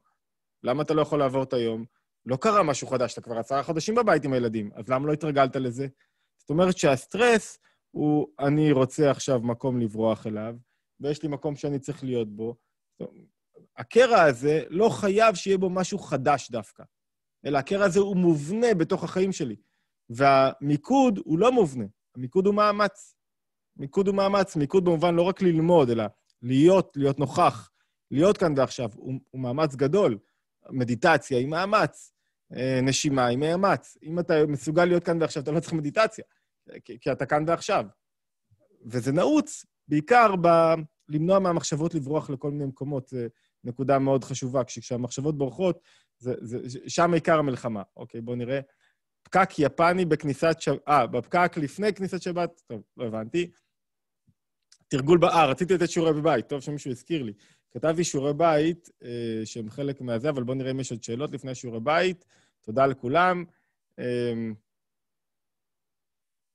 למה 0.63 0.83
אתה 0.83 0.95
לא 0.95 1.03
יכול 1.03 1.19
לעבור 1.19 1.43
את 1.43 1.53
היום? 1.53 1.85
לא 2.27 2.37
קרה 2.37 2.63
משהו 2.63 2.87
חדש, 2.87 3.13
אתה 3.13 3.21
כבר 3.21 3.39
עשרה 3.39 3.63
חודשים 3.63 3.95
בבית 3.95 4.25
עם 4.25 4.33
הילדים, 4.33 4.71
אז 4.75 4.89
למה 4.89 5.07
לא 5.07 5.13
התרגלת 5.13 5.57
לזה? 5.57 5.87
זאת 6.39 6.51
אומרת 6.51 6.79
שהסטרס 6.79 7.59
הוא, 7.91 8.27
אני 8.39 8.73
רוצה 8.73 9.11
עכשיו 9.11 9.41
מקום 9.41 9.81
לברוח 9.81 10.27
אליו, 10.27 10.55
ויש 11.01 11.23
לי 11.23 11.29
מקום 11.29 11.57
שאני 11.57 11.79
צריך 11.79 12.05
להיות 12.05 12.37
בו. 12.37 12.57
הקרע 13.77 14.23
הזה 14.23 14.63
לא 14.69 14.89
חייב 14.89 15.35
שיהיה 15.35 15.59
בו 15.59 15.71
משהו 15.71 15.99
חדש 15.99 16.51
דווקא, 16.51 16.83
אלא 17.47 17.59
הקרע 17.59 17.85
הזה 17.85 18.01
הוא 18.01 18.17
מובנה 18.17 18.75
בתוך 18.75 19.05
החיים 19.05 19.33
שלי. 19.33 19.57
והמיקוד 20.11 21.19
הוא 21.25 21.39
לא 21.39 21.53
מובנה, 21.53 21.85
המיקוד 22.17 22.47
הוא 22.47 22.55
מאמץ. 22.55 23.15
מיקוד 23.77 24.09
הוא 24.09 24.17
מאמץ, 24.17 24.57
מיקוד 24.57 24.85
במובן 24.85 25.15
לא 25.15 25.23
רק 25.23 25.43
ללמוד, 25.43 25.91
אלא 25.91 26.05
להיות, 26.43 26.97
להיות 26.97 27.19
נוכח, 27.19 27.71
להיות 28.11 28.39
כאן 28.39 28.55
ועכשיו, 28.57 28.91
הוא, 28.95 29.15
הוא 29.31 29.41
מאמץ 29.41 29.75
גדול. 29.75 30.19
מדיטציה 30.71 31.39
היא 31.39 31.49
מאמץ, 31.49 32.13
אה, 32.57 32.81
נשימה 32.83 33.27
היא 33.27 33.39
מאמץ. 33.39 33.97
אם 34.03 34.19
אתה 34.19 34.47
מסוגל 34.49 34.85
להיות 34.85 35.05
כאן 35.05 35.23
ועכשיו, 35.23 35.43
אתה 35.43 35.51
לא 35.51 35.61
צריך 35.61 35.73
מדיטציה, 35.73 36.25
כי, 36.85 36.99
כי 37.01 37.13
אתה 37.13 37.27
כאן 37.27 37.45
ועכשיו. 37.47 37.85
וזה 38.87 39.13
נעוץ 39.13 39.65
בעיקר 39.89 40.35
ב... 40.43 40.49
למנוע 41.11 41.39
מהמחשבות 41.39 41.95
לברוח 41.95 42.31
לכל 42.31 42.51
מיני 42.51 42.65
מקומות. 42.65 43.09
זו 43.09 43.19
נקודה 43.65 43.99
מאוד 43.99 44.25
חשובה. 44.25 44.65
כשהמחשבות 44.65 45.39
בורחות, 45.39 45.81
זה, 46.19 46.35
זה, 46.41 46.59
שם 46.89 47.15
עיקר 47.15 47.39
המלחמה. 47.39 47.83
אוקיי, 47.97 48.21
בואו 48.21 48.37
נראה. 48.37 48.61
פקק 49.23 49.59
יפני 49.59 50.05
בכניסת 50.05 50.57
שבת... 50.61 50.79
אה, 50.89 51.07
בפקק 51.07 51.53
לפני 51.57 51.95
כניסת 51.95 52.23
שבת? 52.23 52.61
טוב, 52.67 52.83
לא 52.97 53.05
הבנתי. 53.05 53.51
תרגול. 54.91 55.25
אה, 55.25 55.47
רציתי 55.47 55.75
לתת 55.75 55.91
שיעורי 55.91 56.13
בבית, 56.13 56.49
טוב 56.49 56.61
שמישהו 56.61 56.91
הזכיר 56.91 57.23
לי. 57.23 57.33
כתבתי 57.71 58.05
שיעורי 58.05 58.35
בית 58.35 58.91
אה, 59.03 59.43
שהם 59.45 59.71
חלק 59.71 60.01
מהזה, 60.01 60.31
אבל 60.31 60.43
בואו 60.43 60.57
נראה 60.57 60.71
אם 60.71 60.81
יש 60.81 60.91
עוד 60.91 61.03
שאלות 61.03 61.33
לפני 61.33 61.55
שיעורי 61.55 61.81
בית. 61.81 62.25
תודה 62.63 62.87
לכולם. 62.87 63.45
אה, 63.99 64.33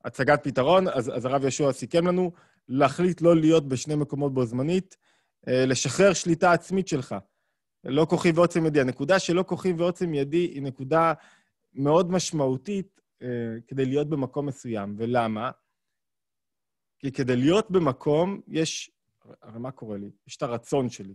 הצגת 0.06 0.44
פתרון, 0.44 0.88
אז, 0.88 1.12
אז 1.16 1.26
הרב 1.26 1.42
יהושע 1.42 1.72
סיכם 1.72 2.08
לנו, 2.08 2.32
להחליט 2.70 3.22
לא 3.22 3.36
להיות 3.36 3.68
בשני 3.68 3.96
מקומות 3.96 4.34
בו 4.34 4.46
זמנית, 4.46 4.98
אה, 5.48 5.66
לשחרר 5.66 6.14
שליטה 6.14 6.52
עצמית 6.52 6.88
שלך. 6.88 7.16
לא 7.84 8.06
כוחי 8.10 8.32
ועוצם 8.32 8.66
ידי. 8.66 8.82
הנקודה 8.82 9.20
של 9.20 9.34
לא 9.34 9.44
כוחי 9.44 9.74
ועוצם 9.74 10.14
ידי 10.14 10.38
היא 10.38 10.62
נקודה 10.62 11.14
מאוד 11.74 12.12
משמעותית 12.12 13.02
אה, 13.22 13.28
כדי 13.68 13.86
להיות 13.86 14.10
במקום 14.10 14.46
מסוים. 14.46 14.96
ולמה? 14.98 15.52
כי 17.06 17.12
כדי 17.12 17.36
להיות 17.36 17.72
במקום, 17.72 18.42
יש... 18.48 18.92
הרי 19.42 19.60
מה 19.60 19.72
קורה 19.72 19.98
לי? 19.98 20.10
יש 20.28 20.38
את 20.38 20.44
הרצון 20.44 20.90
שלי. 20.90 21.14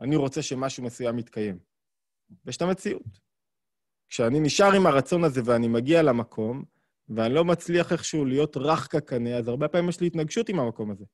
אני 0.00 0.16
רוצה 0.16 0.42
שמשהו 0.42 0.84
מסוים 0.84 1.18
יתקיים. 1.18 1.58
ויש 2.44 2.56
את 2.56 2.62
המציאות. 2.62 3.20
כשאני 4.08 4.40
נשאר 4.40 4.72
עם 4.72 4.86
הרצון 4.86 5.24
הזה 5.24 5.40
ואני 5.44 5.68
מגיע 5.68 6.02
למקום, 6.02 6.64
ואני 7.08 7.34
לא 7.34 7.44
מצליח 7.44 7.92
איכשהו 7.92 8.24
להיות 8.24 8.56
רך 8.56 8.88
כקנה, 8.92 9.36
אז 9.36 9.48
הרבה 9.48 9.68
פעמים 9.68 9.88
יש 9.88 10.00
לי 10.00 10.06
התנגשות 10.06 10.48
עם 10.48 10.60
המקום 10.60 10.90
הזה. 10.90 11.04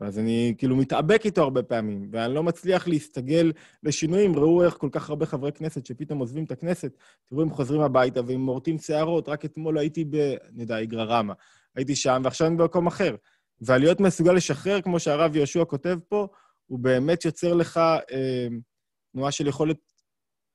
ואז 0.00 0.18
אני 0.18 0.54
כאילו 0.58 0.76
מתאבק 0.76 1.24
איתו 1.24 1.42
הרבה 1.42 1.62
פעמים, 1.62 2.08
ואני 2.12 2.34
לא 2.34 2.42
מצליח 2.42 2.88
להסתגל 2.88 3.52
לשינויים. 3.82 4.36
ראו 4.36 4.64
איך 4.64 4.74
כל 4.74 4.88
כך 4.92 5.10
הרבה 5.10 5.26
חברי 5.26 5.52
כנסת 5.52 5.86
שפתאום 5.86 6.18
עוזבים 6.18 6.44
את 6.44 6.50
הכנסת, 6.50 6.96
תראו, 7.24 7.42
הם 7.42 7.50
חוזרים 7.50 7.80
הביתה 7.80 8.20
והם 8.26 8.40
מורטים 8.40 8.78
שערות. 8.78 9.28
רק 9.28 9.44
אתמול 9.44 9.78
הייתי 9.78 10.04
ב... 10.04 10.34
יודע, 10.56 10.78
איגרא 10.78 11.04
רמא. 11.04 11.34
הייתי 11.76 11.96
שם, 11.96 12.20
ועכשיו 12.24 12.46
אני 12.46 12.56
במקום 12.56 12.86
אחר. 12.86 13.16
והלהיות 13.60 14.00
מסוגל 14.00 14.32
לשחרר, 14.32 14.82
כמו 14.82 15.00
שהרב 15.00 15.36
יהושע 15.36 15.64
כותב 15.64 15.98
פה, 16.08 16.28
הוא 16.66 16.78
באמת 16.78 17.24
יוצר 17.24 17.54
לך 17.54 17.80
אה, 18.10 19.30
של 19.30 19.46
יכולת 19.46 19.76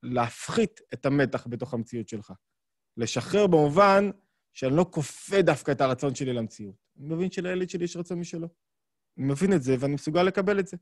להפחית 0.02 0.80
את 0.94 1.06
המתח 1.06 1.46
בתוך 1.50 1.74
המציאות 1.74 2.08
שלך. 2.08 2.32
לשחרר 2.96 3.46
במובן 3.46 4.10
שאני 4.52 4.76
לא 4.76 4.86
כופה 4.90 5.42
דווקא 5.42 5.72
את 5.72 5.80
הרצון 5.80 6.14
שלי 6.14 6.32
למציאות. 6.32 6.74
אני 7.00 7.14
מבין 7.14 7.30
שלילד 7.30 7.70
שלי 7.70 7.84
יש 7.84 7.96
רצון 7.96 8.18
משלו. 8.18 8.48
אני 9.18 9.26
מבין 9.26 9.52
את 9.52 9.62
זה, 9.62 9.76
ואני 9.78 9.94
מסוגל 9.94 10.22
לקבל 10.22 10.58
את 10.60 10.66
זה. 10.66 10.76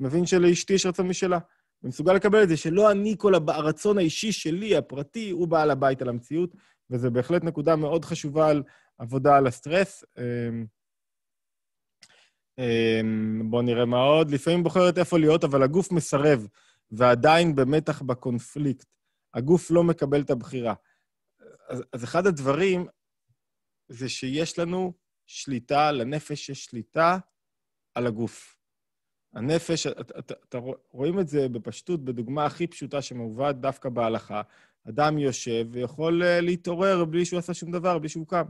אני 0.00 0.08
מבין 0.08 0.26
שלאשתי 0.26 0.72
יש 0.72 0.86
רצון 0.86 1.08
משלה. 1.08 1.38
אני 1.82 1.88
מסוגל 1.88 2.12
לקבל 2.12 2.42
את 2.42 2.48
זה, 2.48 2.56
שלא 2.56 2.90
אני 2.90 3.14
כל 3.18 3.34
הרצון 3.34 3.98
האישי 3.98 4.32
שלי, 4.32 4.76
הפרטי, 4.76 5.30
הוא 5.30 5.48
בעל 5.48 5.70
הבית 5.70 6.02
על 6.02 6.08
המציאות, 6.08 6.54
וזו 6.90 7.10
בהחלט 7.10 7.44
נקודה 7.44 7.76
מאוד 7.76 8.04
חשובה 8.04 8.48
על 8.48 8.62
עבודה 8.98 9.36
על 9.36 9.46
הסטרס. 9.46 10.04
אמ, 12.58 13.50
בואו 13.50 13.62
נראה 13.62 13.84
מה 13.84 14.02
עוד. 14.02 14.30
לפעמים 14.30 14.62
בוחרת 14.62 14.98
איפה 14.98 15.18
להיות, 15.18 15.44
אבל 15.44 15.62
הגוף 15.62 15.92
מסרב, 15.92 16.46
ועדיין 16.90 17.54
במתח 17.54 18.02
בקונפליקט. 18.02 18.86
הגוף 19.34 19.70
לא 19.70 19.84
מקבל 19.84 20.20
את 20.20 20.30
הבחירה. 20.30 20.74
אז, 21.68 21.82
אז 21.92 22.04
אחד 22.04 22.26
הדברים 22.26 22.86
זה 23.88 24.08
שיש 24.08 24.58
לנו 24.58 24.92
שליטה, 25.26 25.92
לנפש 25.92 26.48
יש 26.48 26.64
שליטה 26.64 27.18
על 27.94 28.06
הגוף. 28.06 28.56
הנפש, 29.34 29.86
אתה 29.86 30.58
רואים 30.90 31.20
את 31.20 31.28
זה 31.28 31.48
בפשטות, 31.48 32.04
בדוגמה 32.04 32.46
הכי 32.46 32.66
פשוטה 32.66 33.02
שמובאת 33.02 33.60
דווקא 33.60 33.88
בהלכה. 33.88 34.42
אדם 34.88 35.18
יושב 35.18 35.66
ויכול 35.70 36.22
אה, 36.22 36.40
להתעורר 36.40 37.04
בלי 37.04 37.24
שהוא 37.24 37.38
עשה 37.38 37.54
שום 37.54 37.72
דבר, 37.72 37.98
בלי 37.98 38.08
שהוא 38.08 38.26
קם. 38.26 38.44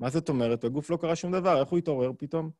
מה 0.00 0.10
זאת 0.10 0.28
אומרת? 0.28 0.64
הגוף 0.64 0.90
לא 0.90 0.96
קרה 0.96 1.16
שום 1.16 1.32
דבר, 1.32 1.60
איך 1.60 1.68
הוא 1.68 1.78
התעורר 1.78 2.10
פתאום? 2.18 2.50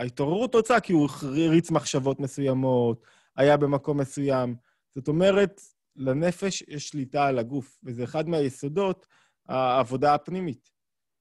ההתעוררות 0.00 0.52
תוצאה 0.52 0.80
כי 0.80 0.92
הוא 0.92 1.08
הריץ 1.22 1.70
מחשבות 1.70 2.20
מסוימות, 2.20 3.04
היה 3.36 3.56
במקום 3.56 4.00
מסוים. 4.00 4.56
זאת 4.94 5.08
אומרת, 5.08 5.60
לנפש 5.96 6.62
יש 6.68 6.88
שליטה 6.88 7.26
על 7.26 7.38
הגוף, 7.38 7.78
וזה 7.84 8.04
אחד 8.04 8.28
מהיסודות 8.28 9.06
העבודה 9.48 10.14
הפנימית. 10.14 10.70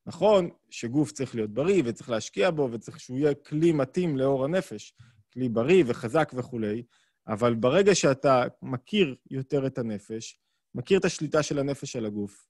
נכון 0.06 0.50
שגוף 0.70 1.12
צריך 1.12 1.36
להיות 1.36 1.54
בריא 1.54 1.84
וצריך 1.86 2.10
להשקיע 2.10 2.52
בו 2.52 2.70
וצריך 2.72 3.00
שהוא 3.00 3.18
יהיה 3.18 3.34
כלי 3.34 3.72
מתאים 3.72 4.18
לאור 4.18 4.46
הנפש, 4.46 4.94
כלי 5.34 5.50
בריא 5.50 5.84
וחזק 5.88 6.32
וכולי, 6.36 6.84
אבל 7.28 7.56
ברגע 7.56 7.96
שאתה 7.96 8.44
מכיר 8.62 9.16
יותר 9.32 9.68
את 9.68 9.78
הנפש, 9.78 10.40
מכיר 10.76 11.00
את 11.00 11.06
השליטה 11.06 11.44
של 11.44 11.60
הנפש 11.60 11.96
על 11.96 12.06
הגוף, 12.06 12.48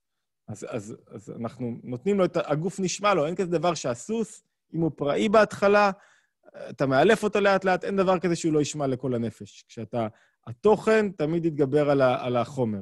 אז, 0.48 0.66
אז, 0.68 0.96
אז 1.06 1.32
אנחנו 1.40 1.76
נותנים 1.82 2.18
לו 2.18 2.24
את... 2.24 2.36
הגוף 2.36 2.80
נשמע 2.80 3.14
לו, 3.14 3.26
אין 3.26 3.34
כזה 3.34 3.50
דבר 3.50 3.74
שהסוס, 3.74 4.42
אם 4.74 4.80
הוא 4.80 4.90
פראי 4.96 5.28
בהתחלה, 5.28 5.90
אתה 6.70 6.86
מאלף 6.86 7.22
אותו 7.22 7.40
לאט-לאט, 7.40 7.84
אין 7.84 7.96
דבר 7.96 8.18
כזה 8.18 8.36
שהוא 8.36 8.52
לא 8.52 8.60
ישמע 8.60 8.86
לכל 8.86 9.14
הנפש. 9.14 9.64
כשאתה... 9.68 10.06
התוכן 10.46 11.10
תמיד 11.10 11.44
יתגבר 11.44 11.90
על, 11.90 12.00
ה, 12.00 12.24
על 12.24 12.36
החומר. 12.36 12.80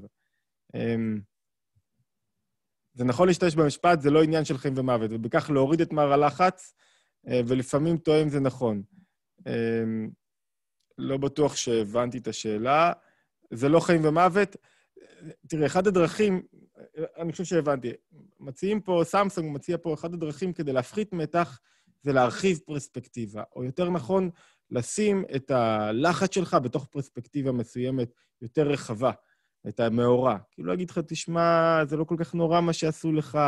אמ, 0.74 1.20
זה 2.94 3.04
נכון 3.04 3.28
להשתמש 3.28 3.54
במשפט, 3.54 4.00
זה 4.00 4.10
לא 4.10 4.22
עניין 4.22 4.44
של 4.44 4.58
חיים 4.58 4.74
ומוות, 4.76 5.10
ובכך 5.12 5.50
להוריד 5.50 5.80
את 5.80 5.92
מר 5.92 6.12
הלחץ, 6.12 6.74
אה, 7.28 7.40
ולפעמים 7.46 7.98
טועה 7.98 8.22
אם 8.22 8.28
זה 8.28 8.40
נכון. 8.40 8.82
אמ, 9.46 10.10
לא 10.98 11.16
בטוח 11.16 11.56
שהבנתי 11.56 12.18
את 12.18 12.28
השאלה. 12.28 12.92
זה 13.50 13.68
לא 13.68 13.80
חיים 13.80 14.04
ומוות. 14.04 14.56
תראה, 15.48 15.66
אחת 15.66 15.86
הדרכים, 15.86 16.42
אני 17.16 17.32
חושב 17.32 17.44
שהבנתי, 17.44 17.92
מציעים 18.40 18.80
פה, 18.80 19.02
סמסונג 19.04 19.54
מציע 19.54 19.76
פה, 19.82 19.94
אחת 19.94 20.12
הדרכים 20.12 20.52
כדי 20.52 20.72
להפחית 20.72 21.12
מתח 21.12 21.60
זה 22.02 22.12
להרחיב 22.12 22.58
פרספקטיבה, 22.66 23.42
או 23.56 23.64
יותר 23.64 23.90
נכון, 23.90 24.30
לשים 24.70 25.24
את 25.36 25.50
הלחץ 25.50 26.34
שלך 26.34 26.56
בתוך 26.62 26.84
פרספקטיבה 26.84 27.52
מסוימת 27.52 28.12
יותר 28.42 28.68
רחבה. 28.68 29.10
את 29.68 29.80
המאורע. 29.80 30.36
כאילו 30.50 30.68
להגיד 30.68 30.90
לך, 30.90 30.98
תשמע, 30.98 31.80
זה 31.84 31.96
לא 31.96 32.04
כל 32.04 32.16
כך 32.18 32.34
נורא 32.34 32.60
מה 32.60 32.72
שעשו 32.72 33.12
לך, 33.12 33.38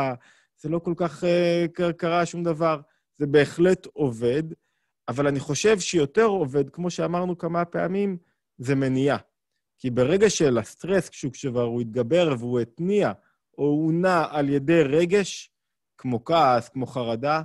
זה 0.57 0.69
לא 0.69 0.79
כל 0.79 0.93
כך 0.97 1.23
uh, 1.23 1.93
קרה 1.97 2.25
שום 2.25 2.43
דבר. 2.43 2.81
זה 3.17 3.27
בהחלט 3.27 3.85
עובד, 3.85 4.43
אבל 5.07 5.27
אני 5.27 5.39
חושב 5.39 5.79
שיותר 5.79 6.25
עובד, 6.25 6.69
כמו 6.69 6.89
שאמרנו 6.89 7.37
כמה 7.37 7.65
פעמים, 7.65 8.17
זה 8.57 8.75
מניעה. 8.75 9.17
כי 9.77 9.89
ברגע 9.89 10.29
של 10.29 10.57
הסטרס, 10.57 11.09
כשהוא 11.09 11.31
כבר 11.33 11.63
הוא 11.63 11.81
התגבר 11.81 12.35
והוא 12.39 12.59
התניע, 12.59 13.11
או 13.57 13.63
הוא 13.63 13.93
נע 13.93 14.25
על 14.29 14.49
ידי 14.49 14.83
רגש, 14.83 15.51
כמו 15.97 16.25
כעס, 16.25 16.69
כמו 16.69 16.85
חרדה, 16.85 17.41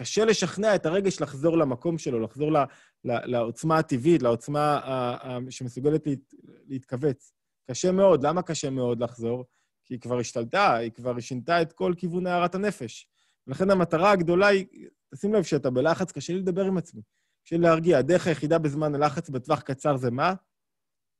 קשה 0.00 0.24
לשכנע 0.24 0.74
את 0.74 0.86
הרגש 0.86 1.20
לחזור 1.20 1.58
למקום 1.58 1.98
שלו, 1.98 2.20
לחזור 2.20 2.52
ל, 2.52 2.56
ל, 3.04 3.30
לעוצמה 3.30 3.78
הטבעית, 3.78 4.22
לעוצמה 4.22 4.60
ה, 4.60 5.28
ה, 5.28 5.38
שמסוגלת 5.50 6.06
להת, 6.06 6.18
להתכווץ. 6.66 7.32
קשה 7.70 7.92
מאוד. 7.92 8.26
למה 8.26 8.42
קשה 8.42 8.70
מאוד 8.70 9.02
לחזור? 9.02 9.44
כי 9.84 9.94
היא 9.94 10.00
כבר 10.00 10.18
השתלטה, 10.18 10.74
היא 10.74 10.90
כבר 10.90 11.20
שינתה 11.20 11.62
את 11.62 11.72
כל 11.72 11.94
כיוון 11.96 12.26
הערת 12.26 12.54
הנפש. 12.54 13.08
ולכן 13.46 13.70
המטרה 13.70 14.10
הגדולה 14.10 14.46
היא, 14.46 14.66
תשים 15.14 15.34
לב 15.34 15.42
שאתה 15.42 15.70
בלחץ, 15.70 16.12
קשה 16.12 16.32
לי 16.32 16.38
לדבר 16.38 16.64
עם 16.64 16.78
עצמי. 16.78 17.02
קשה 17.44 17.56
לי 17.56 17.62
להרגיע. 17.62 17.98
הדרך 17.98 18.26
היחידה 18.26 18.58
בזמן 18.58 18.94
הלחץ 18.94 19.30
בטווח 19.30 19.60
קצר 19.60 19.96
זה 19.96 20.10
מה? 20.10 20.34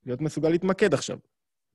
להיות 0.06 0.20
מסוגל 0.20 0.48
להתמקד 0.48 0.94
עכשיו. 0.94 1.18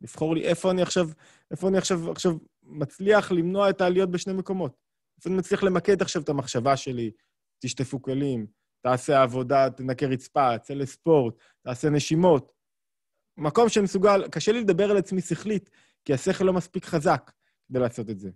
לבחור 0.02 0.36
לי 0.36 0.44
איפה 0.44 0.72
אני 0.72 0.82
עכשיו, 0.82 1.10
איפה 1.52 1.68
אני 1.68 1.78
עכשיו, 1.78 2.12
עכשיו 2.12 2.38
מצליח 2.64 3.32
למנוע 3.32 3.70
את 3.70 3.82
העליות 3.82 4.12
בשני 4.12 4.34
מקומות. 4.34 4.85
איפה 5.18 5.30
אני 5.30 5.38
מצליח 5.38 5.64
למקד 5.64 6.02
עכשיו 6.02 6.22
את 6.22 6.30
המחשבה 6.30 6.78
שלי, 6.78 7.12
תשטפו 7.60 8.02
כלים, 8.02 8.48
תעשה 8.82 9.22
עבודה, 9.22 9.70
תנקה 9.70 10.06
רצפה, 10.06 10.58
צא 10.60 10.74
לספורט, 10.74 11.36
תעשה 11.62 11.90
נשימות. 11.90 12.52
מקום 13.38 13.70
שמסוגל, 13.70 14.28
קשה 14.32 14.52
לי 14.52 14.62
לדבר 14.62 14.92
על 14.92 14.98
עצמי 14.98 15.22
שכלית, 15.22 15.70
כי 16.06 16.14
השכל 16.14 16.44
לא 16.44 16.54
מספיק 16.54 16.86
חזק 16.86 17.32
כדי 17.68 17.80
לעשות 17.80 18.10
את 18.10 18.20
זה. 18.20 18.30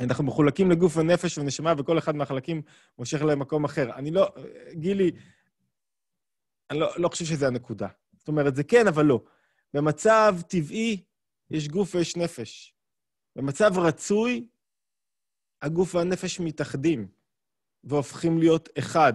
אנחנו 0.00 0.24
מחולקים 0.24 0.70
לגוף 0.70 0.96
ונפש 0.96 1.38
ונשמה, 1.38 1.74
וכל 1.78 1.98
אחד 1.98 2.16
מהחלקים 2.16 2.62
מושך 2.98 3.22
למקום 3.22 3.64
אחר. 3.64 3.94
אני 3.94 4.10
לא... 4.10 4.28
גילי, 4.72 5.10
אני 6.70 6.78
לא, 6.78 6.88
לא 6.96 7.08
חושב 7.08 7.24
שזה 7.24 7.46
הנקודה. 7.46 7.88
זאת 8.18 8.28
אומרת, 8.28 8.56
זה 8.56 8.64
כן, 8.64 8.88
אבל 8.88 9.06
לא. 9.06 9.20
במצב 9.74 10.36
טבעי 10.48 11.04
יש 11.50 11.68
גוף 11.68 11.94
ויש 11.94 12.16
נפש. 12.16 12.74
במצב 13.36 13.78
רצוי, 13.78 14.46
הגוף 15.62 15.94
והנפש 15.94 16.40
מתאחדים 16.40 17.08
והופכים 17.84 18.38
להיות 18.38 18.68
אחד. 18.78 19.12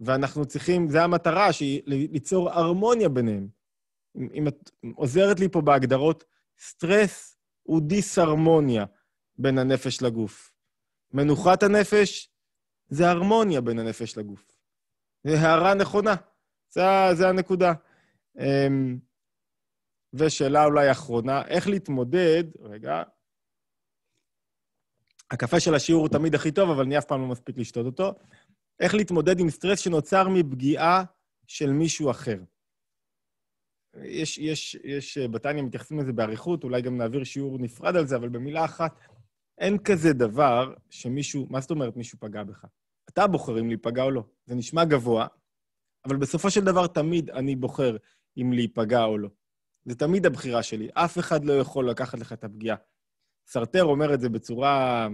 ואנחנו 0.00 0.46
צריכים, 0.46 0.90
זו 0.90 0.98
המטרה, 0.98 1.52
שהיא 1.52 1.82
ליצור 1.86 2.50
הרמוניה 2.50 3.08
ביניהם. 3.08 3.48
אם 4.34 4.48
את 4.48 4.70
עוזרת 4.94 5.40
לי 5.40 5.48
פה 5.48 5.60
בהגדרות, 5.60 6.24
סטרס 6.58 7.36
הוא 7.62 7.80
דיסהרמוניה 7.80 8.84
בין 9.38 9.58
הנפש 9.58 10.02
לגוף. 10.02 10.52
מנוחת 11.12 11.62
הנפש 11.62 12.30
זה 12.88 13.10
הרמוניה 13.10 13.60
בין 13.60 13.78
הנפש 13.78 14.18
לגוף. 14.18 14.56
זו 15.24 15.34
הערה 15.34 15.74
נכונה, 15.74 16.14
זו 17.12 17.26
הנקודה. 17.28 17.72
אמ, 18.38 18.98
ושאלה 20.14 20.64
אולי 20.64 20.90
אחרונה, 20.90 21.42
איך 21.46 21.68
להתמודד, 21.68 22.44
רגע, 22.60 23.02
הקפה 25.30 25.60
של 25.60 25.74
השיעור 25.74 26.02
הוא 26.02 26.08
תמיד 26.08 26.34
הכי 26.34 26.52
טוב, 26.52 26.70
אבל 26.70 26.82
אני 26.82 26.98
אף 26.98 27.04
פעם 27.04 27.20
לא 27.20 27.26
מספיק 27.26 27.58
לשתות 27.58 27.86
אותו. 27.86 28.14
איך 28.80 28.94
להתמודד 28.94 29.40
עם 29.40 29.50
סטרס 29.50 29.78
שנוצר 29.78 30.28
מפגיעה 30.28 31.04
של 31.46 31.72
מישהו 31.72 32.10
אחר. 32.10 32.38
יש, 34.04 34.38
יש, 34.38 34.76
יש, 34.84 35.18
בתניא 35.18 35.62
מתייחסים 35.62 35.98
לזה 35.98 36.12
באריכות, 36.12 36.64
אולי 36.64 36.82
גם 36.82 36.96
נעביר 36.96 37.24
שיעור 37.24 37.58
נפרד 37.58 37.96
על 37.96 38.06
זה, 38.06 38.16
אבל 38.16 38.28
במילה 38.28 38.64
אחת, 38.64 39.00
אין 39.58 39.78
כזה 39.78 40.12
דבר 40.12 40.74
שמישהו, 40.90 41.46
מה 41.50 41.60
זאת 41.60 41.70
אומרת 41.70 41.96
מישהו 41.96 42.18
פגע 42.18 42.44
בך? 42.44 42.64
אתה 43.10 43.26
בוחר 43.26 43.60
אם 43.60 43.68
להיפגע 43.68 44.02
או 44.02 44.10
לא. 44.10 44.24
זה 44.46 44.54
נשמע 44.54 44.84
גבוה, 44.84 45.26
אבל 46.04 46.16
בסופו 46.16 46.50
של 46.50 46.64
דבר 46.64 46.86
תמיד 46.86 47.30
אני 47.30 47.56
בוחר 47.56 47.96
אם 48.36 48.52
להיפגע 48.52 49.04
או 49.04 49.18
לא. 49.18 49.28
זה 49.84 49.94
תמיד 49.94 50.26
הבחירה 50.26 50.62
שלי. 50.62 50.88
אף 50.94 51.18
אחד 51.18 51.44
לא 51.44 51.52
יכול 51.52 51.90
לקחת 51.90 52.18
לך 52.18 52.32
את 52.32 52.44
הפגיעה. 52.44 52.76
סרטר 53.46 53.84
אומר 53.84 54.14
את 54.14 54.20
זה 54.20 54.28
בצורה, 54.28 55.08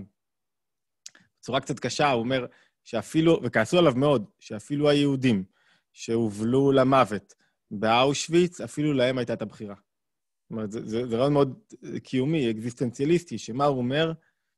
בצורה 1.41 1.61
קצת 1.61 1.81
קשה, 1.81 2.11
הוא 2.11 2.21
אומר 2.21 2.47
שאפילו, 2.85 3.41
וכעסו 3.43 3.79
עליו 3.79 3.93
מאוד, 3.97 4.25
שאפילו 4.39 4.89
היהודים 4.89 5.45
שהובלו 5.93 6.73
למוות 6.73 7.35
באושוויץ, 7.71 8.61
אפילו 8.61 8.93
להם 8.93 9.19
הייתה 9.19 9.33
את 9.33 9.43
הבחירה. 9.43 9.75
זאת 9.75 10.51
אומרת, 10.51 10.73
זה, 10.73 10.87
זה, 10.87 11.07
זה 11.07 11.17
רעיון 11.17 11.33
מאוד 11.33 11.59
קיומי, 12.03 12.51
אקזיסטנציאליסטי, 12.51 13.39
שמה 13.39 13.65
הוא 13.65 13.79
אומר? 13.79 14.13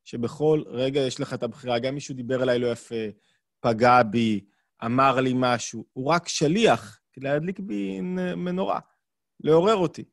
שבכל 0.05 0.63
רגע 0.67 1.01
יש 1.01 1.21
לך 1.21 1.35
את 1.35 1.43
הבחירה. 1.43 1.79
גם 1.79 1.95
מישהו 1.95 2.15
דיבר 2.15 2.43
אליי 2.43 2.59
לא 2.59 2.67
יפה, 2.67 3.05
פגע 3.61 4.03
בי, 4.03 4.45
אמר 4.85 5.21
לי 5.21 5.33
משהו, 5.37 5.85
הוא 5.93 6.07
רק 6.07 6.29
שליח 6.29 7.01
כדי 7.13 7.25
להדליק 7.25 7.61
בי 7.61 8.01
מנורה, 8.37 8.81
לעורר 9.41 9.77
אותי. 9.77 10.05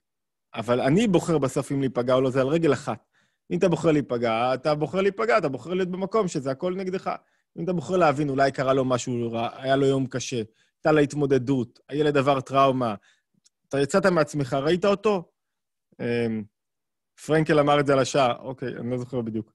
אבל 0.55 0.81
אני 0.81 1.07
בוחר 1.07 1.38
בסוף 1.38 1.71
אם 1.71 1.79
להיפגע 1.79 2.13
או 2.13 2.21
לא, 2.21 2.29
זה 2.29 2.41
על 2.41 2.47
רגל 2.47 2.73
אחת. 2.73 3.10
אם 3.51 3.57
אתה 3.57 3.69
בוחר 3.69 3.91
להיפגע, 3.91 4.53
אתה 4.53 4.75
בוחר 4.75 5.01
להיפגע, 5.01 5.37
אתה 5.37 5.49
בוחר 5.49 5.73
להיות 5.73 5.89
במקום 5.89 6.27
שזה 6.27 6.51
הכל 6.51 6.75
נגדך. 6.75 7.11
אם 7.57 7.63
אתה 7.63 7.73
בוחר 7.73 7.97
להבין, 7.97 8.29
אולי 8.29 8.51
קרה 8.51 8.73
לו 8.73 8.85
משהו 8.85 9.31
רע, 9.31 9.49
היה 9.53 9.75
לו 9.75 9.85
יום 9.85 10.07
קשה, 10.07 10.35
הייתה 10.35 10.91
לה 10.91 11.01
התמודדות, 11.01 11.79
הילד 11.89 12.17
עבר 12.17 12.41
טראומה, 12.41 12.95
אתה 13.69 13.79
יצאת 13.79 14.05
מעצמך, 14.05 14.53
ראית 14.53 14.85
אותו? 14.85 15.31
אמ, 15.99 16.43
פרנקל 17.25 17.59
אמר 17.59 17.79
את 17.79 17.87
זה 17.87 17.93
על 17.93 17.99
השעה, 17.99 18.35
אוקיי, 18.39 18.75
אני 18.77 18.91
לא 18.91 18.97
זוכר 18.97 19.21
בדיוק. 19.21 19.53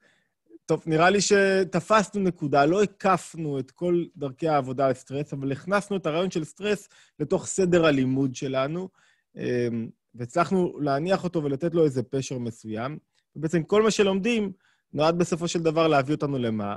טוב, 0.67 0.83
נראה 0.87 1.11
לי 1.11 1.19
שתפסנו 1.21 2.23
נקודה, 2.23 2.65
לא 2.65 2.83
הקפנו 2.83 3.59
את 3.59 3.71
כל 3.71 4.05
דרכי 4.17 4.49
העבודה 4.49 4.89
לסטרס, 4.89 5.33
אבל 5.33 5.53
הכנסנו 5.53 5.97
את 5.97 6.07
הרעיון 6.07 6.31
של 6.31 6.45
סטרס 6.45 6.89
לתוך 7.19 7.47
סדר 7.47 7.87
הלימוד 7.87 8.35
שלנו, 8.35 8.89
אמ, 9.37 9.89
והצלחנו 10.15 10.79
להניח 10.81 11.25
אותו 11.25 11.45
ולתת 11.45 11.75
לו 11.75 11.85
איזה 11.85 12.03
פשר 12.03 12.39
מסוים. 12.39 12.99
ובעצם 13.37 13.63
כל 13.63 13.83
מה 13.83 13.91
שלומדים 13.91 14.53
נועד 14.93 15.19
בסופו 15.19 15.49
של 15.49 15.63
דבר 15.63 15.89
להביא 15.89 16.15
אותנו 16.15 16.39
למה? 16.39 16.77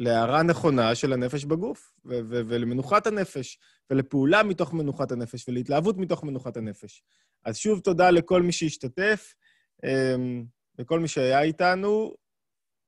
להערה 0.00 0.42
נכונה 0.42 0.94
של 0.94 1.12
הנפש 1.12 1.44
בגוף, 1.44 1.92
ו- 2.04 2.20
ו- 2.24 2.42
ולמנוחת 2.48 3.06
הנפש, 3.06 3.58
ולפעולה 3.90 4.42
מתוך 4.42 4.74
מנוחת 4.74 5.12
הנפש, 5.12 5.48
ולהתלהבות 5.48 5.96
מתוך 5.96 6.24
מנוחת 6.24 6.56
הנפש. 6.56 7.02
אז 7.44 7.56
שוב, 7.56 7.80
תודה 7.80 8.10
לכל 8.10 8.42
מי 8.42 8.52
שהשתתף, 8.52 9.34
אמ, 9.84 10.44
לכל 10.78 11.00
מי 11.00 11.08
שהיה 11.08 11.42
איתנו, 11.42 12.14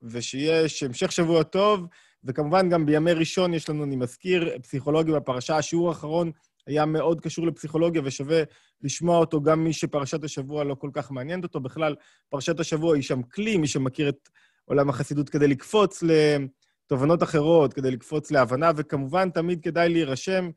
ושיהיה 0.03 0.67
המשך 0.87 1.13
שבוע 1.13 1.43
טוב, 1.43 1.87
וכמובן 2.25 2.69
גם 2.69 2.87
בימי 2.87 3.13
ראשון 3.13 3.55
יש 3.55 3.69
לנו, 3.69 3.85
אני 3.85 3.97
מזכיר, 3.97 4.59
פסיכולוגיה 4.63 5.21
בפרשה, 5.21 5.57
השיעור 5.57 5.89
האחרון 5.89 6.33
היה 6.67 6.87
מאוד 6.87 7.21
קשור 7.21 7.47
לפסיכולוגיה, 7.47 8.03
ושווה 8.05 8.43
לשמוע 8.83 9.19
אותו 9.19 9.41
גם 9.41 9.65
מי 9.65 9.73
שפרשת 9.73 10.25
השבוע 10.25 10.65
לא 10.65 10.75
כל 10.75 10.91
כך 10.93 11.11
מעניינת 11.11 11.45
אותו. 11.45 11.61
בכלל, 11.61 11.95
פרשת 12.29 12.61
השבוע 12.61 12.95
היא 12.95 13.03
שם 13.03 13.23
כלי, 13.23 13.57
מי 13.57 13.67
שמכיר 13.67 14.09
את 14.09 14.29
עולם 14.65 14.89
החסידות, 14.89 15.29
כדי 15.29 15.49
לקפוץ 15.49 16.03
לתובנות 16.03 17.23
אחרות, 17.23 17.73
כדי 17.73 17.91
לקפוץ 17.91 18.31
להבנה, 18.31 18.71
וכמובן, 18.77 19.31
תמיד 19.31 19.61
כדאי 19.63 19.89
להירשם 19.89 20.51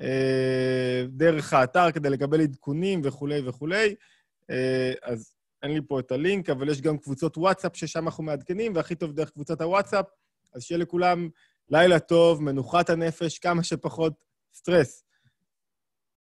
אה, 0.00 1.04
דרך 1.08 1.52
האתר 1.52 1.90
כדי 1.90 2.10
לקבל 2.10 2.40
עדכונים 2.40 3.00
וכולי 3.04 3.48
וכולי. 3.48 3.94
אה, 4.50 4.92
אז 5.02 5.34
אין 5.62 5.70
לי 5.70 5.80
פה 5.88 6.00
את 6.00 6.12
הלינק, 6.12 6.50
אבל 6.50 6.68
יש 6.68 6.80
גם 6.80 6.98
קבוצות 6.98 7.38
וואטסאפ 7.38 7.76
ששם 7.76 8.04
אנחנו 8.04 8.24
מעדכנים, 8.24 8.72
והכי 8.74 8.94
טוב 8.94 9.12
דרך 9.12 9.30
קבוצת 9.30 9.60
הוואטסאפ. 9.60 10.06
אז 10.54 10.62
שיהיה 10.62 10.78
לכולם 10.78 11.28
לילה 11.68 11.98
טוב, 11.98 12.42
מנוחת 12.42 12.90
הנפש, 12.90 13.38
כמה 13.38 13.62
שפחות 13.62 14.24
סטרס. 14.54 15.03